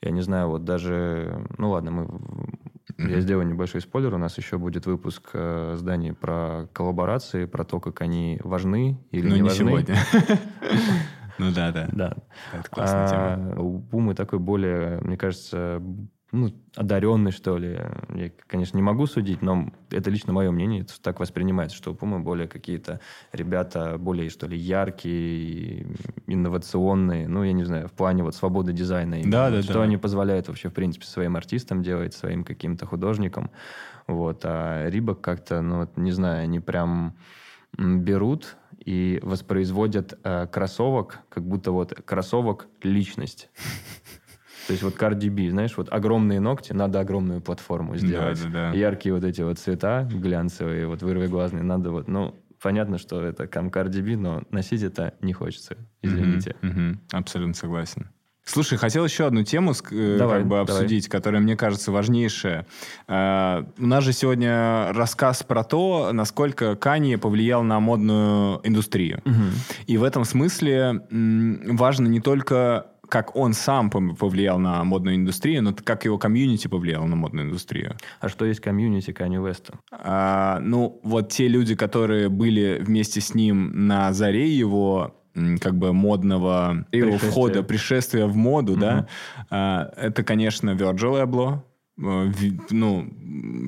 Я 0.00 0.10
не 0.10 0.20
знаю, 0.20 0.48
вот 0.48 0.64
даже... 0.64 1.46
Ну 1.58 1.70
ладно, 1.70 1.90
мы. 1.92 2.08
Я 2.98 3.20
сделаю 3.20 3.46
небольшой 3.46 3.80
спойлер. 3.80 4.12
У 4.14 4.18
нас 4.18 4.36
еще 4.36 4.58
будет 4.58 4.86
выпуск 4.86 5.30
э, 5.32 5.74
зданий 5.76 6.12
про 6.12 6.68
коллаборации, 6.72 7.46
про 7.46 7.64
то, 7.64 7.78
как 7.78 8.00
они 8.00 8.40
важны 8.42 8.98
или 9.12 9.28
Но 9.28 9.34
не, 9.36 9.40
не 9.42 9.48
важны. 9.48 9.70
сегодня. 9.70 9.96
Ну 11.38 11.50
да, 11.50 11.72
да. 11.72 11.88
Да. 11.92 12.16
Это 12.52 12.70
классная 12.70 13.08
тема. 13.08 13.54
А, 13.56 13.60
у 13.60 13.80
Пумы 13.80 14.14
такой 14.14 14.38
более, 14.38 15.00
мне 15.00 15.16
кажется, 15.16 15.82
ну, 16.32 16.50
одаренный, 16.76 17.30
что 17.30 17.58
ли. 17.58 17.78
Я, 18.14 18.30
конечно, 18.46 18.78
не 18.78 18.82
могу 18.82 19.06
судить, 19.06 19.42
но 19.42 19.70
это 19.90 20.08
лично 20.08 20.32
мое 20.32 20.50
мнение. 20.50 20.80
Это 20.80 21.00
так 21.00 21.20
воспринимается, 21.20 21.76
что 21.76 21.92
у 21.92 21.94
Пумы 21.94 22.20
более 22.20 22.48
какие-то 22.48 23.00
ребята 23.32 23.98
более, 23.98 24.30
что 24.30 24.46
ли, 24.46 24.56
яркие, 24.56 25.86
инновационные. 26.26 27.28
Ну, 27.28 27.42
я 27.44 27.52
не 27.52 27.64
знаю, 27.64 27.86
в 27.86 27.92
плане 27.92 28.22
вот 28.22 28.34
свободы 28.34 28.72
дизайна. 28.72 29.18
Да, 29.24 29.50
да, 29.50 29.62
что 29.62 29.74
да. 29.74 29.82
они 29.82 29.98
позволяют 29.98 30.48
вообще, 30.48 30.70
в 30.70 30.72
принципе, 30.72 31.04
своим 31.04 31.36
артистам 31.36 31.82
делать, 31.82 32.14
своим 32.14 32.44
каким-то 32.44 32.86
художникам. 32.86 33.50
Вот. 34.06 34.40
А 34.44 34.88
Рибок 34.88 35.20
как-то, 35.20 35.60
ну, 35.60 35.80
вот, 35.80 35.98
не 35.98 36.12
знаю, 36.12 36.44
они 36.44 36.60
прям 36.60 37.14
берут 37.76 38.56
и 38.84 39.20
воспроизводят 39.22 40.18
э, 40.24 40.46
кроссовок, 40.50 41.18
как 41.28 41.44
будто 41.44 41.72
вот 41.72 41.92
кроссовок 41.92 42.68
личность. 42.82 43.50
То 44.66 44.72
есть 44.72 44.82
вот 44.82 44.94
Cardi 44.96 45.30
B, 45.30 45.50
знаешь, 45.50 45.76
вот 45.76 45.92
огромные 45.92 46.40
ногти, 46.40 46.72
надо 46.72 47.00
огромную 47.00 47.40
платформу 47.40 47.96
сделать. 47.96 48.40
Да, 48.44 48.48
да, 48.48 48.72
да. 48.72 48.78
Яркие 48.78 49.14
вот 49.14 49.24
эти 49.24 49.42
вот 49.42 49.58
цвета 49.58 50.08
глянцевые, 50.10 50.86
вот 50.86 51.02
вырвиглазные, 51.02 51.62
надо 51.62 51.90
вот, 51.90 52.08
ну, 52.08 52.34
понятно, 52.60 52.98
что 52.98 53.22
это 53.22 53.46
кам 53.46 53.68
Cardi 53.68 54.02
B, 54.02 54.16
но 54.16 54.42
носить 54.50 54.82
это 54.82 55.14
не 55.20 55.32
хочется, 55.32 55.76
извините. 56.00 56.56
Угу, 56.62 56.70
угу, 56.70 56.98
абсолютно 57.12 57.54
согласен. 57.54 58.08
Слушай, 58.44 58.76
хотел 58.76 59.04
еще 59.04 59.26
одну 59.26 59.44
тему 59.44 59.72
э, 59.92 60.16
давай, 60.18 60.40
как 60.40 60.48
бы 60.48 60.58
обсудить, 60.58 61.04
давай. 61.04 61.18
которая, 61.20 61.40
мне 61.40 61.56
кажется, 61.56 61.92
важнейшая. 61.92 62.66
Uh, 63.06 63.68
у 63.78 63.86
нас 63.86 64.02
же 64.02 64.12
сегодня 64.12 64.92
рассказ 64.92 65.44
про 65.44 65.62
то, 65.62 66.10
насколько 66.12 66.74
Канье 66.74 67.18
повлиял 67.18 67.62
на 67.62 67.78
модную 67.78 68.60
индустрию. 68.64 69.22
Угу. 69.24 69.44
И 69.86 69.96
в 69.96 70.02
этом 70.02 70.24
смысле 70.24 71.02
важно 71.10 72.08
не 72.08 72.20
только 72.20 72.86
как 73.12 73.36
он 73.36 73.52
сам 73.52 73.90
повлиял 73.90 74.58
на 74.58 74.82
модную 74.84 75.16
индустрию, 75.16 75.62
но 75.62 75.74
как 75.74 76.06
его 76.06 76.16
комьюнити 76.16 76.66
повлиял 76.66 77.04
на 77.04 77.14
модную 77.14 77.46
индустрию. 77.46 77.94
А 78.20 78.30
что 78.30 78.46
есть 78.46 78.60
комьюнити 78.60 79.12
Канни 79.12 79.36
Веста? 79.36 79.74
А, 79.90 80.60
ну, 80.60 80.98
вот 81.02 81.28
те 81.28 81.46
люди, 81.46 81.74
которые 81.74 82.30
были 82.30 82.78
вместе 82.80 83.20
с 83.20 83.34
ним 83.34 83.86
на 83.86 84.14
заре 84.14 84.48
его 84.48 85.14
как 85.60 85.76
бы 85.76 85.92
модного 85.92 86.86
его 86.90 87.18
входа, 87.18 87.62
пришествия 87.62 88.24
в 88.26 88.34
моду, 88.34 88.72
угу. 88.72 88.80
да, 88.80 89.06
а, 89.50 89.92
это, 89.94 90.24
конечно, 90.24 90.70
Virgil 90.70 91.22
Abloh, 91.22 91.58
э, 91.98 92.32
ну, 92.70 93.10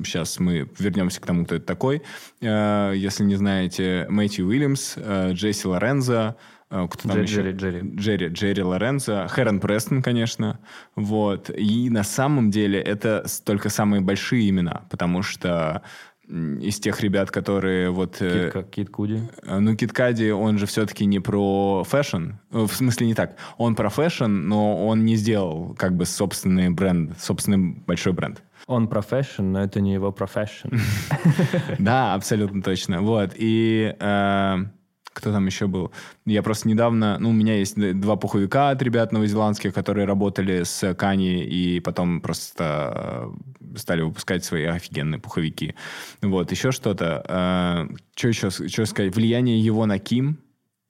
сейчас 0.03 0.39
мы 0.39 0.67
вернемся 0.79 1.21
к 1.21 1.25
тому, 1.27 1.45
кто 1.45 1.53
это 1.55 1.65
такой. 1.67 2.01
Э, 2.41 2.93
если 2.95 3.23
не 3.23 3.35
знаете, 3.35 4.07
Мэтью 4.09 4.47
Уильямс, 4.47 4.95
э, 4.97 5.33
Джесси 5.33 5.67
Лорензо, 5.67 6.17
а, 6.17 6.35
кто 6.69 7.09
там 7.09 7.23
Джерри, 7.23 7.49
еще? 7.49 7.51
Джерри, 7.51 7.95
Джерри. 7.95 8.27
Джерри 8.27 8.63
Лоренцо, 8.63 9.27
Хэрон 9.27 9.59
Престон, 9.59 10.01
конечно. 10.01 10.59
Вот. 10.95 11.49
И 11.49 11.89
на 11.89 12.03
самом 12.03 12.51
деле 12.51 12.79
это 12.79 13.25
только 13.43 13.69
самые 13.69 14.01
большие 14.01 14.49
имена, 14.49 14.85
потому 14.89 15.21
что 15.21 15.83
из 16.27 16.79
тех 16.79 17.01
ребят, 17.01 17.29
которые 17.29 17.91
вот... 17.91 18.17
Э, 18.19 18.49
Kid, 18.51 18.69
Kid 18.71 18.89
Cudi? 18.89 19.21
Э, 19.43 19.59
ну, 19.59 19.75
Kid 19.75 19.93
Cudi, 19.93 20.31
он 20.31 20.57
же 20.57 20.65
все-таки 20.65 21.05
не 21.05 21.19
про 21.19 21.83
фэшн. 21.83 22.31
Э, 22.51 22.65
в 22.65 22.73
смысле, 22.73 23.07
не 23.07 23.13
так. 23.13 23.35
Он 23.57 23.75
про 23.75 23.89
фэшн, 23.89 24.25
но 24.25 24.87
он 24.87 25.05
не 25.05 25.17
сделал 25.17 25.75
как 25.77 25.95
бы 25.95 26.05
собственный 26.05 26.69
бренд, 26.69 27.19
собственный 27.19 27.75
большой 27.85 28.13
бренд. 28.13 28.41
Он 28.67 28.87
профессион, 28.87 29.51
но 29.51 29.63
это 29.63 29.79
не 29.79 29.93
его 29.93 30.11
профессион. 30.11 30.71
Да, 31.77 32.15
абсолютно 32.15 32.63
точно. 32.63 33.01
Вот. 33.01 33.33
И 33.35 33.95
кто 35.15 35.31
там 35.31 35.45
еще 35.45 35.67
был? 35.67 35.91
Я 36.25 36.43
просто 36.43 36.67
недавно, 36.67 37.17
ну, 37.19 37.29
у 37.29 37.33
меня 37.33 37.55
есть 37.55 37.75
два 37.99 38.17
пуховика 38.17 38.69
от 38.69 38.81
ребят 38.81 39.11
новозеландских, 39.11 39.73
которые 39.73 40.05
работали 40.05 40.63
с 40.63 40.93
Кани 40.93 41.43
и 41.43 41.79
потом 41.79 42.19
просто 42.21 43.33
э, 43.61 43.77
стали 43.77 44.01
выпускать 44.01 44.43
свои 44.43 44.65
офигенные 44.65 45.19
пуховики. 45.19 45.75
Вот, 46.21 46.51
еще 46.51 46.71
что-то. 46.71 47.23
Э, 47.27 47.95
что 48.15 48.27
еще 48.27 48.49
что 48.49 48.85
сказать? 48.85 49.15
Влияние 49.15 49.59
его 49.59 49.85
на 49.85 49.97
Ким, 49.99 50.39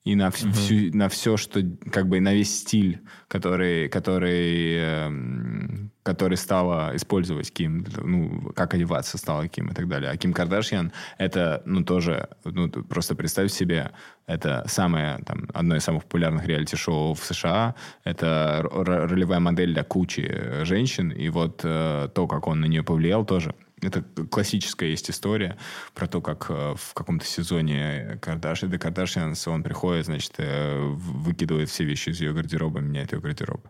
и 0.06 0.16
на, 0.16 0.28
uh-huh. 0.28 0.52
всю, 0.52 0.98
на 0.98 1.10
все, 1.10 1.36
что 1.36 1.62
как 1.92 2.08
бы 2.08 2.20
на 2.20 2.34
весь 2.34 2.60
стиль, 2.60 3.02
который, 3.28 3.90
который 3.90 4.76
э, 4.78 5.85
который 6.06 6.38
стала 6.38 6.96
использовать 6.96 7.52
Ким, 7.52 7.84
ну, 7.98 8.52
как 8.56 8.76
одеваться 8.76 9.18
стала 9.18 9.48
Ким 9.48 9.70
и 9.70 9.74
так 9.74 9.88
далее. 9.88 10.12
А 10.12 10.18
Ким 10.18 10.34
Кардашьян— 10.34 10.92
это, 11.18 11.64
ну, 11.66 11.84
тоже, 11.84 12.30
ну, 12.44 12.70
просто 12.70 13.16
представь 13.16 13.52
себе, 13.52 13.92
это 14.28 14.64
самое, 14.68 15.18
там, 15.26 15.50
одно 15.52 15.76
из 15.76 15.84
самых 15.84 16.04
популярных 16.04 16.46
реалити-шоу 16.46 17.16
в 17.16 17.26
США. 17.26 17.74
Это 18.04 18.62
ролевая 18.72 19.40
модель 19.40 19.74
для 19.74 19.84
кучи 19.84 20.64
женщин. 20.64 21.10
И 21.10 21.30
вот 21.30 21.62
э, 21.64 22.10
то, 22.14 22.28
как 22.28 22.48
он 22.48 22.62
на 22.62 22.66
нее 22.66 22.84
повлиял, 22.84 23.26
тоже 23.26 23.56
это 23.82 24.04
классическая 24.30 24.90
есть 24.90 25.10
история 25.10 25.58
про 25.96 26.08
то, 26.08 26.22
как 26.22 26.46
э, 26.50 26.76
в 26.78 26.94
каком-то 26.94 27.26
сезоне 27.26 28.20
Кардаши, 28.22 28.68
The 28.68 28.80
Kardashians 28.80 29.50
он 29.50 29.64
приходит, 29.64 30.06
значит, 30.06 30.34
э, 30.38 30.78
выкидывает 30.78 31.70
все 31.70 31.84
вещи 31.84 32.10
из 32.10 32.22
ее 32.22 32.34
гардероба, 32.34 32.80
меняет 32.80 33.12
ее 33.12 33.20
гардероб 33.20 33.68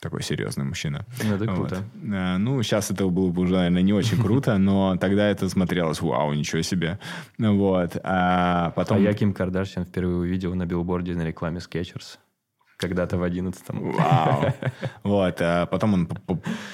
такой 0.00 0.22
серьезный 0.22 0.64
мужчина. 0.64 1.06
Ну, 1.22 1.34
это 1.34 1.46
круто. 1.46 1.76
Вот. 1.76 2.14
А, 2.14 2.38
ну, 2.38 2.62
сейчас 2.62 2.90
это 2.90 3.06
было 3.06 3.30
бы 3.30 3.42
уже, 3.42 3.54
наверное, 3.54 3.82
не 3.82 3.92
очень 3.92 4.18
круто, 4.22 4.58
но 4.58 4.96
тогда 4.96 5.28
это 5.28 5.48
смотрелось, 5.48 6.00
вау, 6.00 6.32
ничего 6.34 6.62
себе. 6.62 6.98
Вот. 7.38 7.96
А 8.02 8.70
потом... 8.70 8.98
А 8.98 9.00
я 9.00 9.14
Ким 9.14 9.32
Кардашьян 9.32 9.84
впервые 9.84 10.18
увидел 10.18 10.54
на 10.54 10.66
билборде 10.66 11.14
на 11.14 11.22
рекламе 11.22 11.58
Skechers. 11.58 12.18
Когда-то 12.76 13.18
в 13.18 13.22
одиннадцатом. 13.22 13.92
Вау. 13.92 14.52
Вот. 15.04 15.36
А 15.40 15.66
потом 15.66 15.94
он 15.94 16.08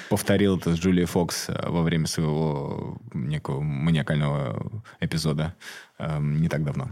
повторил 0.09 0.57
это 0.57 0.75
с 0.75 0.79
Джулией 0.79 1.05
Фокс 1.05 1.49
э, 1.49 1.69
во 1.69 1.83
время 1.83 2.07
своего 2.07 2.97
некого 3.13 3.61
маниакального 3.61 4.83
эпизода 4.99 5.55
эм, 5.99 6.41
не 6.41 6.49
так 6.49 6.63
давно. 6.63 6.89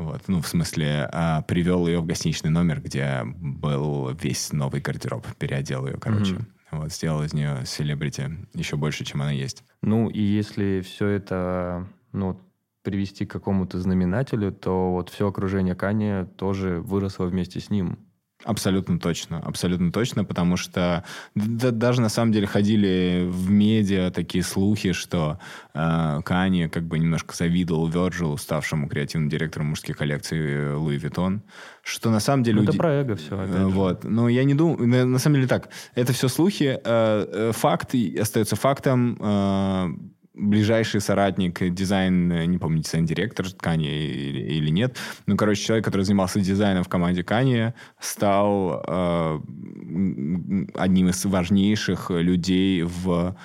Вот, 0.00 0.22
ну, 0.28 0.40
в 0.40 0.48
смысле, 0.48 1.08
а, 1.12 1.42
привел 1.42 1.86
ее 1.86 2.00
в 2.00 2.06
гостиничный 2.06 2.50
номер, 2.50 2.80
где 2.80 3.20
был 3.24 4.10
весь 4.14 4.52
новый 4.52 4.80
гардероб, 4.80 5.26
переодел 5.38 5.86
ее, 5.86 5.98
короче. 5.98 6.34
Mm-hmm. 6.34 6.46
Вот, 6.72 6.92
сделал 6.92 7.22
из 7.22 7.34
нее 7.34 7.66
селебрити 7.66 8.30
еще 8.54 8.76
больше, 8.76 9.04
чем 9.04 9.20
она 9.20 9.32
есть. 9.32 9.64
Ну, 9.82 10.08
и 10.08 10.20
если 10.20 10.80
все 10.80 11.06
это, 11.06 11.86
ну, 12.12 12.40
привести 12.82 13.26
к 13.26 13.30
какому-то 13.30 13.78
знаменателю, 13.78 14.52
то 14.52 14.92
вот 14.92 15.10
все 15.10 15.28
окружение 15.28 15.74
Кани 15.74 16.24
тоже 16.36 16.80
выросло 16.80 17.26
вместе 17.26 17.60
с 17.60 17.68
ним. 17.68 17.98
Абсолютно 18.44 18.98
точно, 18.98 19.38
абсолютно 19.38 19.92
точно, 19.92 20.24
потому 20.24 20.56
что 20.56 21.04
да, 21.34 21.70
даже 21.70 22.00
на 22.00 22.08
самом 22.08 22.32
деле 22.32 22.46
ходили 22.46 23.26
в 23.28 23.50
медиа 23.50 24.10
такие 24.10 24.42
слухи, 24.42 24.92
что 24.92 25.38
э, 25.74 26.20
Кани 26.24 26.68
как 26.68 26.84
бы 26.84 26.98
немножко 26.98 27.36
завидовал 27.36 27.86
Верджилу, 27.86 28.38
ставшему 28.38 28.88
креативным 28.88 29.28
директором 29.28 29.68
мужских 29.68 29.98
коллекций 29.98 30.74
Louis 30.74 30.96
Vuitton, 30.96 31.42
что 31.82 32.10
на 32.10 32.20
самом 32.20 32.42
деле... 32.42 32.62
Ну, 32.62 32.64
это 32.64 32.72
про 32.72 32.92
эго 32.94 33.16
все. 33.16 33.38
Опять 33.38 33.62
вот, 33.64 34.04
но 34.04 34.28
я 34.28 34.44
не 34.44 34.54
думаю, 34.54 34.88
на, 34.88 35.04
на 35.04 35.18
самом 35.18 35.36
деле 35.36 35.48
так, 35.48 35.68
это 35.94 36.14
все 36.14 36.28
слухи, 36.28 36.80
э, 36.82 36.82
э, 36.82 37.52
факт 37.52 37.94
остается 38.18 38.56
фактом, 38.56 39.18
э, 39.20 39.88
ближайший 40.40 41.00
соратник, 41.00 41.62
дизайн, 41.72 42.50
не 42.50 42.58
помню, 42.58 42.82
дизайн-директор 42.82 43.46
Кани 43.58 43.88
или, 43.88 44.40
или 44.54 44.70
нет, 44.70 44.96
ну, 45.26 45.36
короче, 45.36 45.62
человек, 45.62 45.84
который 45.84 46.02
занимался 46.02 46.40
дизайном 46.40 46.84
в 46.84 46.88
команде 46.88 47.22
Кани, 47.22 47.72
стал 48.00 48.82
э, 48.86 49.40
одним 50.74 51.08
из 51.08 51.24
важнейших 51.24 52.10
людей 52.10 52.82
в 52.82 53.36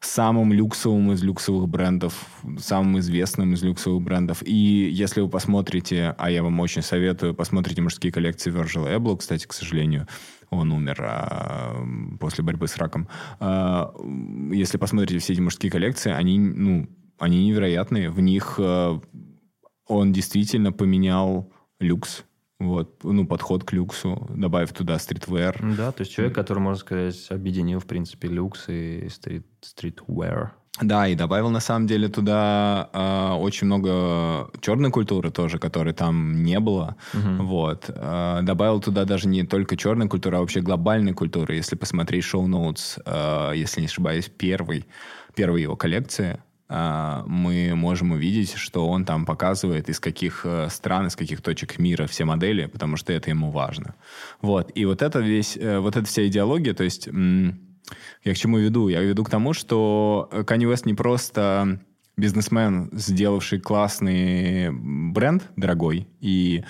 самым 0.00 0.52
люксовым 0.52 1.12
из 1.12 1.22
люксовых 1.22 1.68
брендов, 1.68 2.14
самым 2.58 3.00
известным 3.00 3.54
из 3.54 3.62
люксовых 3.62 4.02
брендов. 4.02 4.42
И 4.44 4.88
если 4.92 5.20
вы 5.20 5.28
посмотрите, 5.28 6.14
а 6.18 6.30
я 6.30 6.42
вам 6.42 6.60
очень 6.60 6.82
советую, 6.82 7.34
посмотрите 7.34 7.82
мужские 7.82 8.12
коллекции 8.12 8.52
Virgil 8.52 8.94
Abloh, 8.94 9.16
кстати, 9.16 9.46
к 9.46 9.52
сожалению, 9.52 10.06
он 10.50 10.72
умер 10.72 10.98
а, 11.00 11.84
после 12.18 12.44
борьбы 12.44 12.68
с 12.68 12.76
раком. 12.76 13.08
А, 13.40 13.94
если 14.50 14.78
посмотрите 14.78 15.18
все 15.18 15.32
эти 15.34 15.40
мужские 15.40 15.70
коллекции, 15.70 16.12
они, 16.12 16.38
ну, 16.38 16.88
они 17.18 17.46
невероятные. 17.46 18.10
В 18.10 18.20
них 18.20 18.58
а, 18.58 19.00
он 19.86 20.12
действительно 20.12 20.72
поменял 20.72 21.52
люкс. 21.80 22.24
Вот, 22.60 23.04
ну, 23.04 23.24
подход 23.24 23.62
к 23.62 23.72
люксу, 23.72 24.26
добавив 24.30 24.72
туда 24.72 24.98
streetwear. 24.98 25.60
Да, 25.76 25.92
то 25.92 26.00
есть 26.00 26.12
человек, 26.12 26.34
который, 26.34 26.58
можно 26.58 26.80
сказать, 26.80 27.30
объединил, 27.30 27.78
в 27.78 27.86
принципе, 27.86 28.26
люкс 28.26 28.68
и 28.68 29.08
street, 29.10 29.46
streetwear. 29.60 30.54
Да, 30.80 31.08
и 31.08 31.14
добавил 31.14 31.50
на 31.50 31.60
самом 31.60 31.86
деле 31.86 32.08
туда 32.08 32.88
э, 32.92 33.32
очень 33.40 33.66
много 33.66 34.48
черной 34.60 34.90
культуры 34.90 35.30
тоже, 35.30 35.58
которой 35.58 35.92
там 35.92 36.44
не 36.44 36.60
было. 36.60 36.96
Угу. 37.14 37.44
Вот. 37.44 37.84
Э, 37.88 38.40
добавил 38.42 38.80
туда 38.80 39.04
даже 39.04 39.28
не 39.28 39.44
только 39.44 39.76
черной 39.76 40.08
культуры, 40.08 40.36
а 40.36 40.40
вообще 40.40 40.60
глобальной 40.60 41.14
культуры. 41.14 41.56
Если 41.56 41.74
посмотреть 41.74 42.24
show 42.24 42.54
notes, 42.54 42.98
э, 43.04 43.52
если 43.56 43.80
не 43.80 43.86
ошибаюсь, 43.86 44.28
первый, 44.28 44.86
первой 45.34 45.62
его 45.62 45.74
коллекции, 45.74 46.38
э, 46.68 47.22
мы 47.26 47.74
можем 47.74 48.12
увидеть, 48.12 48.54
что 48.54 48.88
он 48.88 49.04
там 49.04 49.26
показывает, 49.26 49.88
из 49.88 49.98
каких 49.98 50.42
э, 50.44 50.68
стран, 50.70 51.08
из 51.08 51.16
каких 51.16 51.42
точек 51.42 51.80
мира 51.80 52.06
все 52.06 52.24
модели, 52.24 52.66
потому 52.66 52.96
что 52.96 53.12
это 53.12 53.30
ему 53.30 53.50
важно. 53.50 53.96
Вот. 54.42 54.70
И 54.76 54.84
вот 54.84 55.02
это 55.02 55.18
весь, 55.18 55.56
э, 55.56 55.80
вот 55.80 55.96
эта 55.96 56.06
вся 56.06 56.24
идеология, 56.26 56.74
то 56.74 56.84
есть... 56.84 57.08
М- 57.08 57.67
я 58.24 58.34
к 58.34 58.36
чему 58.36 58.58
веду? 58.58 58.88
Я 58.88 59.00
веду 59.00 59.24
к 59.24 59.30
тому, 59.30 59.52
что 59.52 60.28
Kanye 60.32 60.72
West 60.72 60.82
не 60.84 60.94
просто 60.94 61.80
бизнесмен, 62.16 62.90
сделавший 62.92 63.60
классный 63.60 64.70
бренд 64.72 65.44
дорогой 65.56 66.08
и 66.20 66.64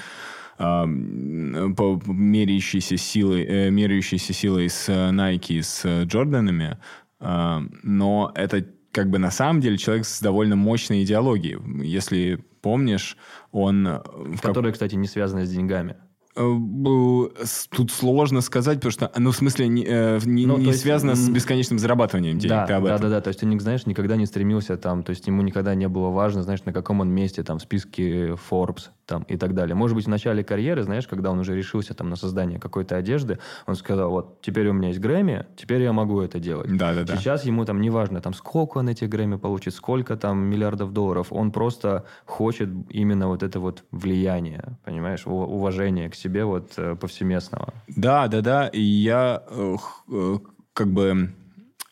э, 0.58 0.86
меряющийся 0.86 2.96
силой, 2.96 3.44
э, 3.44 3.70
меряющийся 3.70 4.32
силой 4.32 4.68
с 4.68 4.88
Nike, 4.88 5.62
с 5.62 6.04
Джорданами, 6.04 6.78
э, 7.20 7.60
но 7.82 8.32
это 8.34 8.66
как 8.92 9.10
бы 9.10 9.18
на 9.18 9.30
самом 9.30 9.60
деле 9.60 9.78
человек 9.78 10.04
с 10.04 10.20
довольно 10.20 10.56
мощной 10.56 11.04
идеологией. 11.04 11.58
Если 11.84 12.44
помнишь, 12.60 13.16
он... 13.52 14.02
Которая, 14.42 14.72
кстати, 14.72 14.96
не 14.96 15.06
связана 15.06 15.46
с 15.46 15.50
деньгами. 15.50 15.96
Э, 16.38 17.44
тут 17.70 17.90
сложно 17.90 18.40
сказать, 18.40 18.76
потому 18.76 18.92
что, 18.92 19.10
ну, 19.16 19.32
в 19.32 19.36
смысле, 19.36 19.66
не, 19.66 19.84
э, 19.84 20.20
не, 20.24 20.46
ну, 20.46 20.56
не 20.56 20.72
связано 20.72 21.10
есть, 21.10 21.24
с 21.24 21.28
бесконечным 21.28 21.80
зарабатыванием 21.80 22.38
денег. 22.38 22.50
Да, 22.50 22.66
ты 22.66 22.72
об 22.74 22.84
да, 22.84 22.94
этом. 22.94 23.02
да, 23.02 23.16
да. 23.16 23.20
То 23.20 23.28
есть 23.28 23.40
ты, 23.40 23.60
знаешь, 23.60 23.86
никогда 23.86 24.16
не 24.16 24.26
стремился 24.26 24.76
там, 24.76 25.02
то 25.02 25.10
есть 25.10 25.26
ему 25.26 25.42
никогда 25.42 25.74
не 25.74 25.88
было 25.88 26.10
важно, 26.10 26.44
знаешь, 26.44 26.64
на 26.64 26.72
каком 26.72 27.00
он 27.00 27.10
месте 27.10 27.42
там 27.42 27.58
в 27.58 27.62
списке 27.62 28.36
Forbes 28.50 28.90
там 29.08 29.22
и 29.22 29.36
так 29.36 29.54
далее. 29.54 29.74
Может 29.74 29.96
быть, 29.96 30.04
в 30.04 30.08
начале 30.08 30.44
карьеры, 30.44 30.82
знаешь, 30.82 31.08
когда 31.08 31.30
он 31.30 31.38
уже 31.38 31.56
решился 31.56 31.94
там 31.94 32.10
на 32.10 32.16
создание 32.16 32.60
какой-то 32.60 32.96
одежды, 32.96 33.38
он 33.66 33.74
сказал, 33.74 34.10
вот, 34.10 34.40
теперь 34.42 34.68
у 34.68 34.72
меня 34.74 34.88
есть 34.88 35.00
Грэмми, 35.00 35.46
теперь 35.56 35.82
я 35.82 35.92
могу 35.92 36.20
это 36.20 36.38
делать. 36.38 36.76
Да, 36.76 36.94
да, 36.94 37.04
да. 37.04 37.16
Сейчас 37.16 37.44
ему 37.46 37.64
там 37.64 37.80
не 37.80 37.90
важно, 37.90 38.20
там, 38.20 38.34
сколько 38.34 38.78
он 38.78 38.88
этих 38.88 39.08
Грэмми 39.08 39.36
получит, 39.36 39.74
сколько 39.74 40.16
там 40.16 40.38
миллиардов 40.38 40.92
долларов. 40.92 41.28
Он 41.30 41.50
просто 41.50 42.04
хочет 42.26 42.68
именно 42.90 43.28
вот 43.28 43.42
это 43.42 43.60
вот 43.60 43.84
влияние, 43.90 44.78
понимаешь, 44.84 45.26
уважение 45.26 46.10
к 46.10 46.14
себе 46.14 46.44
вот 46.44 46.72
э, 46.76 46.94
повсеместного. 46.94 47.72
Да, 47.88 48.28
да, 48.28 48.42
да. 48.42 48.68
И 48.68 48.82
я 48.82 49.42
э, 49.48 49.76
э, 50.12 50.38
как 50.74 50.88
бы 50.88 51.32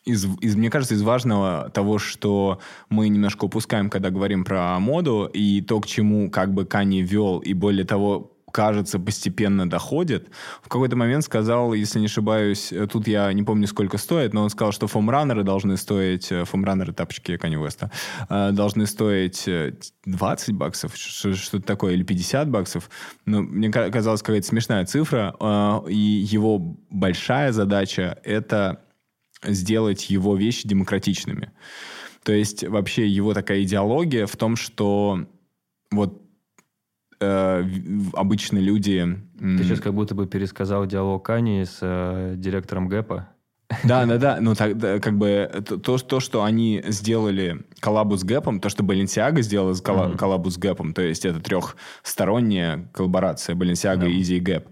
из, 0.07 0.25
из, 0.41 0.55
мне 0.55 0.69
кажется, 0.69 0.95
из 0.95 1.01
важного 1.01 1.69
того, 1.73 1.99
что 1.99 2.59
мы 2.89 3.09
немножко 3.09 3.45
упускаем, 3.45 3.89
когда 3.89 4.09
говорим 4.09 4.45
про 4.45 4.79
моду, 4.79 5.29
и 5.31 5.61
то, 5.61 5.79
к 5.81 5.85
чему 5.85 6.31
как 6.31 6.53
бы 6.53 6.65
Кани 6.65 7.01
вел, 7.01 7.39
и 7.39 7.53
более 7.53 7.85
того, 7.85 8.31
кажется, 8.51 8.97
постепенно 8.97 9.69
доходит. 9.69 10.29
В 10.63 10.69
какой-то 10.69 10.95
момент 10.95 11.23
сказал, 11.23 11.73
если 11.73 11.99
не 11.99 12.05
ошибаюсь, 12.05 12.73
тут 12.91 13.07
я 13.07 13.31
не 13.33 13.43
помню, 13.43 13.67
сколько 13.67 13.97
стоит, 13.97 14.33
но 14.33 14.43
он 14.43 14.49
сказал, 14.49 14.71
что 14.71 14.87
фомранеры 14.87 15.43
должны 15.43 15.77
стоить, 15.77 16.31
э, 16.31 16.45
фомранеры 16.45 16.93
тапочки 16.93 17.37
Кани 17.37 17.57
Уэста, 17.57 17.91
э, 18.29 18.51
должны 18.53 18.87
стоить 18.87 19.47
20 20.05 20.55
баксов, 20.55 20.95
что-то 20.95 21.61
такое, 21.61 21.93
или 21.93 22.03
50 22.03 22.49
баксов. 22.49 22.89
Ну, 23.25 23.41
мне 23.41 23.69
казалось, 23.69 24.21
какая-то 24.21 24.47
смешная 24.47 24.85
цифра, 24.85 25.35
э, 25.39 25.89
и 25.89 26.25
его 26.31 26.57
большая 26.89 27.51
задача— 27.51 28.17
это 28.23 28.79
сделать 29.43 30.09
его 30.09 30.35
вещи 30.35 30.67
демократичными. 30.67 31.51
То 32.23 32.33
есть 32.33 32.67
вообще 32.67 33.07
его 33.07 33.33
такая 33.33 33.63
идеология 33.63 34.25
в 34.25 34.35
том, 34.35 34.55
что 34.55 35.25
вот 35.91 36.21
э, 37.19 37.63
обычно 38.13 38.57
люди... 38.57 39.17
Ты 39.39 39.63
сейчас 39.63 39.79
как 39.79 39.93
будто 39.93 40.15
бы 40.15 40.27
пересказал 40.27 40.85
диалог 40.85 41.25
Кани 41.25 41.63
с 41.63 41.79
э, 41.81 42.33
директором 42.37 42.89
ГЭПа. 42.89 43.29
Да, 43.83 44.05
да, 44.05 44.17
да. 44.17 44.37
Ну, 44.39 44.55
так, 44.55 44.77
да, 44.77 44.99
как 44.99 45.17
бы 45.17 45.49
то, 45.65 45.97
то, 45.97 46.19
что 46.19 46.43
они 46.43 46.81
сделали 46.87 47.65
коллабу 47.79 48.15
с 48.15 48.23
Гэпом, 48.23 48.59
то, 48.61 48.69
что 48.69 48.83
Balenciaga 48.83 49.41
сделала 49.41 49.73
колла, 49.75 50.07
mm-hmm. 50.07 50.17
коллабу 50.17 50.49
с 50.49 50.57
Гэпом, 50.57 50.93
то 50.93 51.01
есть 51.01 51.25
это 51.25 51.41
трехсторонняя 51.41 52.89
коллаборация 52.93 53.55
Balenciaga, 53.55 54.05
yeah. 54.05 54.19
Easy 54.19 54.37
и 54.37 54.41
Gap. 54.41 54.67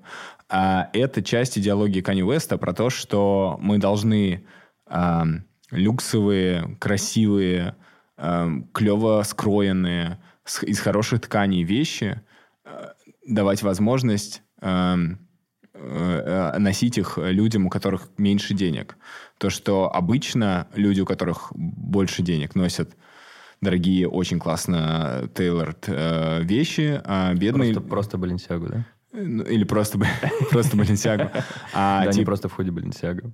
А 0.49 0.89
это 0.93 1.23
часть 1.23 1.57
идеологии 1.57 2.03
Kanye 2.03 2.21
West 2.21 2.55
про 2.57 2.73
то, 2.73 2.89
что 2.89 3.57
мы 3.61 3.79
должны 3.79 4.45
э, 4.87 5.23
люксовые, 5.71 6.77
красивые, 6.79 7.75
э, 8.17 8.49
клево 8.73 9.23
скроенные, 9.23 10.19
с, 10.43 10.61
из 10.63 10.79
хороших 10.79 11.21
тканей 11.21 11.63
вещи 11.63 12.21
э, 12.63 12.89
давать 13.27 13.63
возможность 13.63 14.43
э, 14.61 14.95
э, 15.73 16.53
э, 16.53 16.57
носить 16.59 16.99
их 16.99 17.17
людям, 17.17 17.65
у 17.65 17.69
которых 17.69 18.09
меньше 18.17 18.53
денег. 18.53 18.97
То, 19.39 19.49
что 19.49 19.91
обычно 19.91 20.67
люди, 20.75 21.01
у 21.01 21.05
которых 21.05 21.51
больше 21.55 22.21
денег, 22.21 22.53
носят 22.53 22.95
дорогие, 23.61 24.07
очень 24.07 24.37
классно 24.37 25.23
tailored 25.33 25.85
э, 25.87 26.43
вещи, 26.43 27.01
а 27.03 27.33
бедные... 27.33 27.73
Просто, 27.73 27.89
просто 27.89 28.17
Баленсиагу, 28.19 28.67
да? 28.67 28.85
Ну, 29.15 29.43
или 29.43 29.63
просто, 29.63 29.99
просто 30.51 30.77
Баленсиагу. 30.77 31.31
А, 31.73 32.05
да, 32.05 32.11
тип... 32.11 32.19
не 32.19 32.25
просто 32.25 32.49
в 32.49 32.53
ходе 32.53 32.71
Баленсиагу. 32.71 33.31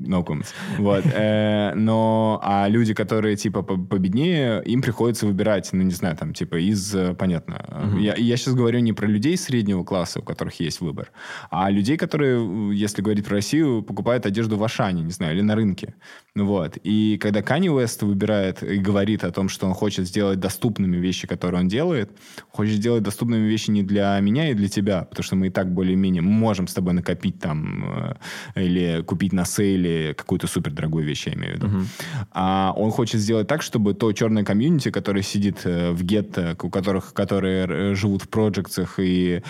No 0.00 0.24
comments. 0.24 0.48
Вот. 0.78 1.04
Э, 1.12 1.74
но, 1.74 2.40
а 2.42 2.68
люди, 2.68 2.94
которые, 2.94 3.36
типа, 3.36 3.62
победнее, 3.62 4.62
им 4.64 4.80
приходится 4.80 5.26
выбирать, 5.26 5.68
ну, 5.72 5.82
не 5.82 5.92
знаю, 5.92 6.16
там, 6.16 6.32
типа, 6.32 6.56
из, 6.56 6.94
э, 6.94 7.14
понятно. 7.14 7.96
Я, 7.98 8.14
я 8.16 8.36
сейчас 8.36 8.54
говорю 8.54 8.80
не 8.80 8.92
про 8.92 9.06
людей 9.06 9.36
среднего 9.36 9.84
класса, 9.84 10.20
у 10.20 10.22
которых 10.22 10.58
есть 10.60 10.80
выбор, 10.80 11.10
а 11.50 11.70
людей, 11.70 11.96
которые, 11.96 12.74
если 12.74 13.02
говорить 13.02 13.26
про 13.26 13.34
Россию, 13.34 13.82
покупают 13.82 14.26
одежду 14.26 14.56
в 14.56 14.64
Ашане, 14.64 15.02
не 15.02 15.12
знаю, 15.12 15.34
или 15.34 15.42
на 15.42 15.54
рынке. 15.54 15.94
Вот. 16.34 16.78
И 16.82 17.18
когда 17.20 17.42
Канни 17.42 17.68
Уэст 17.68 18.02
выбирает 18.02 18.62
и 18.62 18.78
говорит 18.78 19.24
о 19.24 19.30
том, 19.30 19.48
что 19.48 19.66
он 19.66 19.74
хочет 19.74 20.06
сделать 20.06 20.40
доступными 20.40 20.96
вещи, 20.96 21.26
которые 21.26 21.60
он 21.60 21.68
делает, 21.68 22.10
хочет 22.50 22.74
сделать 22.74 23.02
доступными 23.02 23.46
вещи 23.46 23.70
не 23.70 23.82
для 23.82 24.18
меня 24.20 24.50
и 24.50 24.54
для 24.54 24.68
тебя, 24.68 25.02
потому 25.02 25.24
что 25.24 25.36
мы 25.36 25.48
и 25.48 25.50
так 25.50 25.72
более-менее 25.74 26.22
можем 26.22 26.66
с 26.66 26.74
тобой 26.74 26.94
накопить 26.94 27.38
там 27.38 28.18
э, 28.54 28.62
или 28.62 29.02
купить 29.02 29.32
на 29.32 29.44
сейле 29.44 29.89
или 29.90 30.12
какую-то 30.12 30.46
супер 30.46 30.72
дорогую 30.72 31.04
вещь, 31.04 31.26
я 31.26 31.34
имею 31.34 31.54
в 31.54 31.56
виду. 31.56 31.66
Uh-huh. 31.66 31.84
А 32.32 32.72
он 32.76 32.90
хочет 32.90 33.20
сделать 33.20 33.46
так, 33.46 33.62
чтобы 33.62 33.94
то 33.94 34.12
черное 34.12 34.44
комьюнити, 34.44 34.90
которое 34.90 35.22
сидит 35.22 35.60
э, 35.64 35.92
в 35.92 36.02
гетто, 36.02 36.56
у 36.62 36.70
которых, 36.70 37.12
которые 37.12 37.94
живут 37.94 38.22
в 38.22 38.28
проектах 38.28 38.98
и 38.98 39.42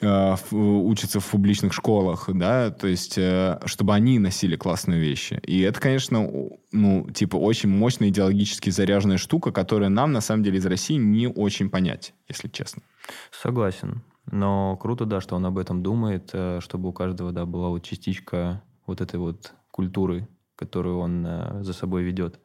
э, 0.00 0.36
учатся 0.50 1.20
в 1.20 1.30
публичных 1.30 1.72
школах, 1.72 2.28
да, 2.32 2.70
то 2.70 2.86
есть, 2.86 3.18
э, 3.18 3.60
чтобы 3.64 3.94
они 3.94 4.18
носили 4.18 4.56
классные 4.56 5.00
вещи. 5.00 5.40
И 5.46 5.60
это, 5.60 5.80
конечно, 5.80 6.28
ну, 6.72 7.10
типа, 7.10 7.36
очень 7.36 7.68
мощная 7.68 8.08
идеологически 8.08 8.70
заряженная 8.70 9.18
штука, 9.18 9.52
которая 9.52 9.88
нам, 9.88 10.12
на 10.12 10.20
самом 10.20 10.42
деле, 10.42 10.58
из 10.58 10.66
России 10.66 10.96
не 10.96 11.28
очень 11.28 11.70
понять, 11.70 12.14
если 12.28 12.48
честно. 12.48 12.82
Согласен. 13.30 14.02
Но 14.30 14.76
круто, 14.76 15.06
да, 15.06 15.20
что 15.20 15.36
он 15.36 15.46
об 15.46 15.58
этом 15.58 15.82
думает, 15.82 16.32
чтобы 16.60 16.90
у 16.90 16.92
каждого, 16.92 17.32
да, 17.32 17.46
была 17.46 17.68
вот 17.70 17.82
частичка 17.82 18.62
вот 18.86 19.00
этой 19.00 19.18
вот 19.18 19.54
культуры, 19.80 20.28
которую 20.56 20.98
он 20.98 21.26
э, 21.26 21.62
за 21.62 21.72
собой 21.72 22.02
ведет. 22.02 22.38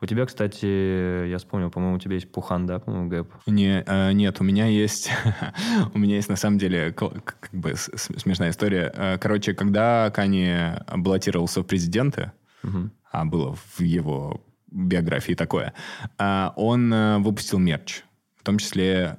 У 0.00 0.06
тебя, 0.06 0.26
кстати, 0.26 1.26
я 1.26 1.38
вспомнил, 1.38 1.70
по-моему, 1.70 1.96
у 1.96 1.98
тебя 1.98 2.14
есть 2.14 2.30
Пухан, 2.30 2.66
да, 2.66 2.78
по-моему, 2.78 3.08
Гэп? 3.08 3.32
Не, 3.46 3.82
э, 3.84 4.12
нет, 4.12 4.40
у 4.40 4.44
меня 4.44 4.66
есть, 4.66 5.10
у 5.94 5.98
меня 5.98 6.14
есть 6.14 6.28
на 6.28 6.36
самом 6.36 6.58
деле 6.58 6.92
как 6.92 7.48
бы 7.52 7.74
смешная 7.74 8.50
история. 8.50 8.92
Э, 8.94 9.18
короче, 9.18 9.54
когда 9.54 10.12
Кани 10.14 10.54
баллотировался 10.96 11.62
в 11.62 11.64
президенты, 11.64 12.30
угу. 12.62 12.90
а 13.10 13.24
было 13.24 13.56
в 13.56 13.80
его 13.80 14.40
биографии 14.70 15.34
такое, 15.34 15.74
э, 16.16 16.50
он 16.54 16.94
э, 16.94 17.18
выпустил 17.18 17.58
мерч, 17.58 18.04
в 18.36 18.44
том 18.44 18.58
числе, 18.58 19.18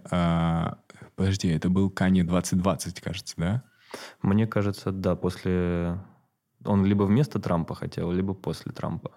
подожди, 1.15 1.49
это 1.49 1.69
был 1.69 1.89
Кани 1.89 2.23
2020, 2.23 3.01
кажется, 3.01 3.33
да? 3.37 3.63
Мне 4.21 4.47
кажется, 4.47 4.91
да, 4.91 5.15
после 5.15 5.99
он 6.65 6.85
либо 6.85 7.03
вместо 7.03 7.39
Трампа 7.39 7.75
хотел, 7.75 8.11
либо 8.11 8.33
после 8.33 8.71
Трампа. 8.71 9.11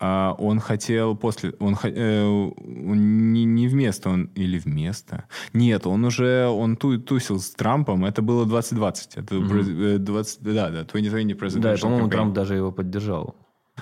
А 0.00 0.34
он 0.38 0.60
хотел 0.60 1.16
после... 1.16 1.54
Он, 1.58 1.76
э, 1.82 2.50
не, 2.64 3.44
не 3.44 3.66
вместо, 3.66 4.10
он... 4.10 4.30
Или 4.36 4.58
вместо? 4.58 5.24
Нет, 5.52 5.86
он 5.86 6.04
уже... 6.04 6.46
Он 6.46 6.76
ту, 6.76 6.98
тусил 6.98 7.40
с 7.40 7.50
Трампом. 7.50 8.04
Это 8.04 8.22
было 8.22 8.46
2020. 8.46 9.16
Это 9.16 9.34
mm-hmm. 9.34 9.98
20, 9.98 10.42
да, 10.42 10.70
да, 10.70 10.84
2020 10.84 11.36
presidential 11.36 11.60
Да, 11.60 11.76
по-моему, 11.76 12.08
Трамп 12.08 12.32
даже 12.32 12.54
его 12.54 12.70
поддержал. 12.70 13.34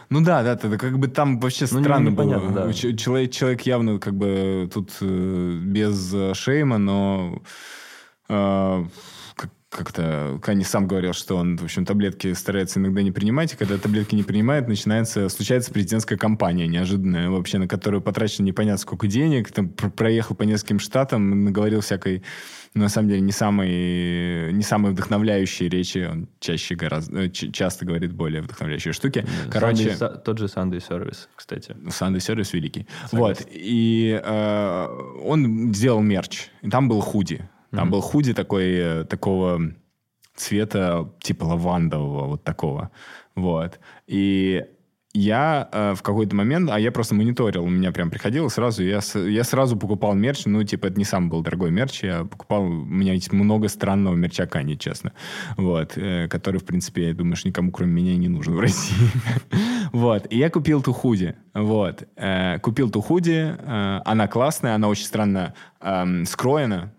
Ну 0.08 0.22
да, 0.22 0.42
да, 0.42 0.52
это 0.52 0.78
как 0.78 0.98
бы 0.98 1.08
там 1.08 1.38
вообще 1.38 1.66
ну, 1.70 1.80
странно 1.82 2.08
не, 2.08 2.14
было. 2.14 2.50
Да. 2.50 2.72
Человек, 2.72 3.32
человек 3.32 3.62
явно 3.62 3.98
как 3.98 4.14
бы 4.14 4.70
тут 4.72 4.92
э, 5.00 5.58
без 5.62 6.14
шейма, 6.34 6.78
но... 6.78 7.42
Э, 8.28 8.84
как-то 9.68 10.38
Кани 10.42 10.64
сам 10.64 10.86
говорил, 10.86 11.12
что 11.12 11.36
он, 11.36 11.56
в 11.56 11.64
общем, 11.64 11.84
таблетки 11.84 12.32
старается 12.34 12.78
иногда 12.78 13.02
не 13.02 13.10
принимать, 13.10 13.52
и 13.52 13.56
когда 13.56 13.76
таблетки 13.78 14.14
не 14.14 14.22
принимает, 14.22 14.68
начинается, 14.68 15.28
случается 15.28 15.72
президентская 15.72 16.16
кампания 16.16 16.68
неожиданная, 16.68 17.30
вообще, 17.30 17.58
на 17.58 17.66
которую 17.66 18.00
потрачено 18.00 18.46
непонятно 18.46 18.78
сколько 18.78 19.06
денег, 19.08 19.50
там 19.50 19.68
проехал 19.68 20.36
по 20.36 20.44
нескольким 20.44 20.78
штатам, 20.78 21.44
наговорил 21.44 21.80
всякой, 21.80 22.22
ну, 22.74 22.82
на 22.82 22.88
самом 22.88 23.08
деле, 23.08 23.20
не 23.20 23.32
самые, 23.32 24.52
не 24.52 24.62
самые 24.62 24.92
вдохновляющие 24.92 25.68
речи, 25.68 26.08
он 26.10 26.28
чаще 26.38 26.76
гораздо, 26.76 27.24
э, 27.24 27.28
часто 27.28 27.84
говорит 27.84 28.12
более 28.12 28.42
вдохновляющие 28.42 28.92
штуки. 28.92 29.26
Короче... 29.50 29.90
Sunday, 29.90 30.22
тот 30.22 30.38
же 30.38 30.44
Sunday 30.44 30.82
Service, 30.86 31.26
кстати. 31.34 31.72
Sunday 31.86 32.18
Service 32.18 32.50
великий. 32.52 32.86
Согласен. 33.10 33.44
Вот, 33.44 33.52
и 33.52 34.20
э, 34.22 34.86
он 35.24 35.74
сделал 35.74 36.02
мерч, 36.02 36.50
и 36.62 36.70
там 36.70 36.88
был 36.88 37.00
худи, 37.00 37.48
там 37.70 37.88
mm-hmm. 37.88 37.90
был 37.90 38.00
худи 38.00 38.34
такой, 38.34 38.72
э, 38.74 39.04
такого 39.04 39.60
цвета, 40.34 41.10
типа 41.20 41.44
лавандового, 41.44 42.26
вот 42.26 42.44
такого. 42.44 42.90
Вот. 43.34 43.80
И 44.06 44.64
я 45.16 45.68
э, 45.72 45.94
в 45.94 46.02
какой-то 46.02 46.36
момент, 46.36 46.70
а 46.70 46.78
я 46.78 46.92
просто 46.92 47.14
мониторил, 47.14 47.64
у 47.64 47.68
меня 47.68 47.90
прям 47.90 48.10
приходило 48.10 48.48
сразу, 48.48 48.84
я, 48.84 49.00
я 49.14 49.44
сразу 49.44 49.76
покупал 49.76 50.14
мерч, 50.14 50.44
ну, 50.44 50.62
типа, 50.62 50.86
это 50.86 50.98
не 50.98 51.04
самый 51.04 51.30
был 51.30 51.40
дорогой 51.40 51.70
мерч, 51.70 52.02
я 52.02 52.24
покупал, 52.24 52.64
у 52.64 52.68
меня 52.68 53.14
есть 53.14 53.32
много 53.32 53.68
странного 53.68 54.14
мерча 54.14 54.46
Кани, 54.46 54.78
честно, 54.78 55.12
вот, 55.56 55.92
э, 55.96 56.28
который, 56.28 56.60
в 56.60 56.64
принципе, 56.64 57.08
я 57.08 57.14
думаю, 57.14 57.36
что 57.36 57.48
никому, 57.48 57.72
кроме 57.72 57.92
меня, 57.92 58.16
не 58.16 58.28
нужен 58.28 58.54
в 58.54 58.60
России. 58.60 59.08
вот, 59.92 60.26
и 60.28 60.36
я 60.36 60.50
купил 60.50 60.82
ту 60.82 60.92
худи, 60.92 61.34
вот, 61.54 62.06
э, 62.16 62.58
купил 62.58 62.90
ту 62.90 63.00
худи, 63.00 63.56
э, 63.58 64.00
она 64.04 64.28
классная, 64.28 64.74
она 64.74 64.88
очень 64.88 65.06
странно 65.06 65.54
э, 65.80 66.24
скроена, 66.26 66.92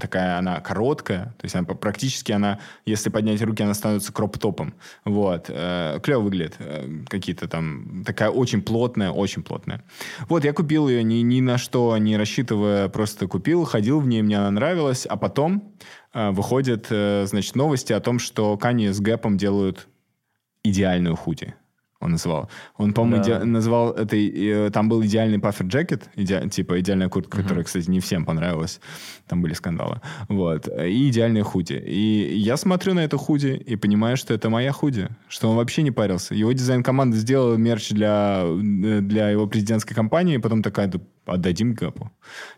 такая 0.00 0.38
она 0.38 0.60
короткая, 0.60 1.34
то 1.38 1.44
есть 1.44 1.54
она 1.54 1.64
практически 1.64 2.32
она, 2.32 2.58
если 2.86 3.10
поднять 3.10 3.42
руки, 3.42 3.62
она 3.62 3.74
становится 3.74 4.12
кроп-топом. 4.12 4.74
Вот. 5.04 5.46
Э, 5.48 6.00
клево 6.02 6.22
выглядит. 6.22 6.56
Э, 6.58 6.88
какие-то 7.08 7.48
там... 7.48 8.02
Такая 8.04 8.30
очень 8.30 8.62
плотная, 8.62 9.10
очень 9.10 9.42
плотная. 9.42 9.84
Вот, 10.28 10.44
я 10.44 10.52
купил 10.52 10.88
ее 10.88 11.02
ни, 11.02 11.22
ни 11.22 11.40
на 11.40 11.58
что 11.58 11.96
не 11.98 12.16
рассчитывая, 12.16 12.88
просто 12.88 13.26
купил, 13.26 13.64
ходил 13.64 14.00
в 14.00 14.06
ней, 14.06 14.22
мне 14.22 14.38
она 14.38 14.50
нравилась, 14.50 15.06
а 15.06 15.16
потом 15.16 15.72
выходят, 16.14 16.88
значит, 16.88 17.56
новости 17.56 17.94
о 17.94 18.00
том, 18.00 18.18
что 18.18 18.58
Кани 18.58 18.88
с 18.88 19.00
Гэпом 19.00 19.38
делают 19.38 19.88
идеальную 20.62 21.16
худи 21.16 21.54
он 22.02 22.12
называл. 22.12 22.50
Он, 22.76 22.92
по-моему, 22.92 23.24
да. 23.24 23.38
иде... 23.38 23.44
назвал 23.44 23.92
это... 23.92 24.16
Э, 24.16 24.70
там 24.70 24.88
был 24.88 25.04
идеальный 25.04 25.38
паффер 25.38 25.66
джекет, 25.66 26.10
иде... 26.16 26.48
типа 26.50 26.80
идеальная 26.80 27.08
куртка, 27.08 27.38
uh-huh. 27.38 27.42
которая, 27.42 27.64
кстати, 27.64 27.88
не 27.88 28.00
всем 28.00 28.24
понравилась. 28.24 28.80
Там 29.28 29.40
были 29.40 29.54
скандалы. 29.54 30.00
Вот. 30.28 30.68
И 30.68 31.08
идеальные 31.08 31.44
худи. 31.44 31.74
И 31.74 32.36
я 32.36 32.56
смотрю 32.56 32.94
на 32.94 33.00
эту 33.00 33.18
худи 33.18 33.54
и 33.66 33.76
понимаю, 33.76 34.16
что 34.16 34.34
это 34.34 34.50
моя 34.50 34.72
худи. 34.72 35.08
Что 35.28 35.48
он 35.48 35.56
вообще 35.56 35.82
не 35.82 35.92
парился. 35.92 36.34
Его 36.34 36.52
дизайн-команда 36.52 37.16
сделала 37.16 37.54
мерч 37.54 37.90
для, 37.90 38.42
э, 38.44 39.00
для 39.00 39.30
его 39.30 39.46
президентской 39.46 39.94
кампании, 39.94 40.34
и 40.34 40.38
потом 40.38 40.62
такая, 40.62 40.88
да, 40.88 40.98
отдадим 41.26 41.74
Гэпу. 41.74 42.10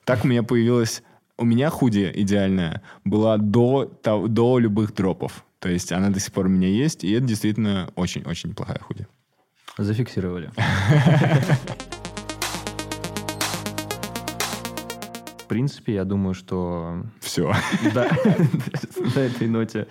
Так 0.04 0.24
у 0.24 0.28
меня 0.28 0.42
появилась... 0.42 1.02
У 1.36 1.44
меня 1.44 1.68
худи 1.68 2.12
идеальная 2.14 2.82
была 3.04 3.38
до, 3.38 3.92
до 4.04 4.58
любых 4.58 4.94
дропов. 4.94 5.44
То 5.58 5.68
есть 5.68 5.90
она 5.92 6.10
до 6.10 6.20
сих 6.20 6.32
пор 6.32 6.46
у 6.46 6.48
меня 6.48 6.68
есть, 6.68 7.04
и 7.04 7.10
это 7.10 7.26
действительно 7.26 7.90
очень-очень 7.96 8.50
неплохая 8.50 8.78
худи. 8.78 9.06
Зафиксировали. 9.78 10.50
В 15.38 15.46
принципе, 15.46 15.94
я 15.94 16.04
думаю, 16.04 16.34
что... 16.34 17.02
Все. 17.20 17.52
Да, 17.94 18.08
на 19.14 19.18
этой 19.20 19.48
ноте. 19.48 19.86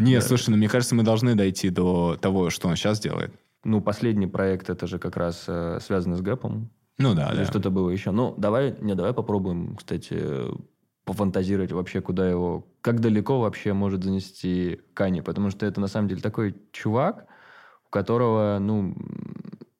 Не, 0.00 0.20
слушай, 0.20 0.50
ну 0.50 0.56
мне 0.56 0.68
кажется, 0.68 0.94
мы 0.94 1.02
должны 1.02 1.34
дойти 1.34 1.70
до 1.70 2.16
того, 2.20 2.50
что 2.50 2.68
он 2.68 2.76
сейчас 2.76 3.00
делает. 3.00 3.32
Ну, 3.64 3.80
последний 3.80 4.26
проект, 4.26 4.70
это 4.70 4.86
же 4.86 4.98
как 4.98 5.16
раз 5.16 5.44
э, 5.48 5.78
связано 5.80 6.16
с 6.16 6.20
гэпом. 6.20 6.70
Ну 6.98 7.14
да, 7.14 7.30
Или 7.30 7.38
да. 7.38 7.46
что-то 7.46 7.70
было 7.70 7.90
еще. 7.90 8.10
Ну, 8.10 8.34
давай, 8.36 8.76
не, 8.80 8.94
давай 8.94 9.12
попробуем, 9.12 9.76
кстати, 9.76 10.20
пофантазировать 11.04 11.72
вообще, 11.72 12.00
куда 12.00 12.28
его... 12.28 12.66
Как 12.80 13.00
далеко 13.00 13.40
вообще 13.40 13.72
может 13.72 14.04
занести 14.04 14.80
Кани, 14.94 15.22
потому 15.22 15.50
что 15.50 15.64
это 15.64 15.80
на 15.80 15.86
самом 15.88 16.08
деле 16.08 16.20
такой 16.20 16.54
чувак, 16.72 17.26
у 17.88 17.90
которого, 17.90 18.58
ну, 18.60 18.94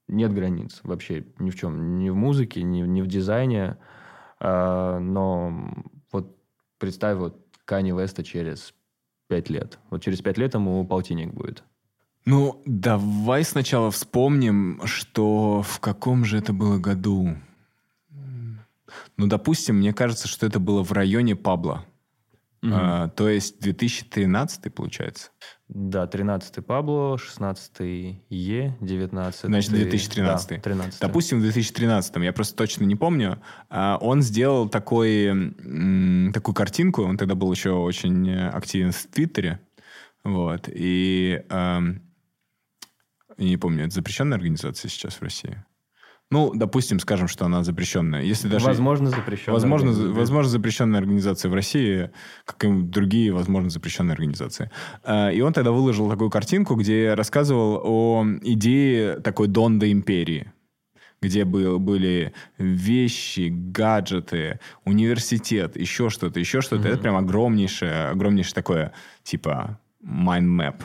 нет 0.09 0.33
границ 0.33 0.81
вообще 0.83 1.27
ни 1.39 1.51
в 1.51 1.57
чем. 1.57 1.99
Ни 1.99 2.09
в 2.09 2.17
музыке, 2.17 2.63
ни, 2.63 2.81
ни 2.81 3.03
в 3.03 3.07
дизайне. 3.07 3.77
А, 4.41 4.99
но 4.99 5.75
вот 6.11 6.37
представь 6.79 7.19
вот 7.19 7.45
Кани 7.65 7.93
Веста 7.93 8.25
через 8.25 8.75
пять 9.29 9.51
лет. 9.51 9.79
Вот 9.91 10.03
через 10.03 10.21
пять 10.21 10.39
лет 10.39 10.55
ему 10.55 10.87
полтинник 10.87 11.33
будет. 11.35 11.63
Ну, 12.25 12.63
давай 12.65 13.45
сначала 13.45 13.91
вспомним, 13.91 14.81
что 14.85 15.63
в 15.63 15.81
каком 15.81 16.25
же 16.25 16.39
это 16.39 16.53
было 16.53 16.79
году. 16.79 17.37
Ну, 19.17 19.27
допустим, 19.27 19.77
мне 19.77 19.93
кажется, 19.93 20.29
что 20.29 20.47
это 20.47 20.59
было 20.59 20.83
в 20.83 20.93
районе 20.93 21.37
Пабла. 21.37 21.85
Угу. 22.63 22.73
А, 22.75 23.09
то 23.09 23.29
есть 23.29 23.61
2013 23.61 24.75
получается? 24.75 25.31
Да, 25.69 26.05
13-й 26.05 26.63
Пабло, 26.63 27.17
16-й 27.17 28.23
Е, 28.31 28.77
19 28.81 29.41
Значит, 29.43 29.71
2013 29.71 30.49
да, 30.49 30.59
13 30.59 31.01
Допустим, 31.01 31.39
в 31.39 31.43
2013 31.43 32.17
я 32.17 32.33
просто 32.33 32.57
точно 32.57 32.85
не 32.85 32.97
помню, 32.97 33.41
а, 33.69 33.99
он 34.01 34.23
сделал 34.23 34.69
такой, 34.69 35.53
такую 36.33 36.55
картинку, 36.55 37.03
он 37.03 37.17
тогда 37.17 37.35
был 37.35 37.53
еще 37.53 37.71
очень 37.71 38.33
активен 38.33 38.93
в 38.93 39.07
Твиттере, 39.07 39.61
вот, 40.25 40.69
и... 40.69 41.43
Я 43.39 43.45
не 43.45 43.57
помню, 43.57 43.85
это 43.85 43.95
запрещенная 43.95 44.37
организация 44.37 44.89
сейчас 44.89 45.15
в 45.15 45.23
России? 45.23 45.65
Ну, 46.31 46.53
допустим, 46.55 47.01
скажем, 47.01 47.27
что 47.27 47.47
она 47.47 47.65
запрещенная. 47.65 48.23
Если 48.23 48.49
даже... 48.49 48.67
Возможно, 48.67 49.09
запрещенная. 49.09 49.55
Возможно, 49.55 49.93
возможно, 50.13 50.51
запрещенная 50.51 51.01
организация 51.01 51.51
в 51.51 51.55
России, 51.55 52.11
как 52.45 52.65
и 52.65 52.83
другие, 52.83 53.33
возможно, 53.33 53.71
запрещенные 53.71 54.13
организации. 54.13 54.71
А, 55.05 55.31
и 55.31 55.41
он 55.41 55.55
тогда 55.55 55.71
выложил 55.73 56.11
такую 56.11 56.29
картинку, 56.29 56.75
где 56.75 57.15
рассказывал 57.15 57.81
о 57.83 58.27
идее 58.43 59.21
такой 59.21 59.49
Донда 59.49 59.91
империи 59.91 60.53
где 61.21 61.45
был, 61.45 61.81
были 61.81 62.33
вещи, 62.59 63.49
гаджеты, 63.51 64.61
университет, 64.85 65.77
еще 65.77 66.11
что-то, 66.11 66.39
еще 66.39 66.61
что-то. 66.61 66.87
Mm-hmm. 66.87 66.93
Это 66.93 66.99
прям 66.99 67.17
огромнейшее, 67.17 68.11
огромнейшее 68.11 68.55
такое, 68.55 68.93
типа, 69.25 69.81
mind 70.01 70.47
map. 70.47 70.77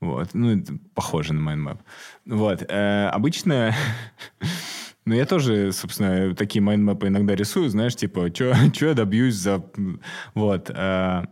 Вот. 0.00 0.30
Ну, 0.34 0.56
это 0.56 0.78
похоже 0.94 1.32
на 1.32 1.50
mind 1.50 1.64
map. 1.64 1.78
Вот. 2.26 2.62
Э, 2.68 3.08
обычно 3.08 3.74
Ну, 5.06 5.14
я 5.14 5.24
тоже, 5.24 5.70
собственно, 5.72 6.34
такие 6.34 6.60
майндмэпы 6.60 7.06
иногда 7.06 7.36
рисую, 7.36 7.70
знаешь, 7.70 7.94
типа, 7.94 8.28
что 8.34 8.54
я 8.86 8.94
добьюсь 8.94 9.36
за... 9.36 9.64
Вот. 10.34 10.68
Э, 10.68 11.22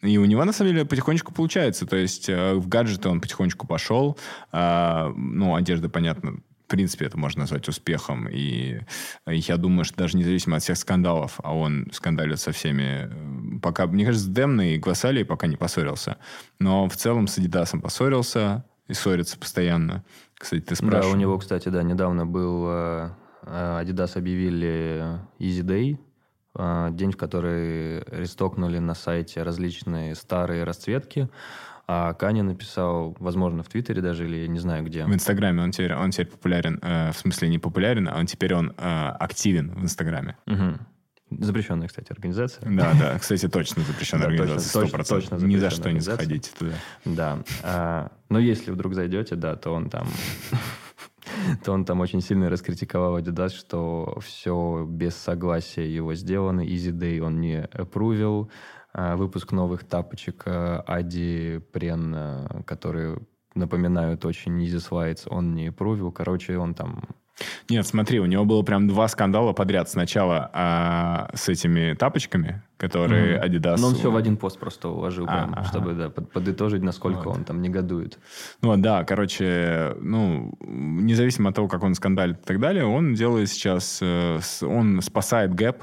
и 0.00 0.16
у 0.16 0.24
него, 0.24 0.44
на 0.44 0.52
самом 0.52 0.72
деле, 0.72 0.86
потихонечку 0.86 1.34
получается. 1.34 1.84
То 1.84 1.96
есть 1.96 2.30
э, 2.30 2.54
в 2.54 2.68
гаджеты 2.68 3.10
он 3.10 3.20
потихонечку 3.20 3.66
пошел. 3.66 4.18
Э, 4.50 5.12
ну, 5.14 5.56
одежда, 5.56 5.90
понятно, 5.90 6.36
в 6.36 6.70
принципе, 6.70 7.04
это 7.04 7.18
можно 7.18 7.40
назвать 7.40 7.68
успехом. 7.68 8.28
И 8.30 8.80
я 9.26 9.58
думаю, 9.58 9.84
что 9.84 9.98
даже 9.98 10.16
независимо 10.16 10.56
от 10.56 10.62
всех 10.62 10.78
скандалов, 10.78 11.38
а 11.42 11.54
он 11.54 11.88
скандалит 11.92 12.40
со 12.40 12.52
всеми, 12.52 13.60
пока, 13.60 13.86
мне 13.86 14.06
кажется, 14.06 14.26
с 14.26 14.30
Демной 14.30 14.76
и 14.76 14.78
Гвасалией 14.78 15.26
пока 15.26 15.48
не 15.48 15.56
поссорился. 15.56 16.16
Но 16.58 16.88
в 16.88 16.96
целом 16.96 17.26
с 17.26 17.36
Адидасом 17.36 17.82
поссорился 17.82 18.64
и 18.86 18.94
ссорится 18.94 19.38
постоянно. 19.38 20.02
Кстати, 20.34 20.62
ты 20.62 20.76
спрашивал. 20.76 21.02
Да, 21.02 21.08
у 21.10 21.20
него, 21.20 21.36
кстати, 21.36 21.68
да, 21.68 21.82
недавно 21.82 22.24
был... 22.24 22.64
э, 22.68 23.10
Adidas 23.48 24.16
объявили 24.16 25.18
Easy 25.38 25.62
Day, 25.62 25.98
э, 26.56 26.88
день, 26.92 27.12
в 27.12 27.16
который 27.16 28.00
рестокнули 28.10 28.78
на 28.78 28.94
сайте 28.94 29.42
различные 29.42 30.14
старые 30.14 30.64
расцветки. 30.64 31.28
А 31.90 32.12
Каня 32.12 32.42
написал, 32.42 33.16
возможно, 33.18 33.62
в 33.62 33.68
Твиттере 33.68 34.02
даже, 34.02 34.26
или 34.26 34.46
не 34.46 34.58
знаю 34.58 34.84
где. 34.84 35.06
В 35.06 35.14
Инстаграме 35.14 35.62
он 35.62 35.70
теперь, 35.70 35.94
он 35.94 36.10
теперь 36.10 36.26
популярен, 36.26 36.78
э, 36.82 37.12
в 37.12 37.16
смысле 37.16 37.48
не 37.48 37.58
популярен, 37.58 38.08
а 38.08 38.18
он 38.18 38.26
теперь 38.26 38.54
он 38.54 38.74
э, 38.76 39.08
активен 39.18 39.70
в 39.70 39.82
Инстаграме. 39.82 40.36
Угу. 40.46 41.42
Запрещенная, 41.42 41.88
кстати, 41.88 42.12
организация. 42.12 42.68
Да, 42.70 42.94
да, 42.98 43.18
кстати, 43.18 43.48
точно 43.48 43.82
запрещенная 43.84 44.26
организация, 44.28 44.68
сто 44.68 44.88
процентов. 44.88 45.42
Ни 45.42 45.56
за 45.56 45.70
что 45.70 45.90
не 45.90 46.00
заходите 46.00 46.50
туда. 46.58 46.72
Да, 47.04 47.38
а, 47.62 48.12
но 48.28 48.38
если 48.38 48.70
вдруг 48.70 48.94
зайдете, 48.94 49.34
да, 49.34 49.56
то 49.56 49.72
он 49.72 49.90
там 49.90 50.06
то 51.64 51.72
он 51.72 51.84
там 51.84 52.00
очень 52.00 52.20
сильно 52.20 52.48
раскритиковал 52.48 53.18
Adidas, 53.18 53.50
что 53.50 54.18
все 54.20 54.84
без 54.88 55.16
согласия 55.16 55.86
его 55.86 56.14
сделано. 56.14 56.60
Easy 56.60 56.92
Day 56.92 57.20
он 57.20 57.40
не 57.40 57.60
опрувил. 57.62 58.50
А, 58.92 59.16
выпуск 59.16 59.52
новых 59.52 59.84
тапочек 59.84 60.44
Ади 60.46 61.60
Прен, 61.72 62.14
а, 62.14 62.62
которые 62.64 63.20
напоминают 63.54 64.24
очень 64.24 64.62
Easy 64.62 64.78
Slides, 64.78 65.28
он 65.28 65.54
не 65.54 65.68
опрувил. 65.68 66.12
Короче, 66.12 66.58
он 66.58 66.74
там 66.74 67.04
нет, 67.68 67.86
смотри, 67.86 68.20
у 68.20 68.26
него 68.26 68.44
было 68.44 68.62
прям 68.62 68.88
два 68.88 69.08
скандала 69.08 69.52
подряд. 69.52 69.88
Сначала 69.88 70.50
а, 70.52 71.30
с 71.34 71.48
этими 71.48 71.94
тапочками, 71.94 72.62
которые 72.76 73.36
mm-hmm. 73.36 73.44
Adidas... 73.44 73.76
Но 73.78 73.88
он 73.88 73.94
все 73.94 74.10
в 74.10 74.16
один 74.16 74.36
пост 74.36 74.58
просто 74.58 74.88
уложил, 74.88 75.26
прям, 75.26 75.54
а, 75.56 75.64
чтобы 75.64 75.94
да, 75.94 76.10
под, 76.10 76.30
подытожить, 76.32 76.82
насколько 76.82 77.24
вот. 77.28 77.36
он 77.36 77.44
там 77.44 77.62
негодует. 77.62 78.18
Ну 78.62 78.76
да, 78.76 79.04
короче, 79.04 79.96
ну, 80.00 80.54
независимо 80.60 81.50
от 81.50 81.56
того, 81.56 81.68
как 81.68 81.82
он 81.82 81.94
скандалит 81.94 82.38
и 82.38 82.44
так 82.44 82.60
далее, 82.60 82.84
он 82.84 83.14
делает 83.14 83.48
сейчас... 83.48 84.00
Э, 84.02 84.40
он 84.62 85.00
спасает 85.02 85.54
Гэп, 85.54 85.82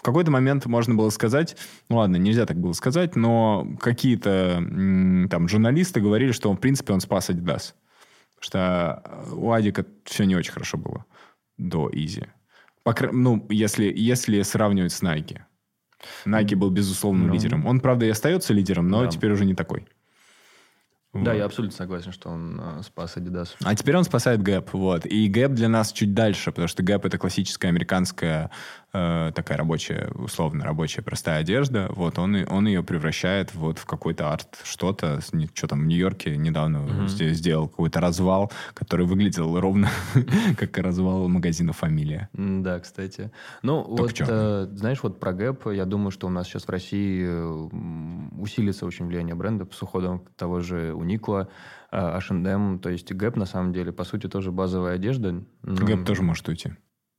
в 0.00 0.02
какой-то 0.02 0.30
момент 0.30 0.64
можно 0.64 0.94
было 0.94 1.10
сказать, 1.10 1.58
ну 1.90 1.96
ладно, 1.96 2.16
нельзя 2.16 2.46
так 2.46 2.56
было 2.56 2.72
сказать, 2.72 3.16
но 3.16 3.66
какие-то 3.80 4.64
там 5.30 5.46
журналисты 5.46 6.00
говорили, 6.00 6.32
что, 6.32 6.50
в 6.50 6.56
принципе, 6.56 6.94
он 6.94 7.00
спас 7.00 7.28
Adidas 7.28 7.74
что 8.40 9.02
э, 9.04 9.32
у 9.34 9.52
Адика 9.52 9.86
все 10.04 10.24
не 10.24 10.34
очень 10.34 10.52
хорошо 10.52 10.76
было 10.76 11.04
до 11.56 11.88
Изи. 11.92 12.26
Покр... 12.82 13.12
Ну, 13.12 13.46
если, 13.50 13.92
если 13.94 14.42
сравнивать 14.42 14.92
с 14.92 15.02
Nike. 15.02 15.40
Nike 16.24 16.56
был, 16.56 16.70
безусловно, 16.70 17.26
ну, 17.26 17.32
лидером. 17.34 17.66
Он, 17.66 17.80
правда, 17.80 18.06
и 18.06 18.08
остается 18.08 18.54
лидером, 18.54 18.88
но 18.88 19.04
да. 19.04 19.08
теперь 19.08 19.30
уже 19.30 19.44
не 19.44 19.54
такой. 19.54 19.86
Да, 21.12 21.32
вот. 21.32 21.38
я 21.38 21.44
абсолютно 21.44 21.76
согласен, 21.76 22.12
что 22.12 22.28
он 22.28 22.60
э, 22.60 22.82
спас 22.84 23.16
Adidas. 23.16 23.48
А 23.64 23.74
теперь 23.74 23.96
он 23.96 24.04
спасает 24.04 24.40
Gap, 24.40 24.68
вот. 24.72 25.06
И 25.06 25.28
Gap 25.28 25.48
для 25.48 25.68
нас 25.68 25.92
чуть 25.92 26.14
дальше, 26.14 26.52
потому 26.52 26.68
что 26.68 26.84
Gap 26.84 27.00
это 27.04 27.18
классическая 27.18 27.68
американская 27.68 28.50
э, 28.92 29.32
такая 29.34 29.58
рабочая, 29.58 30.10
условно 30.14 30.64
рабочая 30.64 31.02
простая 31.02 31.40
одежда. 31.40 31.88
Вот 31.90 32.18
он, 32.18 32.36
он 32.48 32.66
ее 32.66 32.82
превращает 32.82 33.54
вот 33.54 33.78
в 33.78 33.86
какой-то 33.86 34.32
арт, 34.32 34.60
что-то. 34.64 35.20
Что 35.54 35.66
там 35.66 35.82
в 35.82 35.86
Нью-Йорке 35.86 36.36
недавно 36.36 36.78
mm-hmm. 36.78 37.30
сделал 37.32 37.68
какой-то 37.68 38.00
развал, 38.00 38.52
который 38.74 39.06
выглядел 39.06 39.58
ровно 39.58 39.88
как 40.58 40.76
развал 40.78 41.28
магазина 41.28 41.72
«Фамилия». 41.72 42.28
Да, 42.32 42.80
кстати. 42.80 43.30
Ну, 43.62 43.82
вот, 43.82 44.14
э, 44.20 44.68
знаешь, 44.72 45.02
вот 45.02 45.20
про 45.20 45.32
Gap, 45.32 45.74
я 45.74 45.84
думаю, 45.84 46.10
что 46.10 46.26
у 46.26 46.30
нас 46.30 46.46
сейчас 46.46 46.64
в 46.64 46.70
России 46.70 47.26
усилится 48.40 48.86
очень 48.86 49.06
влияние 49.06 49.34
бренда 49.34 49.66
с 49.70 49.82
уходом 49.82 50.24
того 50.36 50.60
же 50.60 50.94
Уникла, 50.94 51.48
H&M, 51.92 52.78
то 52.78 52.88
есть 52.88 53.10
Gap 53.12 53.38
на 53.38 53.46
самом 53.46 53.72
деле, 53.72 53.92
по 53.92 54.04
сути, 54.04 54.28
тоже 54.28 54.52
базовая 54.52 54.94
одежда. 54.94 55.42
Gap 55.62 56.04
тоже 56.04 56.22
может 56.22 56.48
уйти. 56.48 56.72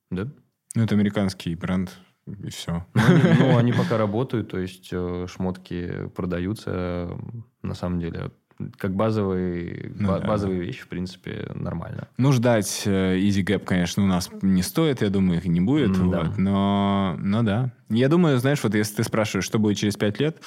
Да? 0.09 0.27
Ну, 0.75 0.83
это 0.83 0.95
американский 0.95 1.55
бренд, 1.55 1.91
и 2.25 2.49
все. 2.49 2.85
Ну, 2.93 3.01
они, 3.05 3.39
ну, 3.39 3.57
они 3.57 3.73
пока 3.73 3.97
работают, 3.97 4.49
то 4.49 4.59
есть 4.59 4.89
э, 4.91 5.27
шмотки 5.29 6.07
продаются, 6.15 7.17
на 7.61 7.73
самом 7.73 7.99
деле, 7.99 8.31
как 8.77 8.95
базовые, 8.95 9.91
ну, 9.95 10.07
ба- 10.07 10.19
да. 10.19 10.27
базовые 10.27 10.61
вещи, 10.61 10.81
в 10.83 10.87
принципе, 10.87 11.51
нормально. 11.55 12.07
Ну, 12.17 12.31
ждать 12.31 12.83
э, 12.85 13.17
Easy 13.17 13.43
Gap, 13.43 13.65
конечно, 13.65 14.03
у 14.03 14.07
нас 14.07 14.29
не 14.41 14.61
стоит, 14.61 15.01
я 15.01 15.09
думаю, 15.09 15.39
их 15.39 15.45
не 15.45 15.61
будет. 15.61 15.97
Mm, 15.97 16.03
вот, 16.03 16.11
да. 16.11 16.33
Но, 16.37 17.15
но 17.19 17.43
да. 17.43 17.73
Я 17.89 18.07
думаю, 18.07 18.37
знаешь, 18.37 18.63
вот 18.63 18.75
если 18.75 18.97
ты 18.97 19.03
спрашиваешь, 19.03 19.45
что 19.45 19.59
будет 19.59 19.77
через 19.77 19.95
пять 19.97 20.19
лет, 20.19 20.41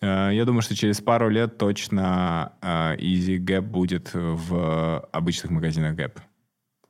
Э, 0.00 0.30
я 0.32 0.44
думаю, 0.44 0.62
что 0.62 0.74
через 0.74 1.00
пару 1.00 1.28
лет 1.28 1.56
точно 1.56 2.52
Easy 2.62 3.38
Gap 3.38 3.62
будет 3.62 4.10
в 4.12 5.00
обычных 5.12 5.50
магазинах 5.50 5.96
Gap. 5.96 6.18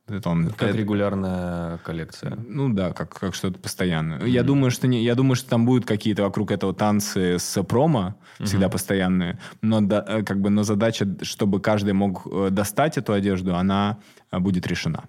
Это 0.07 0.29
он, 0.29 0.49
как 0.51 0.69
это, 0.69 0.77
регулярная 0.77 1.77
коллекция. 1.79 2.37
Ну 2.47 2.69
да, 2.69 2.93
как, 2.93 3.17
как 3.17 3.33
что-то 3.33 3.59
постоянное. 3.59 4.19
Mm-hmm. 4.19 4.29
Я 4.29 4.43
думаю, 4.43 4.69
что 4.69 4.87
не, 4.87 5.03
я 5.03 5.15
думаю, 5.15 5.35
что 5.35 5.49
там 5.49 5.65
будут 5.65 5.85
какие-то 5.85 6.21
вокруг 6.23 6.51
этого 6.51 6.75
танцы 6.75 7.39
с 7.39 7.63
промо 7.63 8.15
mm-hmm. 8.39 8.45
всегда 8.45 8.69
постоянные, 8.69 9.39
но 9.61 9.81
да, 9.81 10.05
э, 10.07 10.23
как 10.23 10.41
бы, 10.41 10.51
но 10.51 10.63
задача, 10.63 11.07
чтобы 11.23 11.59
каждый 11.59 11.93
мог 11.93 12.27
достать 12.53 12.97
эту 12.97 13.13
одежду, 13.13 13.55
она 13.55 13.97
будет 14.31 14.67
решена. 14.67 15.05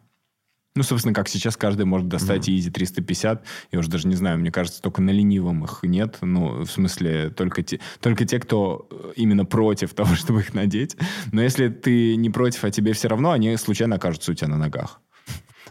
Ну, 0.76 0.82
собственно, 0.82 1.14
как 1.14 1.28
сейчас 1.28 1.56
каждый 1.56 1.86
может 1.86 2.06
достать 2.06 2.48
mm-hmm. 2.48 2.58
Easy 2.58 2.70
350. 2.70 3.44
Я 3.72 3.78
уже 3.78 3.90
даже 3.90 4.06
не 4.06 4.14
знаю, 4.14 4.38
мне 4.38 4.52
кажется, 4.52 4.82
только 4.82 5.00
на 5.00 5.10
ленивом 5.10 5.64
их 5.64 5.80
нет. 5.82 6.18
Ну, 6.20 6.64
в 6.64 6.70
смысле, 6.70 7.30
только 7.30 7.62
те, 7.62 7.80
только 8.00 8.26
те, 8.26 8.38
кто 8.38 8.86
э, 8.90 9.12
именно 9.16 9.46
против 9.46 9.94
того, 9.94 10.14
чтобы 10.14 10.40
их 10.40 10.52
надеть. 10.52 10.96
Но 11.32 11.42
если 11.42 11.68
ты 11.68 12.16
не 12.16 12.28
против, 12.28 12.62
а 12.64 12.70
тебе 12.70 12.92
все 12.92 13.08
равно, 13.08 13.32
они 13.32 13.56
случайно 13.56 13.96
окажутся 13.96 14.32
у 14.32 14.34
тебя 14.34 14.48
на 14.48 14.58
ногах. 14.58 15.00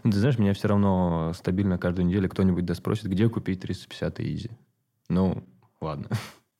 Ну, 0.03 0.11
ты 0.11 0.17
знаешь, 0.17 0.39
меня 0.39 0.53
все 0.53 0.67
равно 0.67 1.33
стабильно 1.35 1.77
каждую 1.77 2.07
неделю 2.07 2.27
кто-нибудь 2.27 2.65
да 2.65 2.73
спросит, 2.73 3.05
где 3.05 3.29
купить 3.29 3.61
350 3.61 4.19
Easy. 4.19 4.51
Ну, 5.07 5.43
ладно. 5.81 6.09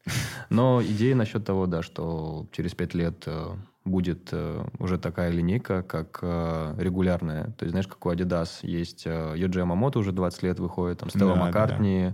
Но 0.50 0.84
идея 0.84 1.16
насчет 1.16 1.46
того, 1.46 1.66
да, 1.66 1.82
что 1.82 2.48
через 2.52 2.76
пять 2.76 2.94
лет 2.94 3.24
э, 3.26 3.56
будет 3.86 4.30
э, 4.32 4.66
уже 4.80 4.98
такая 4.98 5.30
линейка, 5.32 5.84
как 5.84 6.20
э, 6.22 6.76
регулярная. 6.78 7.52
То 7.52 7.66
есть, 7.66 7.72
знаешь, 7.72 7.88
как 7.88 8.04
у 8.06 8.12
Adidas 8.12 8.60
есть 8.64 9.06
э, 9.06 9.34
Йоджи 9.38 9.62
Амамото 9.62 10.00
уже 10.00 10.12
20 10.12 10.44
лет 10.44 10.60
выходит, 10.60 11.00
там 11.00 11.10
Стелла 11.10 11.36
да, 11.36 11.40
Маккартни, 11.42 12.14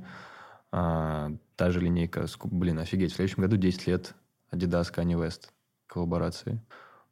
да. 0.71 1.29
э, 1.31 1.37
та 1.55 1.71
же 1.71 1.79
линейка, 1.79 2.25
блин, 2.43 2.79
офигеть, 2.79 3.13
в 3.13 3.15
следующем 3.15 3.43
году 3.43 3.55
10 3.55 3.87
лет 3.87 4.13
Adidas 4.51 4.93
Kanye 4.93 5.17
West 5.17 5.49
коллаборации. 5.87 6.61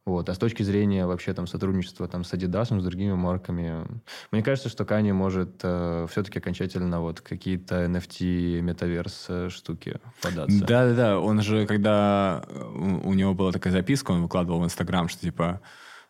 Вот. 0.05 0.27
А 0.29 0.33
с 0.33 0.37
точки 0.37 0.63
зрения 0.63 1.05
вообще 1.05 1.33
там 1.33 1.45
сотрудничества 1.45 2.07
там, 2.07 2.23
с 2.23 2.33
Adidas, 2.33 2.79
с 2.79 2.83
другими 2.83 3.13
марками, 3.13 3.85
мне 4.31 4.41
кажется, 4.41 4.69
что 4.69 4.83
Kanye 4.83 5.13
может 5.13 5.59
э, 5.63 6.07
все-таки 6.09 6.39
окончательно 6.39 7.01
вот 7.01 7.21
какие-то 7.21 7.85
NFT, 7.85 8.61
метаверс 8.61 9.25
э, 9.29 9.49
штуки 9.49 9.99
податься. 10.21 10.65
Да-да-да, 10.65 11.19
он 11.19 11.41
же, 11.41 11.67
когда 11.67 12.43
э, 12.47 12.63
у, 13.03 13.09
у 13.09 13.13
него 13.13 13.33
была 13.33 13.51
такая 13.51 13.71
записка, 13.71 14.11
он 14.11 14.23
выкладывал 14.23 14.61
в 14.61 14.65
Инстаграм, 14.65 15.09
что 15.09 15.21
типа 15.21 15.61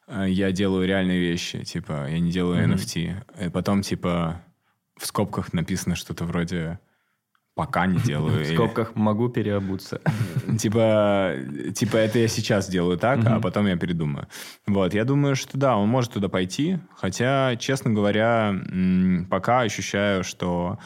э, 0.07 0.25
я 0.29 0.51
делаю 0.51 0.87
реальные 0.87 1.19
вещи, 1.19 1.63
типа 1.63 2.07
я 2.09 2.19
не 2.19 2.31
делаю 2.31 2.65
mm-hmm. 2.65 2.75
NFT. 2.75 3.47
И 3.47 3.49
потом 3.49 3.81
типа 3.81 4.41
в 4.97 5.05
скобках 5.05 5.51
написано 5.53 5.95
что-то 5.95 6.25
вроде 6.25 6.79
пока 7.59 7.87
не 7.87 7.99
делаю. 7.99 8.45
В 8.45 8.47
скобках 8.47 8.95
могу 8.95 9.27
переобуться. 9.27 9.99
Типа, 10.57 11.35
типа 11.75 11.97
это 11.97 12.17
я 12.19 12.29
сейчас 12.29 12.69
делаю 12.69 12.97
так, 12.97 13.19
а 13.25 13.41
потом 13.41 13.67
я 13.67 13.75
передумаю. 13.75 14.29
Вот, 14.65 14.93
я 14.93 15.03
думаю, 15.03 15.35
что 15.35 15.57
да, 15.57 15.75
он 15.75 15.89
может 15.89 16.13
туда 16.13 16.29
пойти, 16.29 16.79
хотя, 16.95 17.57
честно 17.57 17.91
говоря, 17.91 18.55
пока 19.29 19.59
ощущаю, 19.59 20.23
что 20.23 20.79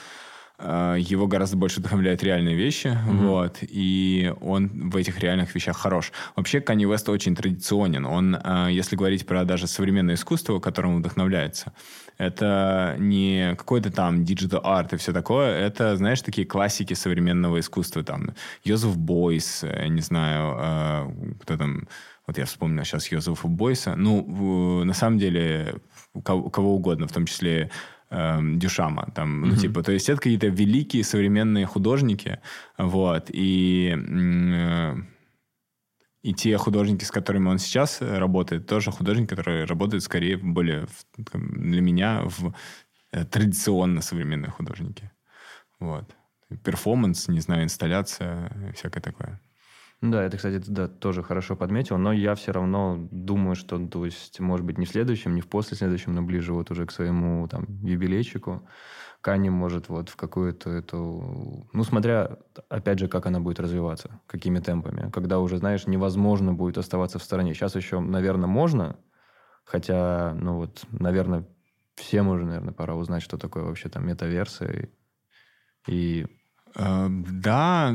э, 0.58 0.96
его 0.98 1.28
гораздо 1.28 1.58
больше 1.58 1.80
вдохновляют 1.80 2.24
реальные 2.24 2.56
вещи, 2.56 2.88
mm-hmm. 2.88 3.28
вот, 3.28 3.58
и 3.62 4.34
он 4.42 4.90
в 4.90 4.96
этих 4.98 5.20
реальных 5.20 5.54
вещах 5.54 5.78
хорош. 5.78 6.12
Вообще, 6.36 6.60
Канни 6.60 6.86
Вест 6.86 7.08
очень 7.08 7.36
традиционен. 7.36 8.08
Он, 8.08 8.36
э, 8.36 8.70
если 8.72 8.96
говорить 8.96 9.28
про 9.28 9.46
даже 9.46 9.68
современное 9.68 10.16
искусство, 10.16 10.60
которым 10.60 10.96
он 10.96 11.00
вдохновляется, 11.02 11.72
это 12.18 12.96
не 13.00 13.56
какой-то 13.58 13.92
там 13.92 14.24
digital 14.24 14.64
art 14.64 14.94
и 14.94 14.98
все 14.98 15.14
такое, 15.14 15.52
это, 15.58 15.96
знаешь, 15.96 16.22
такие 16.22 16.48
классики 16.48 16.94
современного 16.94 17.60
искусства, 17.60 18.04
там, 18.04 18.32
Йозеф 18.64 18.98
Бойс, 18.98 19.64
э, 19.64 19.88
не 19.88 20.02
знаю, 20.02 20.58
э, 20.60 21.36
кто 21.42 21.58
там, 21.58 21.88
вот 22.28 22.38
я 22.38 22.46
вспомнил 22.46 22.84
сейчас 22.84 23.12
Йозефа 23.12 23.48
Бойса, 23.48 23.96
ну, 23.96 24.84
на 24.84 24.94
самом 24.94 25.20
деле, 25.20 25.76
кого, 26.24 26.76
угодно, 26.76 27.08
в 27.08 27.12
том 27.12 27.26
числе 27.26 27.70
э, 28.10 28.40
Дюшама, 28.42 29.12
там, 29.16 29.44
mm-hmm. 29.44 29.48
ну, 29.48 29.56
типа, 29.56 29.84
то 29.84 29.92
есть 29.92 30.10
это 30.10 30.22
какие-то 30.22 30.48
великие 30.48 31.04
современные 31.04 31.66
художники, 31.66 32.40
вот, 32.78 33.30
и 33.30 33.96
э, 33.98 34.96
и 36.24 36.34
те 36.34 36.58
художники, 36.58 37.04
с 37.04 37.12
которыми 37.12 37.50
он 37.50 37.60
сейчас 37.60 38.02
э, 38.02 38.18
работает, 38.18 38.66
тоже 38.66 38.92
художники, 38.92 39.30
которые 39.30 39.66
работают 39.66 40.04
скорее 40.04 40.38
более 40.38 40.88
для 41.18 41.82
меня 41.82 42.24
в 42.24 42.56
э, 43.12 43.26
традиционно 43.26 44.02
современные 44.02 44.50
художники. 44.50 45.12
Вот. 45.80 46.16
Перформанс, 46.64 47.28
не 47.28 47.42
знаю, 47.42 47.64
инсталляция, 47.64 48.74
всякое 48.74 49.02
такое. 49.02 49.42
Да, 50.02 50.24
это, 50.24 50.38
кстати, 50.38 50.62
да, 50.68 50.88
тоже 50.88 51.24
хорошо 51.24 51.56
подметил, 51.56 51.98
но 51.98 52.12
я 52.12 52.36
все 52.36 52.52
равно 52.52 53.08
думаю, 53.12 53.56
что, 53.56 53.86
то 53.88 54.06
есть, 54.06 54.40
может 54.40 54.66
быть, 54.66 54.78
не 54.78 54.86
в 54.86 54.90
следующем, 54.90 55.36
не 55.36 55.42
в 55.42 55.48
после 55.48 55.78
следующем, 55.78 56.14
но 56.14 56.22
ближе 56.22 56.54
вот 56.54 56.72
уже 56.72 56.86
к 56.86 56.92
своему 56.92 57.48
там 57.48 57.66
юбилейчику, 57.86 58.68
Кани 59.24 59.50
может 59.50 59.88
вот 59.88 60.10
в 60.10 60.18
какую-то 60.18 60.70
эту... 60.70 61.66
Ну, 61.72 61.84
смотря, 61.86 62.40
опять 62.68 63.00
же, 63.00 63.08
как 63.08 63.26
она 63.26 63.40
будет 63.40 63.62
развиваться, 63.62 64.20
какими 64.28 64.60
темпами. 64.60 65.10
Когда 65.12 65.40
уже, 65.40 65.58
знаешь, 65.58 65.88
невозможно 65.88 66.54
будет 66.54 66.78
оставаться 66.78 67.20
в 67.20 67.24
стороне. 67.24 67.54
Сейчас 67.54 67.74
еще, 67.78 68.02
наверное, 68.02 68.50
можно, 68.50 68.98
хотя, 69.64 70.34
ну 70.34 70.58
вот, 70.58 70.84
наверное, 70.92 71.48
всем 71.96 72.28
уже, 72.28 72.44
наверное, 72.44 72.74
пора 72.74 72.96
узнать, 72.96 73.24
что 73.24 73.38
такое 73.38 73.64
вообще 73.64 73.88
там 73.88 74.06
метаверсы 74.06 74.92
и... 75.88 76.28
Uh, 76.76 77.08
да, 77.30 77.94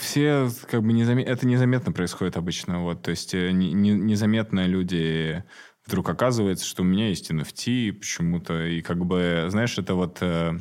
все 0.00 0.48
как 0.70 0.82
бы 0.82 0.94
незам... 0.94 1.18
это 1.18 1.46
незаметно 1.46 1.92
происходит 1.92 2.38
обычно, 2.38 2.82
вот, 2.82 3.02
то 3.02 3.10
есть 3.10 3.34
э, 3.34 3.50
не, 3.50 3.74
не, 3.74 3.90
незаметно 3.90 4.64
люди 4.66 5.44
вдруг 5.88 6.10
оказывается, 6.10 6.66
что 6.66 6.82
у 6.82 6.84
меня 6.84 7.08
есть 7.08 7.30
NFT 7.30 7.94
почему-то, 7.94 8.66
и 8.66 8.82
как 8.82 9.06
бы, 9.06 9.46
знаешь, 9.48 9.78
это 9.78 9.94
вот 9.94 10.18
э, 10.20 10.58